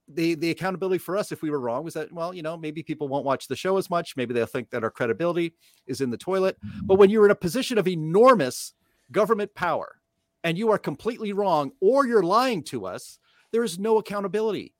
the 0.09 0.35
the 0.35 0.51
accountability 0.51 0.99
for 0.99 1.17
us 1.17 1.33
if 1.33 1.43
we 1.43 1.51
were 1.51 1.61
wrong 1.61 1.85
was 1.85 1.95
that 1.95 2.13
well, 2.13 2.35
you 2.35 2.43
know, 2.43 2.57
maybe 2.57 2.83
people 2.83 3.09
won't 3.09 3.25
watch 3.25 3.49
the 3.49 3.57
show 3.57 3.77
as 3.77 3.91
much. 3.91 4.17
Maybe 4.17 4.35
they'll 4.35 4.47
think 4.47 4.71
that 4.71 4.85
our 4.85 4.91
credibility 4.91 5.55
is 5.87 6.01
in 6.01 6.11
the 6.11 6.17
toilet. 6.17 6.57
But 6.83 6.97
when 6.97 7.11
you're 7.11 7.25
in 7.25 7.31
a 7.31 7.37
position 7.37 7.79
of 7.79 7.89
enormous 7.89 8.75
government 9.13 9.55
power 9.55 9.97
and 10.45 10.59
you 10.59 10.71
are 10.71 10.79
completely 10.79 11.33
wrong 11.33 11.73
or 11.81 12.07
you're 12.07 12.23
lying 12.23 12.63
to 12.65 12.87
us, 12.87 13.19
there 13.53 13.65
is 13.65 13.79
no 13.79 13.99
accountability. 13.99 14.75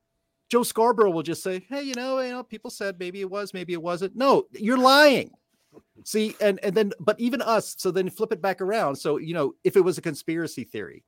Joe 0.49 0.63
Scarborough 0.65 1.11
will 1.11 1.23
just 1.23 1.43
say, 1.43 1.65
"Hey, 1.69 1.83
you 1.83 1.95
know, 1.95 2.21
you 2.21 2.31
know, 2.31 2.43
people 2.43 2.71
said 2.71 2.99
maybe 2.99 3.21
it 3.21 3.31
was, 3.31 3.55
maybe 3.55 3.73
it 3.73 3.83
wasn't." 3.83 4.17
No, 4.17 4.47
you're 4.53 4.79
lying. 4.79 5.31
See, 6.05 6.35
and 6.41 6.59
and 6.63 6.75
then, 6.75 6.93
but 7.01 7.19
even 7.21 7.43
us. 7.43 7.75
So 7.79 7.91
then 7.91 8.09
flip 8.11 8.33
it 8.33 8.43
back 8.43 8.61
around. 8.61 8.97
So 8.97 9.19
you 9.19 9.35
know, 9.35 9.55
if 9.65 9.77
it 9.77 9.81
was 9.81 9.99
a 9.99 10.03
conspiracy 10.03 10.65
theory, 10.65 11.05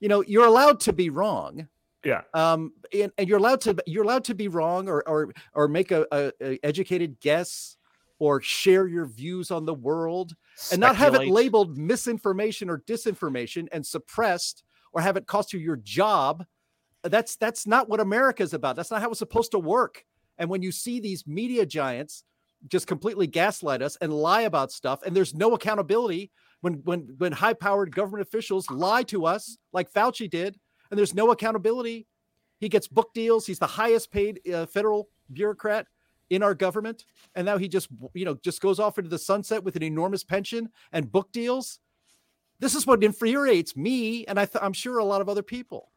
you 0.00 0.08
know, 0.08 0.22
you're 0.22 0.46
allowed 0.46 0.80
to 0.80 0.92
be 0.92 1.10
wrong. 1.10 1.68
Yeah. 2.04 2.22
Um, 2.32 2.72
and, 2.94 3.12
and 3.18 3.28
you're 3.28 3.38
allowed 3.38 3.60
to 3.62 3.76
you're 3.86 4.04
allowed 4.04 4.24
to 4.24 4.34
be 4.34 4.48
wrong 4.48 4.88
or 4.88 5.06
or 5.08 5.32
or 5.54 5.68
make 5.68 5.90
a, 5.90 6.06
a, 6.12 6.32
a 6.40 6.58
educated 6.62 7.20
guess 7.20 7.76
or 8.18 8.40
share 8.40 8.86
your 8.86 9.06
views 9.06 9.50
on 9.50 9.64
the 9.64 9.74
world 9.74 10.34
and 10.72 10.80
not 10.80 10.96
have 10.96 11.14
it 11.14 11.28
labeled 11.28 11.76
misinformation 11.76 12.68
or 12.68 12.78
disinformation 12.80 13.66
and 13.72 13.84
suppressed 13.84 14.62
or 14.92 15.00
have 15.00 15.16
it 15.16 15.26
cost 15.26 15.52
you 15.52 15.58
your 15.58 15.76
job 15.76 16.44
that's 17.02 17.36
that's 17.36 17.66
not 17.66 17.88
what 17.88 18.00
America 18.00 18.42
is 18.42 18.54
about. 18.54 18.76
That's 18.76 18.90
not 18.90 19.00
how 19.00 19.10
it's 19.10 19.18
supposed 19.18 19.52
to 19.52 19.58
work. 19.58 20.04
And 20.38 20.48
when 20.50 20.62
you 20.62 20.72
see 20.72 21.00
these 21.00 21.26
media 21.26 21.66
giants 21.66 22.24
just 22.68 22.86
completely 22.86 23.26
gaslight 23.26 23.82
us 23.82 23.96
and 24.00 24.12
lie 24.12 24.42
about 24.42 24.72
stuff, 24.72 25.02
and 25.02 25.16
there's 25.16 25.34
no 25.34 25.54
accountability 25.54 26.30
when 26.60 26.74
when 26.84 27.14
when 27.18 27.32
high-powered 27.32 27.94
government 27.94 28.26
officials 28.26 28.70
lie 28.70 29.02
to 29.04 29.26
us 29.26 29.56
like 29.72 29.92
Fauci 29.92 30.28
did, 30.28 30.58
and 30.90 30.98
there's 30.98 31.14
no 31.14 31.30
accountability. 31.30 32.06
He 32.58 32.68
gets 32.68 32.86
book 32.86 33.14
deals. 33.14 33.46
He's 33.46 33.58
the 33.58 33.66
highest 33.66 34.10
paid 34.10 34.40
uh, 34.52 34.66
federal 34.66 35.08
bureaucrat 35.32 35.86
in 36.28 36.42
our 36.42 36.54
government, 36.54 37.04
and 37.34 37.44
now 37.44 37.58
he 37.58 37.68
just 37.68 37.88
you 38.14 38.24
know 38.24 38.34
just 38.42 38.60
goes 38.60 38.78
off 38.78 38.98
into 38.98 39.10
the 39.10 39.18
sunset 39.18 39.64
with 39.64 39.76
an 39.76 39.82
enormous 39.82 40.24
pension 40.24 40.68
and 40.92 41.10
book 41.10 41.32
deals. 41.32 41.80
This 42.58 42.74
is 42.74 42.86
what 42.86 43.02
infuriates 43.02 43.76
me, 43.76 44.26
and 44.26 44.38
I 44.38 44.46
I'm 44.60 44.74
sure 44.74 44.98
a 44.98 45.04
lot 45.04 45.20
of 45.20 45.28
other 45.28 45.42
people. 45.42 45.90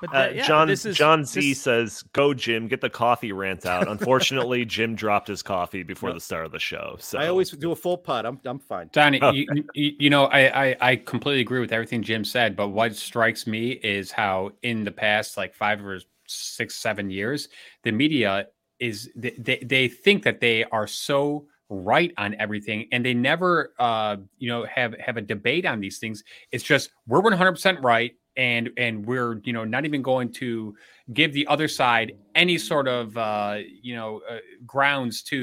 But 0.00 0.10
Uh, 0.10 0.12
that- 0.12 0.34
yeah, 0.34 0.46
John 0.46 0.68
this 0.68 0.86
is- 0.86 0.96
John 0.96 1.24
Z 1.24 1.40
this- 1.50 1.60
says, 1.62 2.02
"Go 2.12 2.32
Jim, 2.34 2.68
get 2.68 2.80
the 2.80 2.88
coffee 2.90 3.32
rant 3.32 3.66
out." 3.66 3.86
Unfortunately, 3.88 4.64
Jim 4.64 4.94
dropped 4.94 5.28
his 5.28 5.42
coffee 5.42 5.82
before 5.82 6.08
No. 6.10 6.14
the 6.14 6.20
start 6.20 6.46
of 6.46 6.52
the 6.52 6.58
show. 6.58 6.96
So 7.00 7.18
I 7.18 7.28
always 7.28 7.50
do 7.50 7.72
a 7.72 7.76
full 7.76 7.98
pot. 7.98 8.24
I'm 8.26 8.40
I'm 8.44 8.58
fine. 8.58 8.88
Donnie, 8.92 9.20
Oh. 9.22 9.32
you, 9.32 9.46
you, 9.74 9.92
you 9.98 10.10
know, 10.10 10.24
I, 10.26 10.68
I 10.70 10.76
I 10.80 10.96
completely 10.96 11.40
agree 11.42 11.60
with 11.60 11.72
everything 11.72 12.02
Jim 12.02 12.24
said, 12.24 12.56
but 12.56 12.68
what 12.68 12.96
strikes 12.96 13.46
me 13.46 13.72
is 13.72 14.10
how 14.10 14.52
in 14.62 14.84
the 14.84 14.92
past 14.92 15.36
like 15.36 15.54
five 15.54 15.84
or 15.84 15.98
six, 16.26 16.76
seven 16.76 17.10
years, 17.10 17.48
the 17.82 17.92
media 17.92 18.46
is 18.78 19.10
they, 19.14 19.34
they, 19.38 19.58
they 19.58 19.88
think 19.88 20.22
that 20.22 20.40
they 20.40 20.64
are 20.64 20.86
so 20.86 21.46
right 21.68 22.12
on 22.16 22.34
everything 22.40 22.88
and 22.90 23.04
they 23.04 23.14
never 23.14 23.72
uh 23.78 24.16
you 24.38 24.48
know 24.48 24.64
have 24.64 24.92
have 24.98 25.16
a 25.16 25.20
debate 25.20 25.64
on 25.64 25.78
these 25.78 25.98
things 25.98 26.24
it's 26.50 26.64
just 26.64 26.90
we're 27.06 27.20
100% 27.22 27.80
right 27.84 28.12
and 28.40 28.70
and 28.84 29.04
we're 29.10 29.32
you 29.44 29.52
know 29.56 29.64
not 29.64 29.84
even 29.84 30.00
going 30.02 30.28
to 30.42 30.74
give 31.12 31.30
the 31.38 31.46
other 31.54 31.68
side 31.68 32.08
any 32.34 32.56
sort 32.56 32.88
of 32.88 33.04
uh 33.16 33.56
you 33.88 33.94
know 33.98 34.10
uh, 34.32 34.38
grounds 34.74 35.22
to 35.30 35.40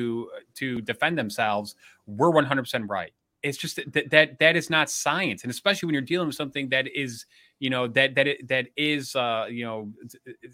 to 0.59 0.81
defend 0.81 1.15
themselves 1.17 1.75
we're 2.07 2.31
100% 2.31 2.89
right 2.89 3.11
it's 3.43 3.57
just 3.63 3.75
that 3.93 4.09
that 4.09 4.27
that 4.39 4.55
is 4.61 4.67
not 4.77 4.89
science 4.89 5.43
and 5.43 5.51
especially 5.51 5.85
when 5.87 5.93
you're 5.93 6.09
dealing 6.13 6.27
with 6.27 6.35
something 6.43 6.65
that 6.69 6.85
is 7.03 7.25
you 7.59 7.69
know 7.69 7.83
that 7.97 8.15
that 8.15 8.27
it, 8.27 8.47
that 8.47 8.65
is 8.75 9.15
uh 9.15 9.45
you 9.57 9.63
know 9.67 9.79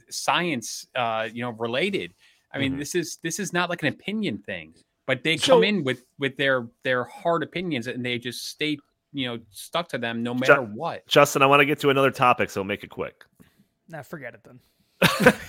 science 0.10 0.88
uh 0.96 1.28
you 1.34 1.41
know 1.44 1.52
related 1.52 2.14
i 2.54 2.58
mean 2.60 2.74
Mhm. 2.74 2.80
this 2.80 2.94
is 2.96 3.18
this 3.24 3.39
is 3.39 3.54
not 3.54 3.70
like 3.70 3.82
an 3.84 3.89
opinion 3.89 4.38
thing 4.39 4.74
but 5.06 5.24
they 5.24 5.38
So- 5.38 5.54
come 5.56 5.64
in 5.64 5.84
with 5.84 6.06
with 6.20 6.36
their 6.38 6.68
their 6.84 7.04
hard 7.06 7.41
opinions 7.44 7.88
and 7.88 8.06
they 8.06 8.18
just 8.20 8.48
stay 8.50 8.78
you 9.14 9.28
know 9.28 9.39
stuck 9.51 9.88
to 9.89 9.97
them 9.97 10.24
no 10.24 10.34
matter 10.34 10.61
what 10.61 11.07
Justin, 11.07 11.41
I 11.41 11.45
want 11.45 11.61
to 11.61 11.66
get 11.66 11.80
to 11.80 11.89
another 11.89 12.11
topic, 12.11 12.49
so 12.49 12.64
make 12.64 12.84
it 12.84 12.89
quick. 12.89 13.24
Nah, 13.88 14.01
forget 14.01 14.34
it 14.34 14.41
then. 14.43 14.59
it's 15.03 15.43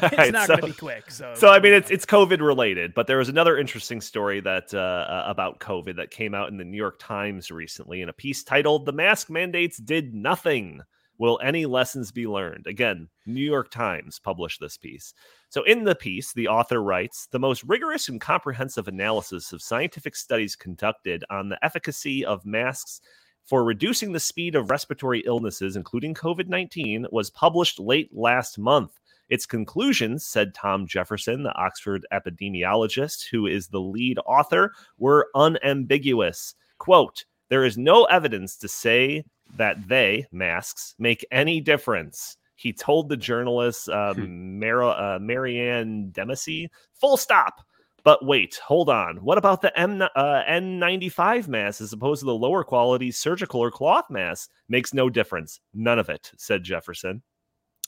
It's 0.00 0.32
not 0.32 0.48
going 0.48 0.60
to 0.60 0.66
be 0.66 0.72
quick. 0.72 1.10
So, 1.10 1.34
So 1.34 1.48
I 1.48 1.60
mean, 1.60 1.72
it's 1.72 1.90
it's 1.90 2.06
COVID 2.06 2.40
related, 2.40 2.94
but 2.94 3.06
there 3.06 3.18
was 3.18 3.28
another 3.28 3.58
interesting 3.58 4.00
story 4.00 4.40
that 4.40 4.72
uh, 4.72 4.78
uh, 4.78 5.24
about 5.26 5.60
COVID 5.60 5.96
that 5.96 6.10
came 6.10 6.34
out 6.34 6.48
in 6.48 6.56
the 6.56 6.64
New 6.64 6.76
York 6.76 6.98
Times 6.98 7.50
recently 7.50 8.00
in 8.00 8.08
a 8.08 8.12
piece 8.12 8.42
titled 8.42 8.86
"The 8.86 8.92
Mask 8.92 9.28
Mandates 9.28 9.78
Did 9.78 10.14
Nothing." 10.14 10.80
Will 11.22 11.38
any 11.40 11.66
lessons 11.66 12.10
be 12.10 12.26
learned? 12.26 12.66
Again, 12.66 13.06
New 13.26 13.44
York 13.44 13.70
Times 13.70 14.18
published 14.18 14.58
this 14.58 14.76
piece. 14.76 15.14
So, 15.50 15.62
in 15.62 15.84
the 15.84 15.94
piece, 15.94 16.32
the 16.32 16.48
author 16.48 16.82
writes 16.82 17.28
The 17.30 17.38
most 17.38 17.62
rigorous 17.62 18.08
and 18.08 18.20
comprehensive 18.20 18.88
analysis 18.88 19.52
of 19.52 19.62
scientific 19.62 20.16
studies 20.16 20.56
conducted 20.56 21.22
on 21.30 21.48
the 21.48 21.64
efficacy 21.64 22.24
of 22.24 22.44
masks 22.44 23.02
for 23.44 23.62
reducing 23.62 24.10
the 24.10 24.18
speed 24.18 24.56
of 24.56 24.68
respiratory 24.68 25.20
illnesses, 25.24 25.76
including 25.76 26.12
COVID 26.12 26.48
19, 26.48 27.06
was 27.12 27.30
published 27.30 27.78
late 27.78 28.10
last 28.12 28.58
month. 28.58 28.98
Its 29.28 29.46
conclusions, 29.46 30.26
said 30.26 30.52
Tom 30.52 30.88
Jefferson, 30.88 31.44
the 31.44 31.54
Oxford 31.54 32.04
epidemiologist 32.12 33.28
who 33.30 33.46
is 33.46 33.68
the 33.68 33.80
lead 33.80 34.18
author, 34.26 34.72
were 34.98 35.28
unambiguous. 35.36 36.56
Quote, 36.78 37.26
there 37.48 37.64
is 37.64 37.78
no 37.78 38.06
evidence 38.06 38.56
to 38.56 38.66
say 38.66 39.24
that 39.56 39.88
they, 39.88 40.26
masks, 40.32 40.94
make 40.98 41.24
any 41.30 41.60
difference. 41.60 42.36
He 42.56 42.72
told 42.72 43.08
the 43.08 43.16
journalist 43.16 43.88
um, 43.88 44.58
Mar- 44.58 44.82
uh, 44.82 45.18
Maryanne 45.18 46.12
Demasi, 46.12 46.68
full 46.94 47.16
stop. 47.16 47.60
But 48.04 48.24
wait, 48.24 48.60
hold 48.64 48.88
on. 48.88 49.16
What 49.18 49.38
about 49.38 49.62
the 49.62 49.76
M- 49.78 50.02
uh, 50.02 50.42
N95 50.48 51.46
mask 51.48 51.80
as 51.80 51.92
opposed 51.92 52.20
to 52.20 52.26
the 52.26 52.34
lower 52.34 52.64
quality 52.64 53.10
surgical 53.10 53.60
or 53.60 53.70
cloth 53.70 54.10
mask? 54.10 54.50
Makes 54.68 54.92
no 54.92 55.08
difference. 55.08 55.60
None 55.72 55.98
of 55.98 56.08
it, 56.08 56.32
said 56.36 56.64
Jefferson. 56.64 57.22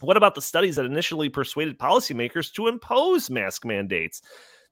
What 0.00 0.16
about 0.16 0.34
the 0.34 0.42
studies 0.42 0.76
that 0.76 0.86
initially 0.86 1.28
persuaded 1.28 1.78
policymakers 1.78 2.52
to 2.54 2.68
impose 2.68 3.30
mask 3.30 3.64
mandates? 3.64 4.22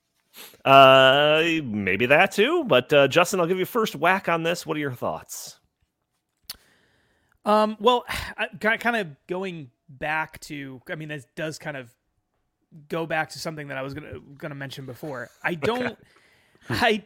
Uh, 0.65 1.43
maybe 1.63 2.07
that 2.07 2.33
too. 2.33 2.65
But 2.65 2.93
uh, 2.93 3.09
Justin, 3.09 3.41
I'll 3.41 3.47
give 3.47 3.59
you 3.59 3.65
first 3.65 3.95
whack 3.95 4.29
on 4.29 4.43
this. 4.43 4.67
What 4.67 4.77
are 4.77 4.81
your 4.81 4.93
thoughts? 4.93 5.59
Um, 7.45 7.77
well, 7.81 8.05
kind 8.61 8.97
of 8.97 9.09
going 9.27 9.71
back 9.89 10.41
to, 10.41 10.81
I 10.89 10.95
mean, 10.95 11.09
this 11.09 11.27
does 11.37 11.59
kind 11.59 11.77
of 11.77 11.95
go 12.89 13.07
back 13.07 13.31
to 13.31 13.39
something 13.39 13.69
that 13.69 13.79
I 13.79 13.83
was 13.83 13.95
gonna 13.95 14.19
gonna 14.39 14.55
mention 14.55 14.87
before. 14.87 15.31
I 15.43 15.55
don't, 15.55 15.99
I, 16.69 17.05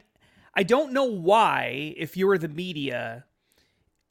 I 0.55 0.63
don't 0.63 0.93
know 0.93 1.05
why, 1.05 1.95
if 1.97 2.17
you 2.17 2.27
were 2.27 2.39
the 2.39 2.49
media, 2.49 3.25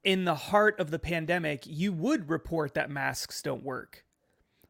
in 0.04 0.26
the 0.26 0.36
heart 0.36 0.80
of 0.80 0.92
the 0.92 1.00
pandemic, 1.00 1.64
you 1.66 1.92
would 1.92 2.30
report 2.30 2.76
that 2.76 2.90
masks 2.90 3.42
don't 3.42 3.64
work. 3.64 4.06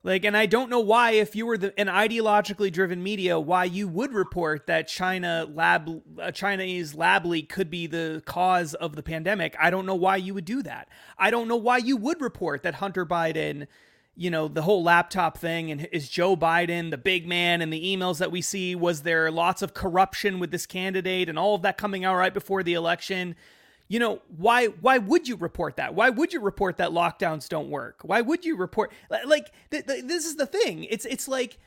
Like, 0.07 0.23
and 0.23 0.37
I 0.37 0.45
don't 0.45 0.69
know 0.69 0.79
why, 0.79 1.11
if 1.11 1.35
you 1.35 1.45
were 1.45 1.57
the, 1.57 1.77
an 1.77 1.87
ideologically 1.87 2.71
driven 2.71 3.03
media, 3.03 3.37
why 3.37 3.65
you 3.65 3.89
would 3.89 4.13
report 4.13 4.65
that 4.67 4.87
China 4.87 5.45
lab, 5.53 6.01
a 6.17 6.31
Chinese 6.31 6.95
lab 6.95 7.25
leak 7.25 7.49
could 7.49 7.69
be 7.69 7.87
the 7.87 8.23
cause 8.25 8.73
of 8.73 8.95
the 8.95 9.03
pandemic. 9.03 9.53
I 9.59 9.69
don't 9.69 9.85
know 9.85 9.95
why 9.95 10.15
you 10.15 10.33
would 10.33 10.45
do 10.45 10.63
that. 10.63 10.87
I 11.17 11.29
don't 11.29 11.49
know 11.49 11.57
why 11.57 11.79
you 11.79 11.97
would 11.97 12.21
report 12.21 12.63
that 12.63 12.75
Hunter 12.75 13.05
Biden, 13.05 13.67
you 14.15 14.29
know, 14.29 14.47
the 14.47 14.61
whole 14.61 14.81
laptop 14.81 15.37
thing, 15.37 15.71
and 15.71 15.89
is 15.91 16.07
Joe 16.07 16.37
Biden 16.37 16.89
the 16.89 16.97
big 16.97 17.27
man? 17.27 17.61
And 17.61 17.73
the 17.73 17.83
emails 17.93 18.19
that 18.19 18.31
we 18.31 18.41
see, 18.41 18.75
was 18.75 19.01
there 19.01 19.29
lots 19.29 19.61
of 19.61 19.73
corruption 19.73 20.39
with 20.39 20.51
this 20.51 20.65
candidate, 20.65 21.27
and 21.27 21.37
all 21.37 21.53
of 21.53 21.63
that 21.63 21.77
coming 21.77 22.05
out 22.05 22.15
right 22.15 22.33
before 22.33 22.63
the 22.63 22.75
election? 22.75 23.35
You 23.87 23.99
know 23.99 24.21
why 24.35 24.67
why 24.67 24.97
would 24.97 25.27
you 25.27 25.35
report 25.35 25.77
that? 25.77 25.95
Why 25.95 26.09
would 26.09 26.33
you 26.33 26.41
report 26.41 26.77
that 26.77 26.91
lockdowns 26.91 27.47
don't 27.47 27.69
work? 27.69 28.01
Why 28.03 28.21
would 28.21 28.45
you 28.45 28.57
report 28.57 28.91
like 29.25 29.51
th- 29.71 29.85
th- 29.85 30.05
this 30.05 30.25
is 30.25 30.35
the 30.35 30.45
thing. 30.45 30.83
It's 30.85 31.05
it's 31.05 31.27
like 31.27 31.57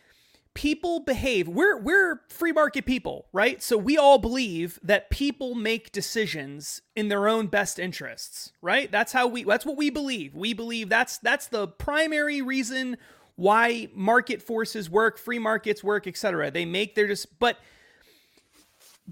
people 0.52 1.00
behave. 1.00 1.48
We're 1.48 1.78
we're 1.78 2.20
free 2.28 2.52
market 2.52 2.84
people 2.84 3.26
right? 3.32 3.62
So 3.62 3.78
we 3.78 3.96
all 3.96 4.18
believe 4.18 4.78
that 4.82 5.10
people 5.10 5.54
make 5.54 5.92
decisions 5.92 6.82
in 6.94 7.08
their 7.08 7.26
own 7.26 7.46
best 7.46 7.78
interests 7.78 8.52
right? 8.60 8.90
That's 8.92 9.12
how 9.12 9.26
we 9.26 9.44
that's 9.44 9.64
what 9.64 9.76
we 9.76 9.88
believe. 9.88 10.34
We 10.34 10.52
believe 10.52 10.88
that's 10.90 11.18
that's 11.18 11.46
the 11.46 11.68
primary 11.68 12.42
reason 12.42 12.98
why 13.36 13.88
market 13.94 14.42
forces 14.42 14.90
work 14.90 15.16
free 15.16 15.38
markets 15.38 15.82
work 15.82 16.06
etc 16.06 16.50
they 16.50 16.66
make 16.66 16.94
their 16.94 17.06
just 17.06 17.38
but 17.38 17.56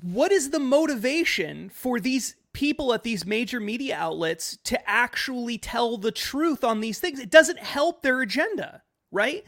what 0.02 0.32
is 0.32 0.50
the 0.50 0.59
motivation 0.61 1.70
for 1.70 1.98
these 1.98 2.34
people 2.53 2.92
at 2.92 3.03
these 3.03 3.26
major 3.26 3.61
media 3.61 3.96
outlets 3.96 4.59
to 4.64 4.88
actually 4.88 5.59
tell 5.59 5.96
the 5.96 6.12
truth 6.12 6.64
on 6.64 6.80
these 6.80 6.99
things. 6.99 7.20
It 7.20 7.30
doesn't 7.30 7.59
help 7.59 8.03
their 8.03 8.20
agenda 8.20 8.82
right? 9.11 9.44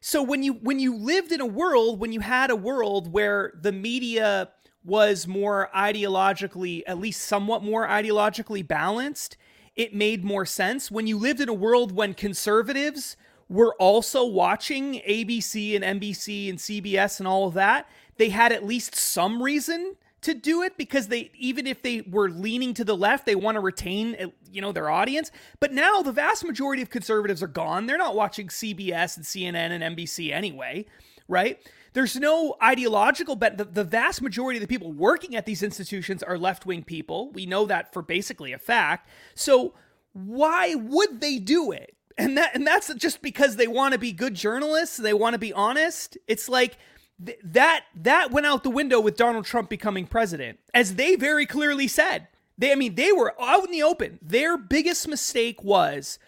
So 0.00 0.22
when 0.22 0.42
you 0.42 0.54
when 0.54 0.78
you 0.78 0.96
lived 0.96 1.32
in 1.32 1.40
a 1.40 1.46
world 1.46 2.00
when 2.00 2.12
you 2.12 2.20
had 2.20 2.50
a 2.50 2.56
world 2.56 3.12
where 3.12 3.52
the 3.60 3.72
media 3.72 4.50
was 4.82 5.26
more 5.26 5.68
ideologically 5.74 6.82
at 6.86 6.98
least 6.98 7.22
somewhat 7.22 7.62
more 7.62 7.86
ideologically 7.86 8.66
balanced 8.66 9.36
it 9.76 9.94
made 9.94 10.24
more 10.24 10.44
sense. 10.44 10.90
When 10.90 11.06
you 11.06 11.16
lived 11.16 11.40
in 11.40 11.48
a 11.48 11.54
world 11.54 11.92
when 11.92 12.14
conservatives 12.14 13.16
were 13.48 13.74
also 13.78 14.24
watching 14.24 14.94
ABC 15.06 15.80
and 15.80 16.00
NBC 16.00 16.48
and 16.48 16.58
CBS 16.58 17.18
and 17.18 17.28
all 17.28 17.46
of 17.46 17.54
that 17.54 17.88
they 18.16 18.30
had 18.30 18.52
at 18.52 18.64
least 18.64 18.94
some 18.94 19.42
reason 19.42 19.96
to 20.22 20.34
do 20.34 20.62
it 20.62 20.76
because 20.76 21.08
they 21.08 21.30
even 21.38 21.66
if 21.66 21.82
they 21.82 22.02
were 22.02 22.28
leaning 22.28 22.74
to 22.74 22.84
the 22.84 22.96
left 22.96 23.24
they 23.24 23.34
want 23.34 23.56
to 23.56 23.60
retain 23.60 24.16
uh, 24.20 24.26
you 24.50 24.60
know 24.60 24.72
their 24.72 24.90
audience. 24.90 25.30
But 25.60 25.72
now 25.72 26.02
the 26.02 26.12
vast 26.12 26.44
majority 26.44 26.82
of 26.82 26.90
conservatives 26.90 27.42
are 27.42 27.48
gone. 27.48 27.86
They're 27.86 27.98
not 27.98 28.14
watching 28.14 28.48
CBS 28.48 29.16
and 29.16 29.24
CNN 29.24 29.70
and 29.70 29.96
NBC 29.96 30.32
anyway 30.32 30.86
right? 31.30 31.58
There's 31.92 32.16
no 32.16 32.56
ideological 32.62 33.36
bet 33.36 33.56
the, 33.56 33.64
the 33.64 33.84
vast 33.84 34.20
majority 34.20 34.58
of 34.58 34.60
the 34.60 34.68
people 34.68 34.92
working 34.92 35.34
at 35.36 35.46
these 35.46 35.62
institutions 35.62 36.22
are 36.22 36.36
left-wing 36.36 36.84
people. 36.84 37.30
We 37.32 37.46
know 37.46 37.64
that 37.66 37.92
for 37.92 38.02
basically 38.02 38.52
a 38.52 38.58
fact. 38.58 39.08
So 39.34 39.74
why 40.12 40.74
would 40.74 41.20
they 41.20 41.38
do 41.38 41.72
it? 41.72 41.96
And 42.18 42.36
that 42.36 42.54
and 42.54 42.66
that's 42.66 42.92
just 42.94 43.22
because 43.22 43.56
they 43.56 43.68
want 43.68 43.94
to 43.94 43.98
be 43.98 44.12
good 44.12 44.34
journalists 44.34 44.98
they 44.98 45.14
want 45.14 45.34
to 45.34 45.38
be 45.38 45.52
honest. 45.52 46.18
It's 46.26 46.48
like 46.48 46.76
th- 47.24 47.38
that 47.42 47.84
that 47.94 48.30
went 48.30 48.46
out 48.46 48.62
the 48.62 48.70
window 48.70 49.00
with 49.00 49.16
Donald 49.16 49.44
Trump 49.44 49.68
becoming 49.68 50.06
president 50.06 50.58
as 50.74 50.94
they 50.94 51.16
very 51.16 51.46
clearly 51.46 51.88
said. 51.88 52.28
They 52.58 52.72
I 52.72 52.74
mean 52.74 52.94
they 52.94 53.12
were 53.12 53.34
out 53.40 53.64
in 53.64 53.70
the 53.70 53.82
open. 53.82 54.18
Their 54.22 54.56
biggest 54.56 55.08
mistake 55.08 55.62
was 55.62 56.18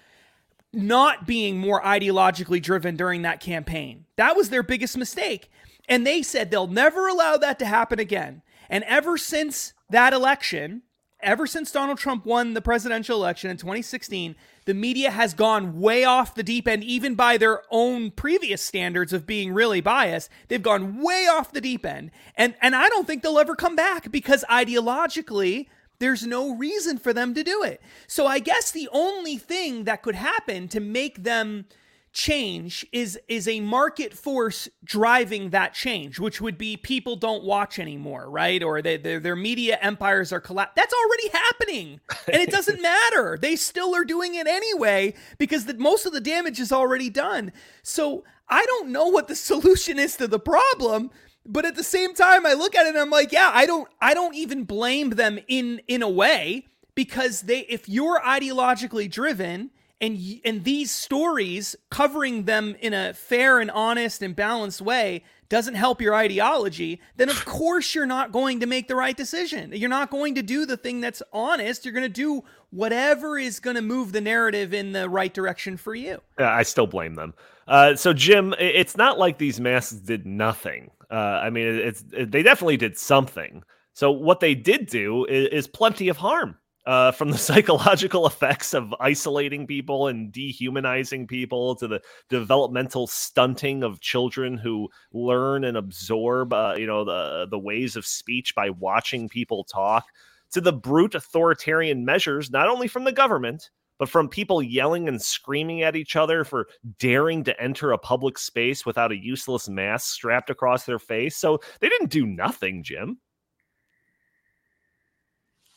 not 0.72 1.26
being 1.26 1.58
more 1.58 1.82
ideologically 1.82 2.62
driven 2.62 2.96
during 2.96 3.22
that 3.22 3.40
campaign. 3.40 4.06
That 4.16 4.36
was 4.36 4.50
their 4.50 4.62
biggest 4.62 4.96
mistake. 4.96 5.50
And 5.88 6.06
they 6.06 6.22
said 6.22 6.50
they'll 6.50 6.66
never 6.66 7.08
allow 7.08 7.36
that 7.36 7.58
to 7.58 7.66
happen 7.66 7.98
again. 7.98 8.42
And 8.70 8.84
ever 8.84 9.18
since 9.18 9.74
that 9.90 10.12
election 10.12 10.82
ever 11.22 11.46
since 11.46 11.70
Donald 11.70 11.98
Trump 11.98 12.26
won 12.26 12.54
the 12.54 12.60
presidential 12.60 13.16
election 13.16 13.50
in 13.50 13.56
2016, 13.56 14.34
the 14.64 14.74
media 14.74 15.10
has 15.10 15.34
gone 15.34 15.80
way 15.80 16.04
off 16.04 16.34
the 16.34 16.42
deep 16.42 16.68
end, 16.68 16.84
even 16.84 17.14
by 17.14 17.36
their 17.36 17.62
own 17.70 18.10
previous 18.10 18.62
standards 18.62 19.12
of 19.12 19.26
being 19.26 19.52
really 19.52 19.80
biased. 19.80 20.30
They've 20.48 20.62
gone 20.62 21.02
way 21.02 21.26
off 21.30 21.52
the 21.52 21.60
deep 21.60 21.84
end. 21.84 22.10
And, 22.36 22.54
and 22.60 22.76
I 22.76 22.88
don't 22.88 23.06
think 23.06 23.22
they'll 23.22 23.38
ever 23.38 23.56
come 23.56 23.76
back 23.76 24.10
because 24.10 24.44
ideologically, 24.48 25.66
there's 25.98 26.26
no 26.26 26.54
reason 26.54 26.98
for 26.98 27.12
them 27.12 27.34
to 27.34 27.44
do 27.44 27.62
it. 27.62 27.80
So 28.06 28.26
I 28.26 28.38
guess 28.38 28.70
the 28.70 28.88
only 28.92 29.36
thing 29.36 29.84
that 29.84 30.02
could 30.02 30.16
happen 30.16 30.68
to 30.68 30.80
make 30.80 31.22
them 31.22 31.66
change 32.12 32.86
is 32.92 33.18
is 33.26 33.48
a 33.48 33.60
market 33.60 34.12
force 34.12 34.68
driving 34.84 35.48
that 35.48 35.72
change 35.72 36.20
which 36.20 36.42
would 36.42 36.58
be 36.58 36.76
people 36.76 37.16
don't 37.16 37.42
watch 37.42 37.78
anymore 37.78 38.28
right? 38.30 38.62
Or 38.62 38.82
they, 38.82 38.98
their 38.98 39.18
their 39.18 39.36
media 39.36 39.78
empires 39.80 40.32
are 40.32 40.40
collapsed 40.40 40.76
that's 40.76 40.92
already 40.92 41.28
happening. 41.30 42.00
And 42.30 42.42
it 42.42 42.50
doesn't 42.50 42.82
matter. 42.92 43.38
They 43.40 43.56
still 43.56 43.94
are 43.94 44.04
doing 44.04 44.34
it 44.34 44.46
anyway 44.46 45.14
because 45.38 45.64
the, 45.64 45.74
most 45.74 46.04
of 46.06 46.12
the 46.12 46.20
damage 46.20 46.60
is 46.60 46.72
already 46.72 47.10
done. 47.10 47.52
So 47.82 48.24
i 48.48 48.64
don't 48.66 48.90
know 48.90 49.06
what 49.06 49.28
the 49.28 49.36
solution 49.50 49.98
is 49.98 50.16
to 50.16 50.28
the 50.28 50.38
problem 50.38 51.10
but 51.44 51.64
at 51.64 51.74
the 51.74 51.84
same 51.84 52.14
time 52.14 52.46
i 52.46 52.52
look 52.52 52.74
at 52.74 52.86
it 52.86 52.90
and 52.90 52.98
i'm 52.98 53.10
like 53.10 53.32
yeah 53.32 53.50
i 53.52 53.66
don't 53.66 53.88
i 54.00 54.14
don't 54.14 54.34
even 54.34 54.64
blame 54.64 55.10
them 55.10 55.38
in 55.48 55.80
in 55.88 56.02
a 56.02 56.08
way 56.08 56.66
because 56.94 57.42
they 57.42 57.60
if 57.60 57.88
you're 57.88 58.20
ideologically 58.20 59.10
driven 59.10 59.70
and 60.02 60.40
and 60.44 60.64
these 60.64 60.90
stories 60.90 61.74
covering 61.90 62.44
them 62.44 62.76
in 62.80 62.92
a 62.92 63.14
fair 63.14 63.60
and 63.60 63.70
honest 63.70 64.20
and 64.20 64.36
balanced 64.36 64.82
way 64.82 65.24
doesn't 65.48 65.74
help 65.74 66.00
your 66.00 66.14
ideology 66.14 67.00
then 67.16 67.28
of 67.28 67.44
course 67.44 67.94
you're 67.94 68.06
not 68.06 68.32
going 68.32 68.60
to 68.60 68.66
make 68.66 68.88
the 68.88 68.96
right 68.96 69.16
decision 69.16 69.72
you're 69.74 69.88
not 69.88 70.10
going 70.10 70.34
to 70.34 70.42
do 70.42 70.66
the 70.66 70.76
thing 70.76 71.00
that's 71.00 71.22
honest 71.32 71.84
you're 71.84 71.94
going 71.94 72.02
to 72.02 72.08
do 72.08 72.42
whatever 72.70 73.38
is 73.38 73.60
going 73.60 73.76
to 73.76 73.82
move 73.82 74.12
the 74.12 74.20
narrative 74.20 74.74
in 74.74 74.92
the 74.92 75.08
right 75.08 75.32
direction 75.32 75.76
for 75.76 75.94
you 75.94 76.20
I 76.38 76.62
still 76.62 76.86
blame 76.86 77.14
them. 77.14 77.34
Uh, 77.68 77.94
so 77.96 78.12
Jim, 78.12 78.54
it's 78.58 78.96
not 78.96 79.18
like 79.18 79.38
these 79.38 79.60
masks 79.60 79.92
did 79.92 80.26
nothing. 80.26 80.90
Uh, 81.10 81.40
I 81.42 81.50
mean, 81.50 81.66
it's 81.66 82.04
it, 82.12 82.30
they 82.30 82.42
definitely 82.42 82.76
did 82.76 82.98
something. 82.98 83.62
So 83.92 84.10
what 84.10 84.40
they 84.40 84.54
did 84.54 84.86
do 84.86 85.24
is, 85.26 85.48
is 85.48 85.66
plenty 85.66 86.08
of 86.08 86.16
harm. 86.16 86.56
Uh, 86.84 87.12
from 87.12 87.30
the 87.30 87.38
psychological 87.50 88.26
effects 88.26 88.74
of 88.74 88.92
isolating 88.98 89.68
people 89.68 90.08
and 90.08 90.32
dehumanizing 90.32 91.28
people 91.28 91.76
to 91.76 91.86
the 91.86 92.00
developmental 92.28 93.06
stunting 93.06 93.84
of 93.84 94.00
children 94.00 94.56
who 94.56 94.88
learn 95.12 95.62
and 95.62 95.76
absorb, 95.76 96.52
uh, 96.52 96.74
you 96.76 96.86
know, 96.86 97.04
the 97.04 97.46
the 97.50 97.58
ways 97.58 97.94
of 97.94 98.04
speech 98.04 98.52
by 98.56 98.68
watching 98.70 99.28
people 99.28 99.62
talk, 99.62 100.06
to 100.52 100.60
the 100.60 100.72
brute 100.72 101.14
authoritarian 101.14 102.04
measures, 102.04 102.50
not 102.50 102.68
only 102.68 102.88
from 102.88 103.04
the 103.04 103.12
government, 103.12 103.70
but 103.98 104.08
from 104.08 104.28
people 104.28 104.62
yelling 104.62 105.08
and 105.08 105.20
screaming 105.20 105.82
at 105.82 105.94
each 105.96 106.16
other 106.16 106.44
for 106.44 106.66
daring 106.98 107.44
to 107.44 107.62
enter 107.62 107.92
a 107.92 107.98
public 107.98 108.38
space 108.38 108.84
without 108.84 109.12
a 109.12 109.16
useless 109.16 109.68
mask 109.68 110.12
strapped 110.14 110.50
across 110.50 110.84
their 110.84 110.98
face. 110.98 111.36
So 111.36 111.60
they 111.80 111.88
didn't 111.88 112.10
do 112.10 112.26
nothing, 112.26 112.82
Jim. 112.82 113.18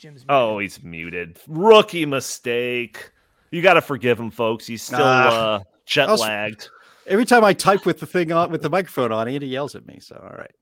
Jim's 0.06 0.24
Oh, 0.30 0.60
he's 0.60 0.84
muted. 0.84 1.40
Rookie 1.48 2.06
mistake. 2.06 3.12
You 3.50 3.64
got 3.64 3.74
to 3.74 3.82
forgive 3.82 4.20
him, 4.20 4.30
folks. 4.30 4.68
He's 4.68 4.84
still 4.84 5.00
Nah. 5.00 5.28
uh, 5.30 5.60
jet 5.88 6.10
I'll 6.10 6.18
lagged. 6.18 6.70
Every 7.08 7.26
time 7.26 7.44
I 7.44 7.54
type 7.54 7.86
with 7.88 8.00
the 8.00 8.06
thing 8.06 8.32
on 8.32 8.52
with 8.52 8.62
the 8.62 8.70
microphone 8.70 9.12
on, 9.12 9.28
Andy 9.28 9.48
yells 9.48 9.74
at 9.74 9.88
me. 9.88 9.98
So 10.00 10.16
all 10.16 10.38
right, 10.38 10.54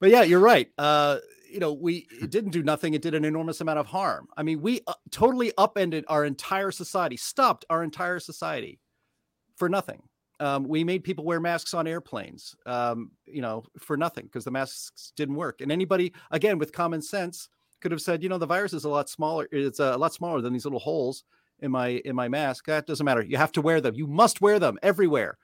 but 0.00 0.08
yeah, 0.10 0.22
you're 0.22 0.40
right. 0.40 0.68
Uh, 0.78 1.18
you 1.50 1.58
know, 1.60 1.74
we 1.74 2.06
it 2.22 2.30
didn't 2.30 2.52
do 2.52 2.62
nothing. 2.62 2.94
It 2.94 3.02
did 3.02 3.14
an 3.14 3.24
enormous 3.26 3.60
amount 3.60 3.78
of 3.80 3.86
harm. 3.86 4.28
I 4.36 4.42
mean, 4.42 4.62
we 4.62 4.80
uh, 4.86 4.94
totally 5.10 5.52
upended 5.58 6.06
our 6.08 6.24
entire 6.24 6.70
society, 6.70 7.18
stopped 7.18 7.66
our 7.68 7.82
entire 7.82 8.18
society 8.18 8.80
for 9.56 9.68
nothing. 9.68 10.02
Um, 10.40 10.64
we 10.64 10.84
made 10.84 11.04
people 11.04 11.24
wear 11.24 11.40
masks 11.40 11.72
on 11.74 11.86
airplanes, 11.86 12.54
um, 12.66 13.10
you 13.26 13.40
know, 13.42 13.64
for 13.78 13.96
nothing 13.96 14.24
because 14.24 14.44
the 14.44 14.50
masks 14.50 15.12
didn't 15.16 15.34
work. 15.34 15.60
And 15.60 15.70
anybody, 15.72 16.12
again, 16.30 16.58
with 16.58 16.72
common 16.72 17.00
sense, 17.02 17.48
could 17.86 17.92
have 17.92 18.02
said, 18.02 18.20
you 18.20 18.28
know, 18.28 18.36
the 18.36 18.46
virus 18.46 18.72
is 18.72 18.82
a 18.82 18.88
lot 18.88 19.08
smaller. 19.08 19.46
It's 19.52 19.78
a 19.78 19.96
lot 19.96 20.12
smaller 20.12 20.40
than 20.40 20.52
these 20.52 20.64
little 20.64 20.80
holes 20.80 21.22
in 21.60 21.70
my 21.70 22.02
in 22.04 22.16
my 22.16 22.26
mask. 22.26 22.66
That 22.66 22.84
doesn't 22.84 23.04
matter. 23.04 23.22
You 23.22 23.36
have 23.36 23.52
to 23.52 23.62
wear 23.62 23.80
them. 23.80 23.94
You 23.94 24.08
must 24.08 24.40
wear 24.40 24.58
them 24.58 24.76
everywhere. 24.82 25.38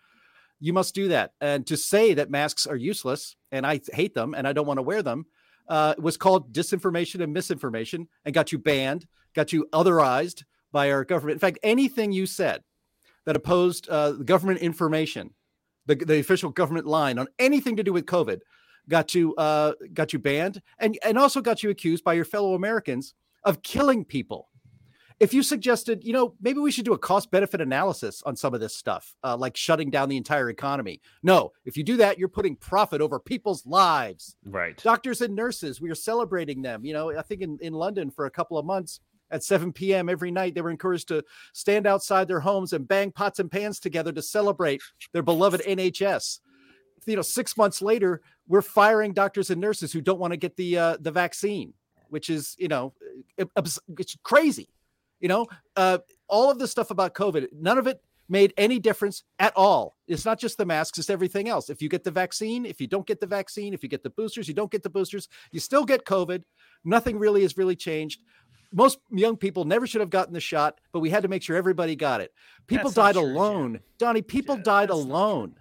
You 0.59 0.73
must 0.73 0.93
do 0.93 1.07
that. 1.07 1.35
And 1.41 1.65
to 1.69 1.77
say 1.77 2.15
that 2.15 2.33
masks 2.33 2.67
are 2.67 2.75
useless 2.75 3.37
and 3.53 3.65
I 3.65 3.81
hate 3.93 4.15
them 4.15 4.35
and 4.35 4.49
I 4.49 4.53
don't 4.53 4.67
want 4.67 4.79
to 4.79 4.83
wear 4.83 5.05
them 5.05 5.27
uh, 5.69 5.95
was 5.99 6.17
called 6.17 6.53
disinformation 6.53 7.23
and 7.23 7.33
misinformation 7.33 8.09
and 8.25 8.35
got 8.35 8.51
you 8.51 8.59
banned, 8.59 9.07
got 9.37 9.53
you 9.53 9.69
otherized 9.73 10.43
by 10.73 10.91
our 10.91 11.05
government. 11.05 11.37
In 11.37 11.39
fact, 11.39 11.61
anything 11.63 12.11
you 12.11 12.27
said 12.27 12.65
that 13.25 13.37
opposed 13.37 13.89
uh, 13.89 14.13
government 14.13 14.59
information, 14.59 15.31
the, 15.87 15.95
the 15.95 16.19
official 16.19 16.51
government 16.51 16.87
line 16.87 17.21
on 17.21 17.29
anything 17.39 17.77
to 17.77 17.85
do 17.85 17.93
with 17.93 18.07
COVID, 18.07 18.41
got 18.89 19.15
you 19.15 19.35
uh, 19.37 19.73
got 19.93 20.13
you 20.13 20.19
banned 20.19 20.63
and 20.79 20.99
and 21.05 21.19
also 21.19 21.41
got 21.41 21.63
you 21.63 21.71
accused 21.71 22.05
by 22.05 22.15
your 22.15 22.25
fellow 22.25 22.55
Americans 22.55 23.15
of 23.45 23.63
killing 23.63 24.05
people. 24.05 24.49
If 25.21 25.33
you 25.33 25.45
suggested, 25.45 26.03
you 26.03 26.13
know, 26.13 26.35
maybe 26.41 26.59
we 26.59 26.73
should 26.73 26.85
do 26.85 26.95
a 26.95 26.99
cost 26.99 27.31
benefit 27.31 27.61
analysis 27.61 28.25
on 28.27 28.35
some 28.35 28.55
of 28.55 28.61
this 28.61 28.75
stuff, 28.75 29.15
uh, 29.23 29.37
like 29.37 29.57
shutting 29.57 29.89
down 29.89 30.09
the 30.09 30.17
entire 30.17 30.51
economy. 30.51 31.01
No, 31.23 31.53
if 31.65 31.77
you 31.77 31.85
do 31.85 31.97
that, 31.99 32.19
you're 32.19 32.29
putting 32.29 32.57
profit 32.57 33.01
over 33.01 33.21
people's 33.21 33.65
lives. 33.65 34.35
Right. 34.45 34.77
Doctors 34.83 35.21
and 35.21 35.37
nurses, 35.37 35.81
we 35.81 35.91
are 35.91 35.95
celebrating 35.95 36.61
them. 36.61 36.85
You 36.85 36.95
know, 36.95 37.17
I 37.17 37.23
think 37.23 37.41
in, 37.41 37.57
in 37.61 37.73
London 37.73 38.11
for 38.11 38.27
a 38.27 38.33
couple 38.33 38.59
of 38.59 38.67
months 38.67 38.99
at 39.31 39.45
7 39.45 39.73
p.m. 39.73 40.09
every 40.09 40.33
night, 40.33 40.55
they 40.55 40.61
were 40.61 40.71
encouraged 40.71 41.09
to 41.09 41.23
stand 41.53 41.87
outside 41.87 42.27
their 42.27 42.41
homes 42.41 42.73
and 42.73 42.89
bang 42.89 43.13
pots 43.13 43.39
and 43.39 43.51
pans 43.51 43.79
together 43.79 44.13
to 44.13 44.23
celebrate 44.23 44.83
their 45.13 45.23
beloved 45.23 45.63
NHS. 45.63 46.41
You 47.07 47.17
know, 47.17 47.23
six 47.23 47.57
months 47.57 47.83
later, 47.83 48.23
we're 48.47 48.63
firing 48.63 49.13
doctors 49.13 49.51
and 49.51 49.61
nurses 49.61 49.93
who 49.93 50.01
don't 50.01 50.19
want 50.19 50.33
to 50.33 50.37
get 50.37 50.57
the 50.57 50.79
uh, 50.79 50.97
the 51.01 51.11
vaccine, 51.11 51.73
which 52.09 52.31
is 52.31 52.57
you 52.59 52.69
know, 52.69 52.93
it's 53.37 53.79
it's 53.99 54.17
crazy. 54.23 54.69
You 55.21 55.29
know, 55.29 55.47
uh, 55.77 55.99
all 56.29 56.51
of 56.51 56.59
this 56.59 56.71
stuff 56.71 56.91
about 56.91 57.15
COVID, 57.15 57.49
none 57.53 57.79
of 57.79 57.87
it 57.87 58.03
made 58.29 58.55
any 58.57 58.79
difference 58.79 59.25
at 59.39 59.53
all. 59.57 59.97
It's 60.09 60.25
not 60.25 60.41
just 60.41 60.59
the 60.59 60.65
masks, 60.65 60.99
it's 60.99 61.11
everything 61.11 61.49
else. 61.49 61.71
If 61.71 61.83
you 61.83 61.89
get 61.89 62.03
the 62.03 62.11
vaccine, 62.11 62.65
if 62.65 62.81
you 62.81 62.87
don't 62.87 63.07
get 63.07 63.21
the 63.21 63.27
vaccine, 63.27 63.75
if 63.75 63.83
you 63.83 63.89
get 63.89 64.03
the 64.03 64.11
boosters, 64.11 64.49
you 64.49 64.55
don't 64.55 64.71
get 64.71 64.83
the 64.83 64.91
boosters, 64.91 65.29
you 65.51 65.61
still 65.61 65.85
get 65.85 66.05
COVID. 66.07 66.43
Nothing 66.85 67.19
really 67.19 67.43
has 67.43 67.57
really 67.57 67.77
changed. 67.77 68.23
Most 68.73 68.99
young 69.11 69.37
people 69.37 69.65
never 69.65 69.87
should 69.87 70.01
have 70.01 70.11
gotten 70.11 70.33
the 70.33 70.41
shot, 70.41 70.81
but 70.93 71.01
we 71.01 71.11
had 71.11 71.23
to 71.23 71.29
make 71.29 71.43
sure 71.43 71.57
everybody 71.57 71.95
got 71.95 72.23
it. 72.23 72.33
People 72.67 72.91
That's 72.91 72.95
died 72.95 73.15
true, 73.15 73.25
alone. 73.25 73.81
Donnie, 73.99 74.23
people 74.23 74.57
died 74.57 74.89
alone 74.89 75.55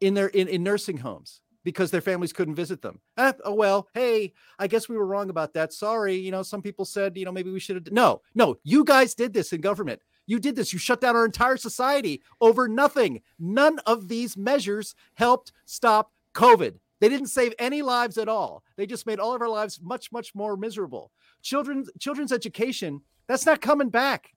in 0.00 0.14
their 0.14 0.28
in, 0.28 0.48
in 0.48 0.62
nursing 0.62 0.98
homes 0.98 1.40
because 1.64 1.90
their 1.90 2.00
families 2.00 2.32
couldn't 2.32 2.54
visit 2.54 2.82
them. 2.82 3.00
Ah, 3.16 3.34
oh 3.44 3.54
well, 3.54 3.88
hey, 3.94 4.32
I 4.58 4.66
guess 4.66 4.88
we 4.88 4.96
were 4.96 5.06
wrong 5.06 5.30
about 5.30 5.54
that. 5.54 5.72
Sorry, 5.72 6.14
you 6.14 6.30
know, 6.30 6.42
some 6.42 6.62
people 6.62 6.84
said, 6.84 7.16
you 7.16 7.24
know, 7.24 7.32
maybe 7.32 7.50
we 7.50 7.60
should 7.60 7.76
have. 7.76 7.92
No, 7.92 8.22
no, 8.34 8.56
you 8.62 8.84
guys 8.84 9.14
did 9.14 9.32
this 9.32 9.52
in 9.52 9.60
government. 9.60 10.00
You 10.26 10.38
did 10.38 10.56
this. 10.56 10.72
You 10.72 10.78
shut 10.78 11.00
down 11.00 11.16
our 11.16 11.24
entire 11.24 11.56
society 11.56 12.22
over 12.40 12.68
nothing. 12.68 13.22
None 13.38 13.78
of 13.80 14.08
these 14.08 14.36
measures 14.36 14.94
helped 15.14 15.52
stop 15.64 16.12
COVID. 16.34 16.78
They 17.00 17.08
didn't 17.08 17.28
save 17.28 17.54
any 17.58 17.82
lives 17.82 18.18
at 18.18 18.28
all. 18.28 18.64
They 18.76 18.86
just 18.86 19.06
made 19.06 19.20
all 19.20 19.34
of 19.34 19.40
our 19.40 19.48
lives 19.48 19.80
much, 19.80 20.10
much 20.10 20.34
more 20.34 20.56
miserable. 20.56 21.12
Children's 21.42 21.90
children's 21.98 22.32
education, 22.32 23.02
that's 23.26 23.46
not 23.46 23.60
coming 23.60 23.90
back 23.90 24.32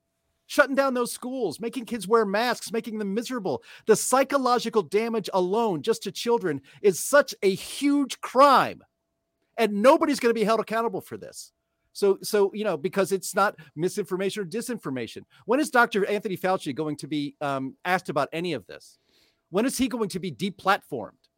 shutting 0.52 0.76
down 0.76 0.94
those 0.94 1.14
schools, 1.14 1.62
making 1.62 1.86
kids 1.86 2.10
wear 2.10 2.26
masks, 2.26 2.74
making 2.74 3.00
them 3.00 3.14
miserable. 3.14 3.64
The 3.86 3.96
psychological 3.96 4.82
damage 4.82 5.30
alone 5.34 5.82
just 5.82 6.04
to 6.04 6.12
children 6.12 6.60
is 6.82 7.00
such 7.00 7.34
a 7.42 7.56
huge 7.56 8.20
crime. 8.20 8.84
And 9.58 9.82
nobody's 9.82 10.20
going 10.20 10.32
to 10.32 10.40
be 10.40 10.44
held 10.44 10.60
accountable 10.60 11.00
for 11.00 11.16
this. 11.16 11.54
So, 11.94 12.18
so 12.22 12.52
you 12.54 12.66
know, 12.66 12.76
because 12.76 13.14
it's 13.14 13.34
not 13.34 13.56
misinformation 13.78 14.44
or 14.44 14.46
disinformation. 14.46 15.22
When 15.46 15.62
is 15.62 15.70
Dr. 15.70 16.06
Anthony 16.06 16.36
Fauci 16.36 16.76
going 16.76 16.98
to 16.98 17.08
be 17.08 17.38
um, 17.40 17.78
asked 17.86 18.10
about 18.10 18.28
any 18.34 18.52
of 18.52 18.68
this? 18.68 18.98
When 19.52 19.66
is 19.66 19.78
he 19.78 19.88
going 19.88 20.10
to 20.10 20.20
be 20.20 20.34
deplatformed? 20.34 21.30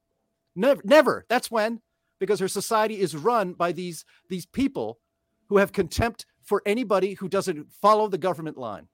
Never, 0.56 0.82
never. 0.84 1.26
That's 1.30 1.52
when, 1.52 1.82
because 2.20 2.42
our 2.42 2.48
society 2.48 3.00
is 3.00 3.16
run 3.16 3.54
by 3.54 3.74
these 3.74 4.06
these 4.30 4.48
people 4.48 4.98
who 5.50 5.58
have 5.58 5.72
contempt 5.72 6.26
for 6.44 6.64
anybody 6.66 7.14
who 7.14 7.30
doesn't 7.30 7.72
follow 7.72 8.08
the 8.08 8.18
government 8.18 8.58
line. 8.58 8.88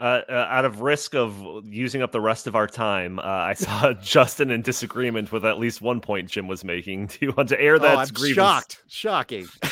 Uh, 0.00 0.22
uh, 0.30 0.46
out 0.48 0.64
of 0.64 0.80
risk 0.80 1.14
of 1.14 1.62
using 1.66 2.00
up 2.00 2.10
the 2.10 2.20
rest 2.20 2.46
of 2.46 2.56
our 2.56 2.66
time, 2.66 3.18
uh, 3.18 3.22
I 3.22 3.52
saw 3.54 3.92
Justin 3.92 4.50
in 4.50 4.62
disagreement 4.62 5.30
with 5.30 5.44
at 5.44 5.58
least 5.58 5.82
one 5.82 6.00
point 6.00 6.30
Jim 6.30 6.48
was 6.48 6.64
making. 6.64 7.06
Do 7.08 7.18
you 7.20 7.32
want 7.36 7.50
to 7.50 7.60
air 7.60 7.78
that? 7.78 7.96
oh, 7.96 8.00
I'm 8.00 8.08
grievance? 8.08 8.34
shocked. 8.36 8.82
Shocking. 8.88 9.46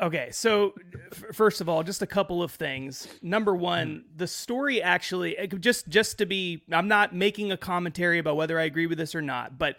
Okay, 0.00 0.30
so 0.32 0.74
f- 1.12 1.36
first 1.36 1.60
of 1.60 1.68
all, 1.68 1.84
just 1.84 2.02
a 2.02 2.06
couple 2.06 2.42
of 2.42 2.50
things. 2.50 3.06
Number 3.22 3.54
one, 3.54 4.04
the 4.16 4.26
story 4.26 4.82
actually 4.82 5.36
just 5.60 5.88
just 5.88 6.18
to 6.18 6.26
be 6.26 6.64
I'm 6.72 6.88
not 6.88 7.14
making 7.14 7.52
a 7.52 7.56
commentary 7.56 8.18
about 8.18 8.36
whether 8.36 8.58
I 8.58 8.64
agree 8.64 8.88
with 8.88 8.98
this 8.98 9.14
or 9.14 9.22
not, 9.22 9.56
but 9.56 9.76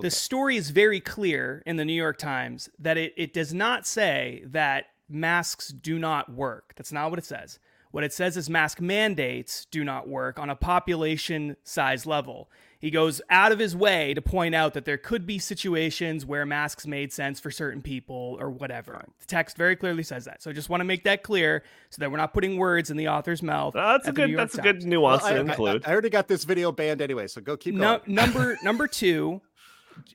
the 0.00 0.10
story 0.10 0.56
is 0.56 0.70
very 0.70 1.00
clear 1.00 1.62
in 1.66 1.76
the 1.76 1.84
New 1.84 1.92
York 1.92 2.18
Times 2.18 2.70
that 2.78 2.96
it, 2.96 3.12
it 3.16 3.34
does 3.34 3.52
not 3.52 3.86
say 3.86 4.42
that 4.46 4.86
masks 5.08 5.68
do 5.68 5.98
not 5.98 6.32
work. 6.32 6.72
That's 6.76 6.92
not 6.92 7.10
what 7.10 7.18
it 7.18 7.24
says. 7.26 7.58
What 7.90 8.04
it 8.04 8.12
says 8.12 8.36
is 8.36 8.50
mask 8.50 8.80
mandates 8.80 9.66
do 9.70 9.82
not 9.84 10.08
work 10.08 10.38
on 10.38 10.50
a 10.50 10.56
population 10.56 11.56
size 11.64 12.06
level. 12.06 12.50
He 12.80 12.90
goes 12.92 13.20
out 13.28 13.50
of 13.50 13.58
his 13.58 13.74
way 13.74 14.14
to 14.14 14.22
point 14.22 14.54
out 14.54 14.74
that 14.74 14.84
there 14.84 14.98
could 14.98 15.26
be 15.26 15.40
situations 15.40 16.24
where 16.24 16.46
masks 16.46 16.86
made 16.86 17.12
sense 17.12 17.40
for 17.40 17.50
certain 17.50 17.82
people 17.82 18.36
or 18.38 18.50
whatever. 18.50 19.04
The 19.18 19.26
text 19.26 19.56
very 19.56 19.74
clearly 19.74 20.04
says 20.04 20.26
that. 20.26 20.42
So 20.42 20.50
I 20.50 20.52
just 20.52 20.68
want 20.68 20.80
to 20.80 20.84
make 20.84 21.02
that 21.04 21.24
clear 21.24 21.64
so 21.90 21.98
that 22.00 22.10
we're 22.10 22.18
not 22.18 22.32
putting 22.32 22.56
words 22.56 22.90
in 22.90 22.96
the 22.96 23.08
author's 23.08 23.42
mouth. 23.42 23.74
That's 23.74 24.06
a 24.06 24.10
at 24.10 24.14
the 24.14 24.20
New 24.20 24.26
good. 24.26 24.30
York 24.32 24.40
That's 24.42 24.58
a 24.58 24.62
good 24.62 24.84
nuance 24.84 25.22
Well, 25.22 25.30
I, 25.32 25.34
to 25.34 25.38
I- 25.38 25.40
include. 25.42 25.82
I, 25.84 25.90
I 25.90 25.92
already 25.92 26.10
got 26.10 26.28
this 26.28 26.44
video 26.44 26.70
banned 26.70 27.02
anyway, 27.02 27.26
so 27.26 27.40
go 27.40 27.56
keep 27.56 27.74
going. 27.76 27.82
No, 27.82 28.00
number 28.06 28.56
number 28.62 28.86
two, 28.86 29.40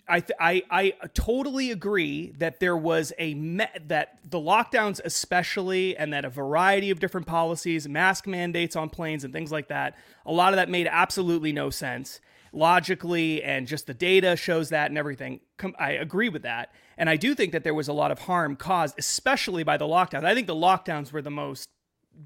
I, 0.08 0.20
th- 0.20 0.38
I 0.40 0.64
I 0.70 0.94
totally 1.14 1.72
agree 1.72 2.34
that 2.38 2.60
there 2.60 2.76
was 2.78 3.14
a 3.18 3.34
me- 3.34 3.66
that 3.88 4.20
the 4.30 4.38
lockdowns 4.40 5.00
especially 5.04 5.96
and 5.98 6.12
that 6.14 6.26
a 6.26 6.30
variety 6.30 6.90
of 6.90 7.00
different 7.00 7.28
policies, 7.28 7.88
mask 7.88 8.28
mandates 8.28 8.76
on 8.76 8.90
planes 8.90 9.24
and 9.24 9.34
things 9.34 9.52
like 9.52 9.68
that, 9.70 9.96
a 10.26 10.32
lot 10.32 10.54
of 10.54 10.58
that 10.58 10.70
made 10.70 10.88
absolutely 10.88 11.52
no 11.52 11.70
sense 11.70 12.20
logically 12.56 13.44
and 13.44 13.68
just 13.68 13.88
the 13.88 13.94
data 13.94 14.36
shows 14.36 14.70
that 14.70 14.90
and 14.92 14.98
everything. 14.98 15.40
Com- 15.58 15.76
I 15.80 15.92
agree 15.92 16.30
with 16.30 16.44
that. 16.44 16.72
And 16.98 17.10
I 17.10 17.16
do 17.16 17.34
think 17.34 17.52
that 17.52 17.64
there 17.64 17.74
was 17.74 17.88
a 17.88 17.94
lot 17.94 18.12
of 18.12 18.20
harm 18.20 18.56
caused 18.56 18.96
especially 19.00 19.64
by 19.64 19.78
the 19.78 19.86
lockdowns. 19.86 20.24
I 20.24 20.36
think 20.36 20.46
the 20.48 20.56
lockdowns 20.56 21.12
were 21.12 21.22
the 21.24 21.32
most 21.32 21.68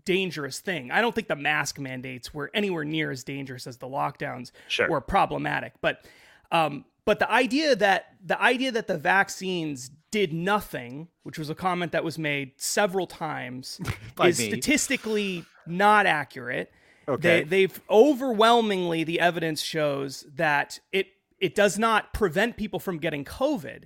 dangerous 0.03 0.59
thing. 0.59 0.91
I 0.91 0.99
don't 1.01 1.15
think 1.15 1.29
the 1.29 1.35
mask 1.37 1.79
mandates 1.79 2.33
were 2.33 2.51
anywhere 2.53 2.83
near 2.83 3.09
as 3.09 3.23
dangerous 3.23 3.67
as 3.67 3.77
the 3.77 3.87
lockdowns 3.87 4.51
Sure. 4.67 4.89
were 4.89 4.99
problematic. 5.01 5.73
But 5.81 6.05
um, 6.51 6.83
but 7.07 7.19
the 7.19 7.31
idea 7.31 7.73
that 7.73 8.15
the 8.21 8.39
idea 8.41 8.69
that 8.69 8.87
the 8.87 8.97
vaccines 8.97 9.89
did 10.11 10.33
nothing, 10.33 11.07
which 11.23 11.39
was 11.39 11.49
a 11.49 11.55
comment 11.55 11.93
that 11.93 12.03
was 12.03 12.19
made 12.19 12.51
several 12.57 13.07
times, 13.07 13.79
is 14.25 14.37
me. 14.37 14.49
statistically 14.49 15.45
not 15.65 16.05
accurate. 16.05 16.69
Okay. 17.07 17.43
They, 17.43 17.43
they've 17.45 17.81
overwhelmingly 17.89 19.05
the 19.05 19.21
evidence 19.21 19.61
shows 19.61 20.25
that 20.35 20.81
it 20.91 21.07
it 21.39 21.55
does 21.55 21.79
not 21.79 22.11
prevent 22.11 22.57
people 22.57 22.77
from 22.77 22.97
getting 22.97 23.23
COVID, 23.23 23.85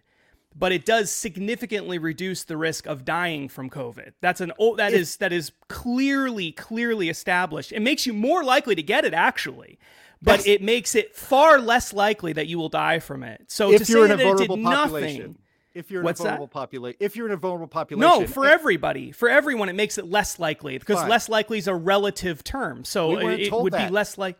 but 0.55 0.71
it 0.71 0.83
does 0.83 1.11
significantly 1.11 1.99
reduce 1.99 2.43
the 2.43 2.57
risk 2.57 2.87
of 2.87 3.05
dying 3.05 3.49
from 3.49 3.69
COVID. 3.69 4.13
That's 4.21 4.41
an 4.41 4.51
oh, 4.57 4.75
that 4.77 4.93
is 4.93 5.17
that 5.17 5.31
is 5.31 5.51
clearly 5.67 6.53
clearly 6.53 7.07
established. 7.07 7.71
It 7.71 7.81
makes 7.81 8.07
you 8.07 8.13
more 8.13 8.43
likely 8.43 8.73
to 8.73 8.81
get 8.81 9.05
it 9.05 9.13
actually. 9.13 9.77
But 10.23 10.31
That's- 10.37 10.47
it 10.47 10.61
makes 10.61 10.93
it 10.95 11.15
far 11.15 11.59
less 11.59 11.93
likely 11.93 12.33
that 12.33 12.47
you 12.47 12.57
will 12.59 12.69
die 12.69 12.99
from 12.99 13.23
it. 13.23 13.45
So 13.47 13.71
If 13.71 13.85
to 13.85 13.91
you're 13.91 14.07
say 14.07 14.13
in 14.13 14.19
a 14.19 14.23
that 14.23 14.23
it 14.23 14.37
did 14.37 14.47
vulnerable 14.47 14.57
nothing, 14.57 14.85
population. 14.93 15.37
If 15.73 15.89
you're 15.89 16.01
in 16.01 16.05
What's 16.05 16.19
a 16.19 16.23
vulnerable 16.23 16.47
population, 16.49 16.97
if 16.99 17.15
you're 17.15 17.27
in 17.27 17.31
a 17.33 17.37
vulnerable 17.37 17.67
population, 17.67 18.21
No, 18.21 18.27
for 18.27 18.45
everybody, 18.45 19.11
for 19.13 19.29
everyone, 19.29 19.69
it 19.69 19.73
makes 19.73 19.97
it 19.97 20.05
less 20.05 20.37
likely 20.37 20.77
because 20.77 20.99
Fine. 20.99 21.09
less 21.09 21.29
likely 21.29 21.57
is 21.59 21.67
a 21.67 21.73
relative 21.73 22.43
term. 22.43 22.83
So 22.83 23.17
We 23.23 23.33
it, 23.33 23.39
it 23.47 23.51
would 23.53 23.71
that. 23.73 23.87
be 23.87 23.93
less 23.93 24.17
like. 24.17 24.37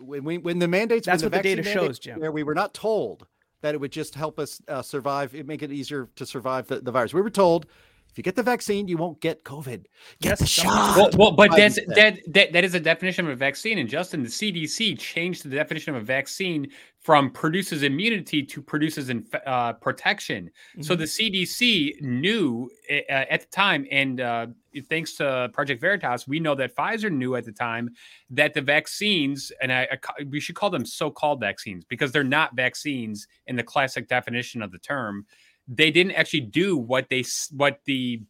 when 0.00 0.24
we 0.24 0.38
when 0.38 0.58
the 0.58 0.66
mandates 0.68 1.06
That's 1.06 1.22
what 1.22 1.32
the 1.32 1.40
data 1.40 1.62
shows, 1.62 1.98
Jim. 2.00 2.18
Where 2.20 2.32
we 2.32 2.42
were 2.42 2.54
not 2.54 2.74
told 2.74 3.26
that 3.60 3.74
it 3.76 3.80
would 3.80 3.92
just 3.92 4.16
help 4.16 4.40
us 4.40 4.60
uh, 4.66 4.82
survive, 4.82 5.34
it 5.36 5.46
make 5.46 5.62
it 5.62 5.70
easier 5.70 6.08
to 6.16 6.26
survive 6.26 6.66
the, 6.66 6.80
the 6.80 6.90
virus. 6.90 7.14
We 7.14 7.20
were 7.22 7.30
told 7.30 7.66
if 8.12 8.18
you 8.18 8.22
get 8.22 8.36
the 8.36 8.42
vaccine, 8.42 8.88
you 8.88 8.98
won't 8.98 9.20
get 9.20 9.42
COVID. 9.42 9.86
Get 10.20 10.38
the 10.38 10.44
shot. 10.44 10.98
Well, 10.98 11.10
well 11.16 11.30
but 11.32 11.50
that's 11.56 11.78
that, 11.94 12.18
that 12.28 12.52
that 12.52 12.62
is 12.62 12.74
a 12.74 12.80
definition 12.80 13.24
of 13.24 13.32
a 13.32 13.36
vaccine. 13.36 13.78
And 13.78 13.88
Justin, 13.88 14.22
the 14.22 14.28
CDC 14.28 14.98
changed 14.98 15.44
the 15.44 15.48
definition 15.48 15.94
of 15.94 16.02
a 16.02 16.04
vaccine 16.04 16.70
from 17.00 17.30
produces 17.30 17.82
immunity 17.82 18.42
to 18.42 18.60
produces 18.60 19.08
inf- 19.08 19.34
uh, 19.46 19.72
protection. 19.72 20.50
So 20.82 20.92
Mm-hmm. 20.92 21.00
the 21.00 21.06
CDC 21.06 22.02
knew 22.02 22.70
uh, 22.90 23.10
at 23.10 23.40
the 23.40 23.46
time, 23.46 23.86
and 23.90 24.20
uh, 24.20 24.46
thanks 24.90 25.14
to 25.14 25.48
Project 25.54 25.80
Veritas, 25.80 26.28
we 26.28 26.38
know 26.38 26.54
that 26.54 26.76
Pfizer 26.76 27.10
knew 27.10 27.34
at 27.36 27.46
the 27.46 27.52
time 27.52 27.88
that 28.28 28.52
the 28.52 28.60
vaccines, 28.60 29.50
and 29.62 29.72
I, 29.72 29.88
I 29.90 30.24
we 30.24 30.38
should 30.38 30.54
call 30.54 30.68
them 30.68 30.84
so-called 30.84 31.40
vaccines 31.40 31.86
because 31.86 32.12
they're 32.12 32.24
not 32.24 32.54
vaccines 32.54 33.26
in 33.46 33.56
the 33.56 33.62
classic 33.62 34.06
definition 34.06 34.60
of 34.60 34.70
the 34.70 34.78
term. 34.78 35.24
They 35.68 35.90
didn't 35.90 36.12
actually 36.12 36.40
do 36.42 36.76
what 36.76 37.08
they 37.08 37.24
what 37.52 37.80
the 37.84 38.22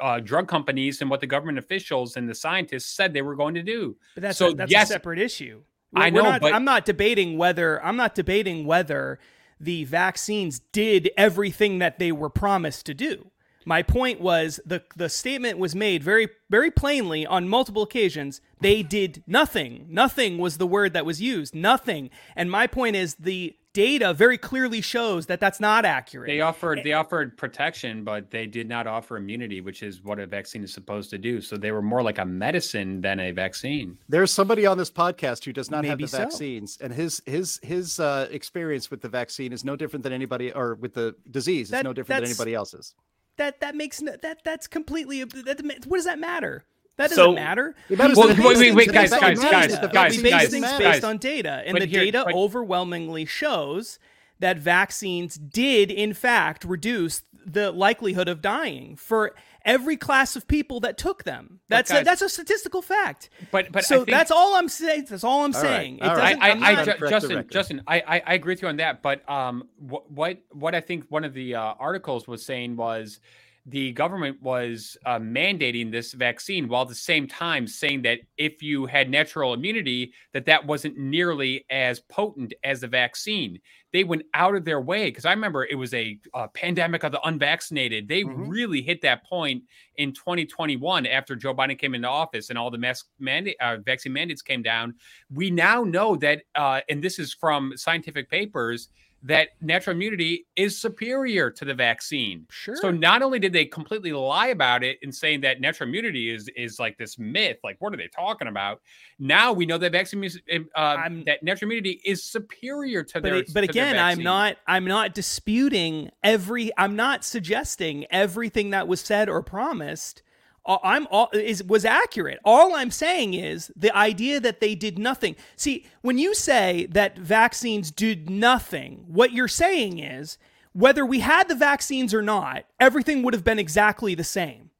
uh, 0.00 0.20
drug 0.20 0.46
companies 0.48 1.00
and 1.00 1.10
what 1.10 1.20
the 1.20 1.26
government 1.26 1.58
officials 1.58 2.16
and 2.16 2.28
the 2.28 2.34
scientists 2.34 2.86
said 2.94 3.12
they 3.12 3.22
were 3.22 3.34
going 3.34 3.54
to 3.54 3.62
do. 3.62 3.96
But 4.14 4.22
that's 4.22 4.38
so 4.38 4.48
a, 4.50 4.54
that's 4.54 4.70
yes, 4.70 4.90
a 4.90 4.92
separate 4.94 5.18
issue. 5.18 5.62
I 5.96 6.10
We're 6.10 6.22
know, 6.22 6.30
not- 6.30 6.40
but- 6.40 6.54
I'm 6.54 6.64
not 6.64 6.84
debating 6.84 7.38
whether 7.38 7.82
I'm 7.84 7.96
not 7.96 8.14
debating 8.14 8.66
whether 8.66 9.18
the 9.60 9.84
vaccines 9.84 10.60
did 10.72 11.10
everything 11.16 11.78
that 11.78 11.98
they 11.98 12.12
were 12.12 12.30
promised 12.30 12.86
to 12.86 12.94
do. 12.94 13.30
My 13.66 13.82
point 13.82 14.20
was 14.20 14.60
the 14.66 14.82
the 14.94 15.08
statement 15.08 15.58
was 15.58 15.74
made 15.74 16.02
very 16.02 16.28
very 16.50 16.70
plainly 16.70 17.24
on 17.26 17.48
multiple 17.48 17.82
occasions. 17.82 18.40
They 18.60 18.82
did 18.82 19.22
nothing. 19.26 19.86
Nothing 19.88 20.36
was 20.38 20.58
the 20.58 20.66
word 20.66 20.92
that 20.92 21.06
was 21.06 21.22
used. 21.22 21.54
Nothing. 21.54 22.10
And 22.36 22.50
my 22.50 22.66
point 22.66 22.94
is 22.94 23.14
the 23.14 23.56
data 23.74 24.14
very 24.14 24.38
clearly 24.38 24.80
shows 24.80 25.26
that 25.26 25.40
that's 25.40 25.60
not 25.60 25.84
accurate. 25.84 26.28
They 26.28 26.40
offered 26.40 26.80
they 26.82 26.94
offered 26.94 27.36
protection, 27.36 28.02
but 28.04 28.30
they 28.30 28.46
did 28.46 28.66
not 28.68 28.86
offer 28.86 29.18
immunity, 29.18 29.60
which 29.60 29.82
is 29.82 30.02
what 30.02 30.18
a 30.18 30.26
vaccine 30.26 30.64
is 30.64 30.72
supposed 30.72 31.10
to 31.10 31.18
do. 31.18 31.42
So 31.42 31.58
they 31.58 31.72
were 31.72 31.82
more 31.82 32.02
like 32.02 32.18
a 32.18 32.24
medicine 32.24 33.02
than 33.02 33.20
a 33.20 33.32
vaccine. 33.32 33.98
There's 34.08 34.30
somebody 34.30 34.64
on 34.64 34.78
this 34.78 34.90
podcast 34.90 35.44
who 35.44 35.52
does 35.52 35.70
not 35.70 35.84
have 35.84 35.98
Maybe 35.98 36.04
the 36.04 36.08
so. 36.08 36.18
vaccines, 36.18 36.78
and 36.80 36.94
his 36.94 37.20
his 37.26 37.60
his 37.62 38.00
uh, 38.00 38.28
experience 38.30 38.90
with 38.90 39.02
the 39.02 39.08
vaccine 39.10 39.52
is 39.52 39.64
no 39.64 39.76
different 39.76 40.04
than 40.04 40.12
anybody, 40.14 40.50
or 40.52 40.76
with 40.76 40.94
the 40.94 41.14
disease 41.30 41.66
is 41.66 41.70
That- 41.72 41.84
no 41.84 41.92
different 41.92 42.22
than 42.22 42.30
anybody 42.30 42.54
else's. 42.54 42.94
that 43.36 43.60
that 43.60 43.74
makes 43.74 44.00
no, 44.00 44.16
that 44.22 44.38
that's 44.44 44.66
completely 44.68 45.22
that, 45.24 45.60
what 45.86 45.96
does 45.98 46.04
that 46.06 46.18
matter? 46.20 46.64
That 46.96 47.10
doesn't 47.10 47.16
So- 47.16 47.32
matter. 47.32 47.74
Well, 47.90 48.14
wait, 48.14 48.38
wait, 48.56 48.74
wait, 48.74 48.86
that 48.86 48.94
guys, 48.94 49.10
the 49.10 49.18
guys, 49.18 49.40
vaccines- 49.40 49.78
guys, 49.78 49.92
guys, 49.92 50.16
we 50.16 50.22
base 50.22 50.32
guys, 50.32 50.48
things 50.50 50.72
based 50.78 51.04
on 51.04 51.18
data, 51.18 51.62
and 51.66 51.76
the 51.80 51.86
here- 51.86 52.04
data 52.04 52.22
but- 52.26 52.34
overwhelmingly 52.34 53.24
shows 53.24 53.98
that 54.38 54.58
vaccines 54.58 55.36
did, 55.36 55.90
in 55.90 56.12
fact, 56.12 56.64
reduce 56.64 57.22
the 57.46 57.70
likelihood 57.72 58.26
of 58.28 58.40
dying 58.40 58.96
for 58.96 59.34
every 59.66 59.96
class 59.96 60.34
of 60.36 60.46
people 60.48 60.80
that 60.80 60.96
took 60.96 61.24
them. 61.24 61.60
That's 61.68 61.90
a, 61.90 62.02
that's 62.02 62.22
a 62.22 62.28
statistical 62.28 62.80
fact. 62.80 63.28
But 63.50 63.70
but 63.72 63.84
so 63.84 63.96
think- 64.04 64.10
that's 64.10 64.30
all 64.30 64.54
I'm 64.56 64.68
saying. 64.68 65.06
That's 65.10 65.24
all 65.24 65.44
I'm 65.44 65.54
All 65.54 65.62
right, 65.62 65.68
saying. 65.68 65.98
all 66.02 66.10
It 66.10 66.18
right. 66.18 66.38
doesn't. 66.38 66.42
I, 66.42 66.50
I'm 66.70 66.78
I, 66.78 66.84
Ju- 66.84 67.08
Justin, 67.08 67.46
Justin, 67.50 67.82
I, 67.86 68.00
I, 68.00 68.22
I 68.26 68.34
agree 68.34 68.52
with 68.52 68.62
you 68.62 68.68
on 68.68 68.76
that. 68.78 69.02
But 69.02 69.28
um, 69.28 69.68
what, 69.78 70.10
what, 70.10 70.38
what 70.52 70.74
I 70.74 70.80
think 70.80 71.04
one 71.10 71.24
of 71.24 71.34
the 71.34 71.54
uh, 71.56 71.60
articles 71.78 72.26
was 72.26 72.44
saying 72.44 72.76
was 72.76 73.20
the 73.66 73.92
government 73.92 74.40
was 74.42 74.96
uh, 75.06 75.18
mandating 75.18 75.90
this 75.90 76.12
vaccine 76.12 76.68
while 76.68 76.82
at 76.82 76.88
the 76.88 76.94
same 76.94 77.26
time 77.26 77.66
saying 77.66 78.02
that 78.02 78.18
if 78.36 78.62
you 78.62 78.84
had 78.84 79.08
natural 79.08 79.54
immunity, 79.54 80.12
that 80.34 80.44
that 80.44 80.66
wasn't 80.66 80.98
nearly 80.98 81.64
as 81.70 82.00
potent 82.00 82.52
as 82.62 82.82
the 82.82 82.88
vaccine. 82.88 83.58
They 83.92 84.04
went 84.04 84.22
out 84.34 84.54
of 84.54 84.64
their 84.64 84.80
way 84.80 85.06
because 85.06 85.24
I 85.24 85.30
remember 85.30 85.64
it 85.64 85.76
was 85.76 85.94
a, 85.94 86.18
uh 86.34 86.48
pandemic 86.48 87.04
of 87.04 87.12
the 87.12 87.20
unvaccinated. 87.22 88.06
They 88.06 88.24
really 88.24 88.82
hit 88.82 89.00
that 89.02 89.24
point 89.24 89.62
in 89.96 90.12
2021 90.12 91.06
after 91.06 91.34
Joe 91.34 91.54
Biden 91.54 91.78
came 91.78 91.94
into 91.94 92.08
office 92.08 92.50
and 92.50 92.58
all 92.58 92.70
the 92.70 92.78
mask 92.78 93.06
mandate, 93.18 93.56
uh, 93.60 93.78
vaccine 93.78 94.12
mandates 94.12 94.42
came 94.42 94.62
down. 94.62 94.94
We 95.30 95.50
now 95.50 95.84
know 95.84 96.16
that, 96.16 96.42
uh, 96.54 96.80
and 96.88 97.02
this 97.02 97.18
is 97.18 97.32
from 97.32 97.72
scientific 97.76 98.28
papers, 98.28 98.88
that 99.24 99.48
natural 99.62 99.96
immunity 99.96 100.46
is 100.54 100.78
superior 100.78 101.50
to 101.50 101.64
the 101.64 101.72
vaccine. 101.74 102.46
Sure. 102.50 102.76
So 102.76 102.90
not 102.90 103.22
only 103.22 103.38
did 103.38 103.54
they 103.54 103.64
completely 103.64 104.12
lie 104.12 104.48
about 104.48 104.84
it 104.84 104.98
and 105.02 105.14
saying 105.14 105.40
that 105.40 105.60
natural 105.60 105.88
immunity 105.88 106.30
is 106.30 106.48
is 106.56 106.78
like 106.78 106.98
this 106.98 107.18
myth, 107.18 107.56
like 107.64 107.76
what 107.78 107.94
are 107.94 107.96
they 107.96 108.08
talking 108.08 108.48
about? 108.48 108.82
Now 109.18 109.52
we 109.52 109.64
know 109.64 109.78
that 109.78 109.92
vaccine 109.92 110.22
is- 110.24 110.40
uh, 110.74 111.08
that 111.24 111.42
natural 111.42 111.68
immunity 111.70 112.02
is 112.04 112.22
superior 112.22 113.02
to 113.02 113.14
but, 113.14 113.22
their. 113.22 113.34
it- 113.36 113.54
but 113.54 113.60
to 113.62 113.72
their 113.72 113.86
again 113.88 113.98
i'm 113.98 114.22
not 114.22 114.56
i'm 114.66 114.84
not 114.84 115.14
disputing 115.14 116.10
every 116.22 116.70
i'm 116.76 116.96
not 116.96 117.24
suggesting 117.24 118.04
everything 118.10 118.70
that 118.70 118.86
was 118.86 119.00
said 119.00 119.28
or 119.28 119.42
promised 119.42 120.22
i'm 120.66 121.06
all 121.10 121.28
is 121.32 121.62
was 121.64 121.84
accurate 121.84 122.38
all 122.44 122.74
i'm 122.74 122.90
saying 122.90 123.34
is 123.34 123.70
the 123.76 123.94
idea 123.96 124.40
that 124.40 124.60
they 124.60 124.74
did 124.74 124.98
nothing 124.98 125.36
see 125.56 125.86
when 126.02 126.18
you 126.18 126.34
say 126.34 126.86
that 126.90 127.18
vaccines 127.18 127.90
did 127.90 128.30
nothing 128.30 129.04
what 129.06 129.32
you're 129.32 129.48
saying 129.48 129.98
is 129.98 130.38
whether 130.72 131.06
we 131.06 131.20
had 131.20 131.48
the 131.48 131.54
vaccines 131.54 132.14
or 132.14 132.22
not 132.22 132.64
everything 132.80 133.22
would 133.22 133.34
have 133.34 133.44
been 133.44 133.58
exactly 133.58 134.14
the 134.14 134.24
same 134.24 134.70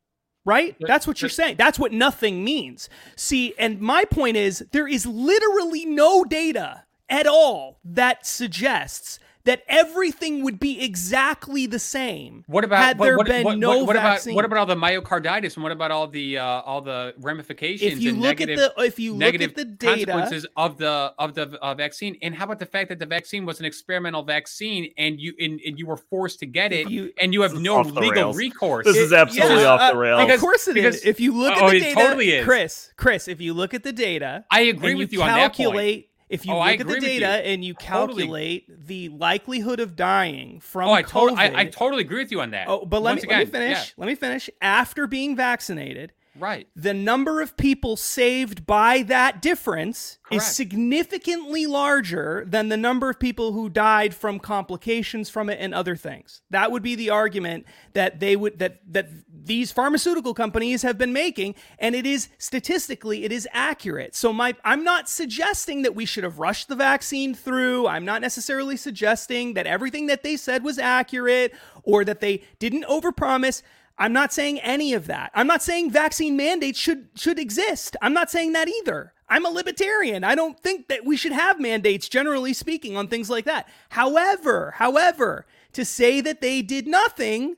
right? 0.45 0.77
That's 0.81 1.07
what 1.07 1.23
you're 1.23 1.29
saying. 1.29 1.57
That's 1.57 1.79
what 1.79 1.93
nothing 1.93 2.45
means. 2.45 2.89
See, 3.17 3.55
and 3.59 3.81
my 3.81 4.05
point 4.05 4.37
is 4.37 4.65
there 4.73 4.87
is 4.87 5.07
literally 5.07 5.87
no 5.87 6.25
data 6.25 6.85
at 7.09 7.27
all 7.27 7.79
that 7.85 8.27
suggests 8.27 9.19
that 9.45 9.63
everything 9.69 10.43
would 10.43 10.59
be 10.59 10.83
exactly 10.83 11.67
the 11.67 11.79
same. 11.79 12.45
What 12.47 12.65
about 12.65 12.83
had 12.83 12.99
there 12.99 13.17
what, 13.17 13.27
been 13.27 13.45
what, 13.45 13.59
no 13.59 13.79
what, 13.79 13.89
what 13.89 13.97
vaccine? 13.97 14.33
about 14.33 14.37
what 14.37 14.45
about 14.47 14.59
all 14.59 14.67
the 14.67 14.75
myocarditis 14.77 15.55
and 15.55 15.63
what 15.63 15.73
about 15.73 15.91
all 15.91 16.09
the 16.09 16.39
uh, 16.39 16.45
all 16.45 16.81
the 16.81 17.15
ramifications? 17.21 17.93
If 17.93 18.01
you 18.01 18.11
and 18.11 18.23
look 18.23 18.41
at 18.41 18.49
the- 18.49 18.73
if 18.79 18.99
you 18.99 19.13
look 19.13 19.23
at 19.23 19.33
negative 19.33 19.55
the 19.55 19.65
data- 19.67 20.07
consequences 20.07 20.47
of 20.57 20.79
the 20.79 21.13
of 21.19 21.35
the 21.35 21.59
uh, 21.61 21.75
vaccine, 21.75 22.17
and 22.23 22.35
how 22.35 22.45
about 22.45 22.59
the 22.59 22.67
fact 22.67 22.89
that 22.89 22.99
the 22.99 23.07
vaccine 23.07 23.45
was 23.45 23.61
an 23.61 23.67
experimental 23.67 24.23
vaccine 24.23 24.93
and 24.97 25.21
you 25.21 25.35
and, 25.39 25.61
and 25.67 25.79
you 25.79 25.87
were 25.87 25.97
forced 25.99 26.39
to 26.41 26.47
get 26.47 26.73
it, 26.73 26.87
and 27.21 27.35
you 27.35 27.43
have 27.43 27.55
no 27.55 27.81
legal 27.83 28.11
rails. 28.11 28.37
recourse? 28.37 28.87
This 28.87 28.97
is 28.97 29.13
absolutely 29.13 29.65
off 29.65 29.93
the 29.93 29.99
rails. 29.99 30.31
of 30.31 30.41
course 30.41 30.69
it 30.69 30.77
is. 30.77 31.05
If 31.05 31.21
you 31.21 31.33
look 31.33 31.55
Oh, 31.57 31.67
at 31.67 31.71
the 31.71 31.77
it 31.77 31.81
data, 31.81 31.95
totally 31.95 32.31
is. 32.33 32.45
Chris, 32.45 32.93
Chris, 32.97 33.29
if 33.29 33.41
you 33.41 33.53
look 33.55 33.75
at 33.75 33.83
the 33.83 33.93
data, 33.93 34.45
I 34.51 34.63
agree 34.63 34.91
and 34.93 34.99
with 34.99 35.13
you 35.13 35.21
on 35.23 35.29
that 35.29 35.55
point. 35.55 36.07
If 36.29 36.47
you 36.47 36.53
Oh, 36.55 36.59
look 36.59 36.81
at 36.81 36.87
the 36.87 37.01
data 37.01 37.27
and 37.27 37.65
you 37.65 37.75
Totally. 37.75 38.23
calculate 38.25 38.87
the 38.87 39.09
likelihood 39.11 39.79
of 39.81 39.95
dying 39.95 40.59
from 40.61 40.89
Oh, 40.89 40.93
I, 40.93 41.03
COVID, 41.03 41.37
I, 41.37 41.61
I 41.61 41.65
totally 41.67 42.01
agree 42.03 42.23
with 42.23 42.33
you 42.33 42.41
on 42.41 42.51
that. 42.53 42.67
Oh, 42.69 42.85
but 42.87 43.03
let 43.03 43.17
me, 43.17 43.21
Once 43.21 43.27
let 43.31 43.39
me 43.41 43.45
finish. 43.47 43.77
yeah. 43.77 43.85
Let 43.99 44.07
me 44.07 44.15
finish. 44.15 44.49
After 44.63 45.07
being 45.07 45.37
vaccinated, 45.37 46.13
Right. 46.39 46.67
the 46.75 46.95
number 46.95 47.41
of 47.41 47.57
people 47.57 47.97
saved 47.97 48.67
by 48.67 49.03
that 49.03 49.41
difference 49.41 50.19
is 50.31 50.45
significantly 50.45 51.67
larger 51.67 52.45
than 52.47 52.69
the 52.69 52.77
number 52.77 53.09
of 53.09 53.21
people 53.21 53.53
who 53.53 53.69
died 53.69 54.15
from 54.15 54.41
complications 54.41 55.31
from 55.31 55.49
it 55.49 55.59
and 55.61 55.73
other 55.73 55.95
things. 55.95 56.43
That 56.51 56.73
would 56.73 56.83
be 56.83 56.97
the 56.97 57.11
argument 57.11 57.67
that 57.93 58.19
they 58.19 58.35
would 58.35 58.59
that 58.59 58.81
that 58.93 59.11
these 59.29 59.71
pharmaceutical 59.71 60.35
companies 60.35 60.83
have 60.83 60.99
been 60.99 61.13
making 61.13 61.55
and 61.79 61.95
it 61.95 62.07
is 62.07 62.29
statistically 62.39 63.25
it 63.25 63.33
is 63.33 63.47
accurate. 63.53 64.15
So 64.15 64.33
my 64.33 64.55
I'm 64.65 64.83
not 64.83 65.09
suggesting 65.09 65.83
that 65.83 65.95
we 65.95 66.05
should 66.05 66.25
have 66.25 66.39
rushed 66.39 66.69
the 66.69 66.77
vaccine 66.77 67.35
through. 67.35 67.87
I'm 67.87 68.05
not 68.05 68.21
necessarily 68.21 68.77
suggesting 68.77 69.55
that 69.55 69.67
everything 69.67 70.07
that 70.07 70.23
they 70.23 70.37
said 70.37 70.65
was 70.65 70.79
accurate 70.79 71.55
or 71.83 72.05
that 72.05 72.21
they 72.21 72.43
didn't 72.59 72.85
overpromise. 72.85 73.63
I'm 73.99 74.13
not 74.13 74.33
saying 74.33 74.59
any 74.61 74.93
of 74.95 75.07
that. 75.07 75.31
I'm 75.35 75.47
not 75.47 75.63
saying 75.63 75.91
vaccine 75.91 76.37
mandates 76.37 76.79
should 76.79 77.09
should 77.15 77.39
exist. 77.39 77.97
I'm 78.03 78.13
not 78.13 78.31
saying 78.31 78.53
that 78.53 78.69
either. 78.69 79.13
I'm 79.29 79.47
a 79.47 79.51
libertarian. 79.51 80.23
I 80.25 80.35
don't 80.35 80.59
think 80.61 80.89
that 80.89 81.05
we 81.05 81.17
should 81.17 81.33
have 81.33 81.59
mandates 81.61 82.09
generally 82.09 82.53
speaking 82.53 82.97
on 82.97 83.09
things 83.09 83.31
like 83.31 83.45
that. 83.47 83.69
However, 83.91 84.75
however, 84.77 85.47
to 85.73 85.85
say 85.85 86.21
that 86.21 86.41
they 86.41 86.61
did 86.61 86.87
nothing 86.87 87.57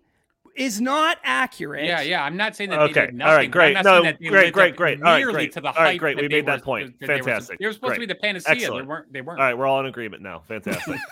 is 0.54 0.80
not 0.80 1.18
accurate. 1.24 1.84
Yeah, 1.84 2.00
yeah. 2.00 2.22
I'm 2.24 2.36
not 2.36 2.54
saying 2.56 2.70
that 2.70 2.76
they 2.78 2.84
Okay. 2.84 3.06
did 3.06 3.14
nothing. 3.14 3.34
right. 3.36 3.36
but 3.36 3.44
I'm 3.44 3.50
Great. 3.50 3.74
not 3.74 3.84
No. 3.84 3.90
saying 3.94 4.04
that 4.04 4.18
they 4.20 4.28
Great. 4.28 4.52
Great. 4.54 4.76
Great. 4.76 4.98
All 5.02 5.12
right. 5.12 5.24
Great. 5.24 5.52
To 5.52 5.60
the 5.60 5.68
All 5.68 5.74
right. 5.74 5.98
Great. 5.98 6.16
We 6.16 6.28
made 6.28 6.46
were- 6.46 6.52
that 6.52 6.62
point. 6.62 6.98
that 7.00 7.06
they 7.08 7.16
were- 7.16 7.22
Fantastic. 7.24 7.58
They 7.58 7.66
were 7.66 7.72
supposed 7.74 7.94
to 7.94 8.00
be 8.00 8.06
the 8.06 8.14
panacea. 8.14 8.52
Excellent. 8.52 8.84
They 8.84 8.88
weren't. 8.88 9.12
They 9.12 9.20
weren't. 9.20 9.40
All 9.40 9.46
right. 9.46 9.58
We're 9.58 9.66
all 9.66 9.80
in 9.80 9.86
agreement 9.86 10.22
now. 10.22 10.42
Fantastic. 10.48 10.96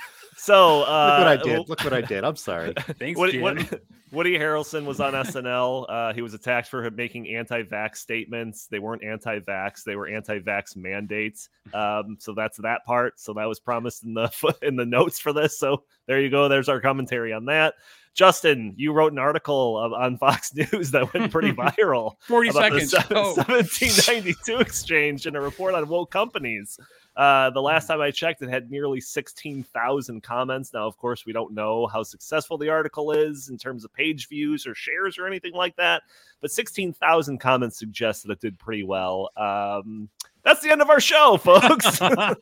So 0.44 0.82
uh, 0.82 1.16
Look 1.16 1.18
what 1.18 1.26
I 1.26 1.36
did. 1.38 1.68
Look 1.70 1.84
what 1.84 1.92
I 1.94 2.00
did. 2.02 2.22
I'm 2.22 2.36
sorry. 2.36 2.74
Thanks, 2.98 3.18
Woody, 3.18 3.32
Jim. 3.32 3.42
Woody, 3.42 3.66
Woody 4.12 4.38
Harrelson 4.38 4.84
was 4.84 5.00
on 5.00 5.14
SNL. 5.14 5.86
Uh, 5.88 6.12
he 6.12 6.20
was 6.20 6.34
attacked 6.34 6.68
for 6.68 6.90
making 6.90 7.34
anti-vax 7.34 7.96
statements. 7.96 8.66
They 8.66 8.78
weren't 8.78 9.02
anti-vax; 9.02 9.84
they 9.84 9.96
were 9.96 10.06
anti-vax 10.06 10.76
mandates. 10.76 11.48
Um, 11.72 12.18
so 12.20 12.34
that's 12.34 12.58
that 12.58 12.84
part. 12.84 13.18
So 13.18 13.32
that 13.32 13.46
was 13.46 13.58
promised 13.58 14.04
in 14.04 14.12
the 14.12 14.30
in 14.62 14.76
the 14.76 14.84
notes 14.84 15.18
for 15.18 15.32
this. 15.32 15.58
So 15.58 15.84
there 16.06 16.20
you 16.20 16.28
go. 16.28 16.46
There's 16.50 16.68
our 16.68 16.80
commentary 16.80 17.32
on 17.32 17.46
that. 17.46 17.74
Justin, 18.12 18.74
you 18.76 18.92
wrote 18.92 19.12
an 19.12 19.18
article 19.18 19.76
of, 19.78 19.92
on 19.92 20.18
Fox 20.18 20.54
News 20.72 20.90
that 20.90 21.12
went 21.14 21.32
pretty 21.32 21.52
viral. 21.52 22.12
40 22.28 22.48
about 22.50 22.72
the 22.72 22.80
seconds. 22.80 22.90
se- 22.90 23.14
Go. 23.14 23.34
1792 23.34 24.58
exchange 24.60 25.26
and 25.26 25.36
a 25.36 25.40
report 25.40 25.74
on 25.74 25.88
woke 25.88 26.10
companies. 26.12 26.78
Uh, 27.16 27.50
the 27.50 27.62
last 27.62 27.86
time 27.86 28.00
I 28.00 28.10
checked, 28.10 28.42
it 28.42 28.48
had 28.48 28.70
nearly 28.70 29.00
16,000 29.00 30.22
comments. 30.22 30.72
Now, 30.72 30.86
of 30.86 30.96
course, 30.96 31.24
we 31.24 31.32
don't 31.32 31.54
know 31.54 31.86
how 31.86 32.02
successful 32.02 32.58
the 32.58 32.70
article 32.70 33.12
is 33.12 33.48
in 33.48 33.56
terms 33.56 33.84
of 33.84 33.92
page 33.92 34.28
views 34.28 34.66
or 34.66 34.74
shares 34.74 35.16
or 35.18 35.26
anything 35.26 35.52
like 35.54 35.76
that, 35.76 36.02
but 36.40 36.50
16,000 36.50 37.38
comments 37.38 37.78
suggest 37.78 38.24
that 38.24 38.32
it 38.32 38.40
did 38.40 38.58
pretty 38.58 38.82
well. 38.82 39.30
Um, 39.36 40.08
that's 40.42 40.60
the 40.60 40.70
end 40.70 40.82
of 40.82 40.90
our 40.90 41.00
show, 41.00 41.36
folks. 41.42 42.00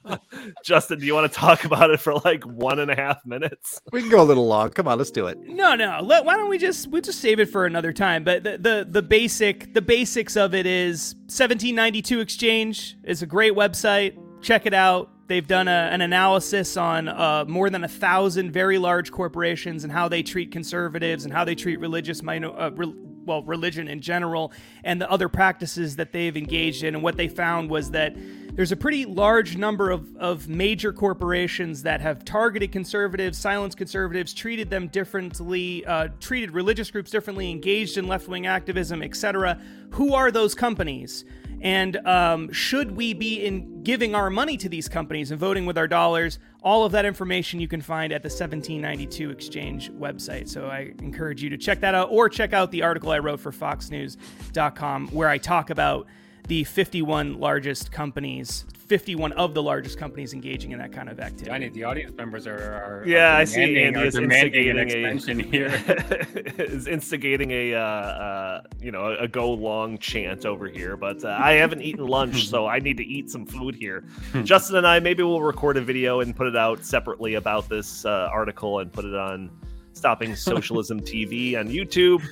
Justin, 0.65 0.99
do 0.99 1.07
you 1.07 1.15
want 1.15 1.31
to 1.31 1.39
talk 1.39 1.65
about 1.65 1.91
it 1.91 2.01
for 2.01 2.15
like 2.15 2.43
one 2.45 2.79
and 2.81 2.91
a 2.91 2.97
half 2.97 3.25
minutes? 3.27 3.81
We 3.93 4.01
can 4.01 4.11
go 4.11 4.23
a 4.23 4.25
little 4.25 4.47
long. 4.47 4.71
Come 4.71 4.89
on, 4.89 4.99
let's 4.99 5.11
do 5.11 5.27
it. 5.27 5.39
No, 5.39 5.75
no. 5.75 6.01
Let, 6.03 6.25
why 6.25 6.37
don't 6.37 6.49
we 6.49 6.59
just 6.59 6.89
we 6.89 7.01
just 7.01 7.21
save 7.21 7.41
it 7.41 7.51
for 7.51 7.65
another 7.65 7.93
time? 7.93 8.25
But 8.25 8.43
the, 8.43 8.59
the 8.59 8.87
the 8.89 9.03
basic 9.03 9.73
the 9.73 9.83
basics 9.83 10.37
of 10.37 10.55
it 10.55 10.67
is 10.67 11.15
1792 11.27 12.21
Exchange 12.21 12.97
is 13.05 13.23
a 13.23 13.27
great 13.27 13.53
website. 13.53 14.17
Check 14.43 14.67
it 14.67 14.75
out. 14.75 15.09
They've 15.29 15.47
done 15.47 15.69
a, 15.69 15.89
an 15.93 16.01
analysis 16.01 16.77
on 16.77 17.09
uh, 17.09 17.45
more 17.47 17.71
than 17.71 17.85
a 17.85 17.89
thousand 17.89 18.51
very 18.51 18.77
large 18.77 19.13
corporations 19.13 19.85
and 19.85 19.93
how 19.93 20.09
they 20.09 20.25
treat 20.25 20.51
conservatives 20.51 21.25
and 21.25 21.33
how 21.33 21.45
they 21.45 21.55
treat 21.55 21.79
religious 21.79 22.25
minor, 22.25 22.51
uh, 22.51 22.71
re- 22.71 22.93
well 23.25 23.45
religion 23.45 23.87
in 23.87 24.01
general 24.01 24.53
and 24.83 25.01
the 25.01 25.09
other 25.09 25.29
practices 25.29 25.95
that 25.95 26.13
they've 26.13 26.37
engaged 26.37 26.83
in. 26.83 26.97
And 26.97 27.05
what 27.05 27.17
they 27.17 27.29
found 27.29 27.71
was 27.71 27.93
that 27.93 28.17
there's 28.55 28.73
a 28.73 28.77
pretty 28.77 29.07
large 29.07 29.57
number 29.57 29.93
of, 29.93 30.15
of 30.17 30.49
major 30.49 30.93
corporations 30.93 31.85
that 31.85 32.01
have 32.01 32.25
targeted 32.25 32.73
conservatives, 32.73 33.39
silenced 33.39 33.79
conservatives, 33.79 34.35
treated 34.35 34.69
them 34.69 34.89
differently, 34.89 35.87
uh, 35.87 36.09
treated 36.19 36.51
religious 36.51 36.91
groups 36.91 37.13
differently, 37.13 37.49
engaged 37.49 37.97
in 37.97 38.09
left 38.09 38.27
wing 38.27 38.47
activism, 38.47 39.05
etc. 39.05 39.59
Who 39.93 40.15
are 40.15 40.33
those 40.33 40.57
companies? 40.57 41.25
And 41.63 41.97
um, 42.09 42.53
should 42.53 42.97
we 42.97 43.15
be 43.15 43.45
in 43.45 43.85
giving 43.85 44.17
our 44.17 44.31
money 44.31 44.57
to 44.57 44.69
these 44.69 44.89
companies 44.89 45.31
and 45.31 45.39
voting 45.39 45.65
with 45.65 45.79
our 45.79 45.87
dollars? 45.87 46.41
All 46.61 46.85
of 46.85 46.91
that 46.93 47.05
information 47.05 47.61
you 47.61 47.69
can 47.69 47.81
find 47.81 48.13
at 48.13 48.23
the 48.23 48.29
1792 48.29 49.31
Exchange 49.31 49.93
website. 49.93 50.49
So 50.49 50.67
I 50.67 50.93
encourage 50.99 51.41
you 51.41 51.51
to 51.51 51.57
check 51.57 51.81
that 51.81 51.95
out 51.95 52.09
or 52.11 52.29
check 52.29 52.53
out 52.53 52.73
the 52.73 52.83
article 52.83 53.13
I 53.13 53.21
wrote 53.21 53.39
for 53.39 53.53
FoxNews.com 53.53 55.09
where 55.09 55.29
I 55.29 55.39
talk 55.39 55.71
about 55.71 56.09
the 56.49 56.65
51 56.65 57.39
largest 57.39 57.93
companies, 57.93 58.65
51 58.89 59.33
of 59.33 59.55
the 59.55 59.63
largest 59.63 59.97
companies 59.99 60.35
engaging 60.35 60.73
in 60.73 60.79
that 60.79 60.93
kind 60.93 61.09
of 61.09 61.19
activity. 61.21 61.47
Johnny, 61.47 61.69
the 61.69 61.85
audience 61.85 62.15
members 62.17 62.47
are. 62.47 62.57
are 62.59 63.03
Yeah, 63.07 63.33
are 63.35 63.37
I 63.37 63.45
see 63.45 63.61
demanding- 63.75 63.87
Andy 63.87 64.01
are 64.01 64.05
is 64.07 64.15
demanding 64.15 64.69
an 64.71 64.79
instigating 64.79 65.05
a 65.07 65.13
extension 65.13 65.39
here. 65.53 66.65
is 66.67 66.87
instigating 66.87 67.51
a 67.53 67.75
uh, 67.75 67.79
uh, 67.81 68.63
you 68.81 68.91
know 68.91 69.17
a 69.19 69.29
go 69.29 69.51
long 69.53 69.99
chant 69.99 70.45
over 70.45 70.67
here. 70.69 70.97
But 70.97 71.25
uh, 71.25 71.39
I 71.41 71.53
haven't 71.53 71.83
eaten 71.83 72.07
lunch, 72.07 72.49
so 72.49 72.67
I 72.67 72.81
need 72.81 72.97
to 72.99 73.05
eat 73.05 73.31
some 73.31 73.47
food 73.47 73.75
here. 73.75 74.05
Justin 74.43 74.77
and 74.77 74.87
I 74.87 74.99
maybe 75.01 75.23
we'll 75.23 75.41
record 75.43 75.77
a 75.77 75.81
video 75.81 76.21
and 76.21 76.35
put 76.35 76.49
it 76.49 76.57
out 76.57 76.85
separately 76.85 77.35
about 77.35 77.69
this 77.69 78.05
uh, 78.05 78.29
article 78.33 78.81
and 78.81 78.93
put 78.93 79.05
it 79.05 79.15
on 79.15 79.51
Stopping 79.93 80.35
Socialism 80.35 81.01
TV 81.01 81.59
on 81.59 81.69
YouTube. 81.69 82.23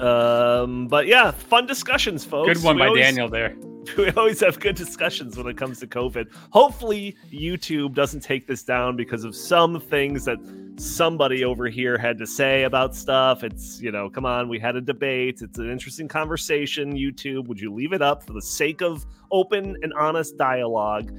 Um, 0.00 0.88
but 0.88 1.06
yeah, 1.06 1.30
fun 1.30 1.66
discussions, 1.66 2.24
folks. 2.24 2.54
Good 2.54 2.62
one 2.64 2.76
We 2.76 2.80
by 2.82 2.86
always- 2.88 3.02
Daniel 3.04 3.28
there. 3.28 3.56
we 3.96 4.10
always 4.10 4.40
have 4.40 4.58
good 4.58 4.74
discussions 4.74 5.36
when 5.36 5.46
it 5.46 5.56
comes 5.56 5.78
to 5.78 5.86
COVID. 5.86 6.26
Hopefully, 6.50 7.14
YouTube 7.32 7.94
doesn't 7.94 8.20
take 8.20 8.46
this 8.48 8.64
down 8.64 8.96
because 8.96 9.22
of 9.22 9.34
some 9.36 9.80
things 9.80 10.24
that 10.24 10.38
somebody 10.76 11.44
over 11.44 11.68
here 11.68 11.96
had 11.96 12.18
to 12.18 12.26
say 12.26 12.64
about 12.64 12.96
stuff. 12.96 13.44
It's, 13.44 13.80
you 13.80 13.92
know, 13.92 14.10
come 14.10 14.26
on, 14.26 14.48
we 14.48 14.58
had 14.58 14.74
a 14.74 14.80
debate. 14.80 15.40
It's 15.40 15.58
an 15.58 15.70
interesting 15.70 16.08
conversation. 16.08 16.94
YouTube, 16.94 17.46
would 17.46 17.60
you 17.60 17.72
leave 17.72 17.92
it 17.92 18.02
up 18.02 18.24
for 18.24 18.32
the 18.32 18.42
sake 18.42 18.82
of 18.82 19.06
open 19.30 19.76
and 19.82 19.92
honest 19.94 20.36
dialogue? 20.36 21.10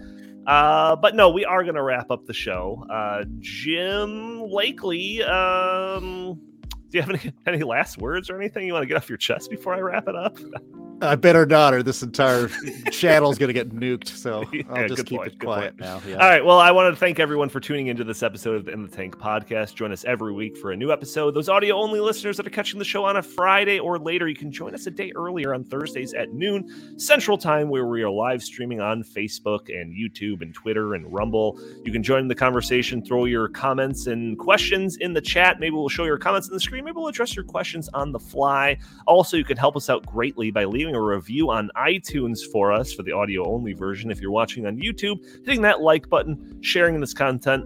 Uh, 0.48 0.95
but 0.95 1.14
no, 1.14 1.30
we 1.30 1.43
are 1.43 1.64
going 1.64 1.76
to 1.76 1.84
wrap 1.84 2.10
up 2.10 2.26
the 2.26 2.34
show. 2.34 2.86
Uh, 2.89 3.26
Jim 3.39 4.39
Lakely, 4.39 5.28
um, 5.28 6.39
do 6.89 6.98
you 6.98 7.02
have 7.02 7.10
any, 7.10 7.34
any 7.45 7.64
last 7.64 7.98
words 7.98 8.30
or 8.30 8.38
anything 8.38 8.66
you 8.66 8.74
want 8.74 8.84
to 8.84 8.88
get 8.88 8.95
off 8.95 9.10
your 9.10 9.18
chest 9.18 9.50
before 9.50 9.76
I 9.76 9.80
wrap 9.80 10.08
it 10.08 10.16
up? 10.16 10.38
I 11.02 11.16
better 11.16 11.45
not, 11.45 11.74
or 11.74 11.84
this 11.84 12.02
entire 12.02 12.48
channel's 12.91 13.38
gonna 13.38 13.54
get 13.54 13.70
nuked. 13.70 14.08
So 14.08 14.43
I'll 14.70 14.88
just 14.88 15.06
keep 15.06 15.20
point, 15.20 15.34
it 15.34 15.39
quiet 15.39 15.80
now. 15.80 16.02
Yeah. 16.08 16.16
All 16.16 16.30
right. 16.30 16.43
Well, 16.43 16.58
I 16.58 16.72
wanted 16.72 16.91
to 16.91 16.95
thank 16.95 17.20
everyone 17.20 17.50
for 17.50 17.60
tuning 17.60 17.88
into 17.88 18.04
this 18.04 18.24
episode 18.24 18.56
of 18.56 18.66
the 18.66 18.72
In 18.72 18.82
the 18.82 18.89
Tank 18.89 19.18
podcast. 19.18 19.76
Join 19.76 19.91
us 19.91 20.06
every 20.06 20.34
week 20.34 20.58
for 20.58 20.72
a 20.72 20.78
new 20.78 20.91
episode. 20.91 21.36
Those 21.36 21.50
audio 21.50 21.76
only 21.76 22.00
listeners 22.00 22.38
that 22.38 22.48
are 22.48 22.52
catching 22.52 22.80
the 22.80 22.86
show 22.86 23.06
on 23.06 23.18
a 23.18 23.22
Friday 23.22 23.80
or 23.80 24.00
later, 24.00 24.28
you 24.28 24.36
can 24.36 24.52
join 24.52 24.74
us 24.74 24.88
a 24.88 24.91
day 24.91 25.12
earlier 25.16 25.54
on 25.54 25.64
Thursdays 25.64 26.14
at 26.16 26.34
noon 26.34 27.00
Central 27.00 27.38
Time, 27.38 27.70
where 27.70 27.86
we 27.86 28.02
are 28.02 28.10
live 28.10 28.41
streaming 28.41 28.80
on 28.80 29.04
Facebook 29.04 29.70
and 29.70 29.93
YouTube 29.93 30.41
and 30.41 30.54
Twitter 30.54 30.95
and 30.95 31.12
Rumble. 31.14 31.60
You 31.84 31.91
can 31.91 32.02
join 32.02 32.28
the 32.28 32.36
conversation, 32.36 33.06
throw 33.06 33.26
your 33.26 33.50
comments 33.50 34.08
and 34.08 34.38
questions 34.39 34.98
in 34.98 35.14
the 35.14 35.22
chat. 35.22 35.60
Maybe 35.60 35.76
we'll 35.76 35.89
show 35.89 36.06
your 36.06 36.18
comments 36.18 36.48
on 36.48 36.56
the 36.56 36.60
screen. 36.60 36.86
Maybe 36.86 36.95
we'll 36.95 37.08
address 37.08 37.36
your 37.36 37.45
questions 37.45 37.88
on 37.93 38.12
the 38.12 38.20
fly. 38.20 38.78
Also, 39.06 39.38
you 39.38 39.45
can 39.45 39.58
help 39.58 39.76
us 39.76 39.89
out 39.89 40.04
greatly 40.06 40.50
by 40.50 40.66
leaving 40.66 40.86
a 40.95 41.01
review 41.01 41.49
on 41.49 41.69
iTunes 41.75 42.39
for 42.51 42.71
us 42.71 42.93
for 42.93 43.03
the 43.03 43.11
audio 43.11 43.47
only 43.47 43.73
version. 43.73 44.11
If 44.11 44.19
you're 44.21 44.31
watching 44.31 44.65
on 44.65 44.77
YouTube, 44.77 45.17
hitting 45.45 45.61
that 45.63 45.81
like 45.81 46.09
button, 46.09 46.59
sharing 46.61 46.99
this 46.99 47.13
content, 47.13 47.65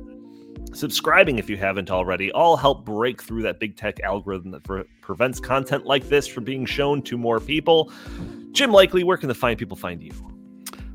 subscribing 0.73 1.39
if 1.39 1.49
you 1.49 1.57
haven't 1.57 1.91
already, 1.91 2.31
all 2.31 2.57
help 2.57 2.85
break 2.85 3.21
through 3.21 3.41
that 3.43 3.59
big 3.59 3.75
tech 3.75 3.99
algorithm 4.01 4.51
that 4.51 4.63
pre- 4.63 4.83
prevents 5.01 5.39
content 5.39 5.85
like 5.85 6.07
this 6.09 6.27
from 6.27 6.43
being 6.43 6.65
shown 6.65 7.01
to 7.03 7.17
more 7.17 7.39
people. 7.39 7.91
Jim 8.51 8.71
Lakely, 8.71 9.03
where 9.03 9.17
can 9.17 9.27
the 9.27 9.35
fine 9.35 9.57
people 9.57 9.77
find 9.77 10.01
you? 10.01 10.11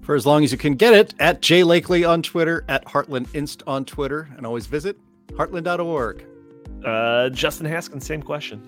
For 0.03 0.15
as 0.15 0.25
long 0.25 0.45
as 0.45 0.53
you 0.53 0.59
can 0.59 0.75
get 0.75 0.95
it, 0.95 1.15
at 1.19 1.43
Jay 1.43 1.63
Lakely 1.63 2.09
on 2.09 2.23
Twitter, 2.23 2.65
at 2.69 2.85
Heartland 2.85 3.27
Inst 3.35 3.63
on 3.67 3.85
Twitter, 3.85 4.29
and 4.37 4.47
always 4.47 4.67
visit 4.67 4.97
heartland.org. 5.33 6.25
Uh, 6.85 7.29
Justin 7.31 7.67
Haskins, 7.67 8.07
same 8.07 8.23
question. 8.23 8.63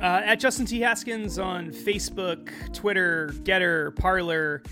Uh, 0.00 0.22
at 0.24 0.40
Justin 0.40 0.66
T. 0.66 0.80
Haskins 0.80 1.38
on 1.38 1.70
Facebook, 1.70 2.50
Twitter, 2.74 3.30
Gettr, 3.44 3.94
Parler, 3.96 4.62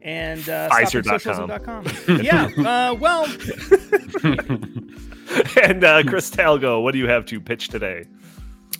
and 0.00 0.48
uh, 0.48 0.68
Pfizer.com. 0.70 1.48
StoppingSocialism.com. 1.48 2.20
yeah. 2.22 2.90
Uh, 2.90 2.94
well, 2.94 3.24
and 5.62 5.84
uh, 5.84 6.02
Chris 6.02 6.30
Talgo, 6.30 6.82
what 6.82 6.92
do 6.92 6.98
you 6.98 7.08
have 7.08 7.24
to 7.26 7.40
pitch 7.40 7.68
today? 7.68 8.04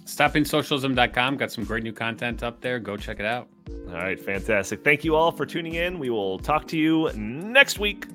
StoppingSocialism.com 0.05 1.37
got 1.37 1.53
some 1.53 1.65
great 1.65 1.85
new 1.85 1.93
content 1.93 2.43
up 2.43 2.61
there. 2.61 2.79
Go 2.79 2.97
check 2.97 3.21
it 3.21 3.27
out. 3.27 3.49
All 3.89 3.95
right, 3.95 4.21
fantastic. 4.21 4.85
Thank 4.85 5.05
you 5.05 5.15
all 5.15 5.33
for 5.33 5.47
tuning 5.47 5.75
in. 5.75 5.99
We 5.99 6.11
will 6.11 6.39
talk 6.39 6.67
to 6.69 6.77
you 6.77 7.11
next 7.15 7.79
week. 7.79 8.07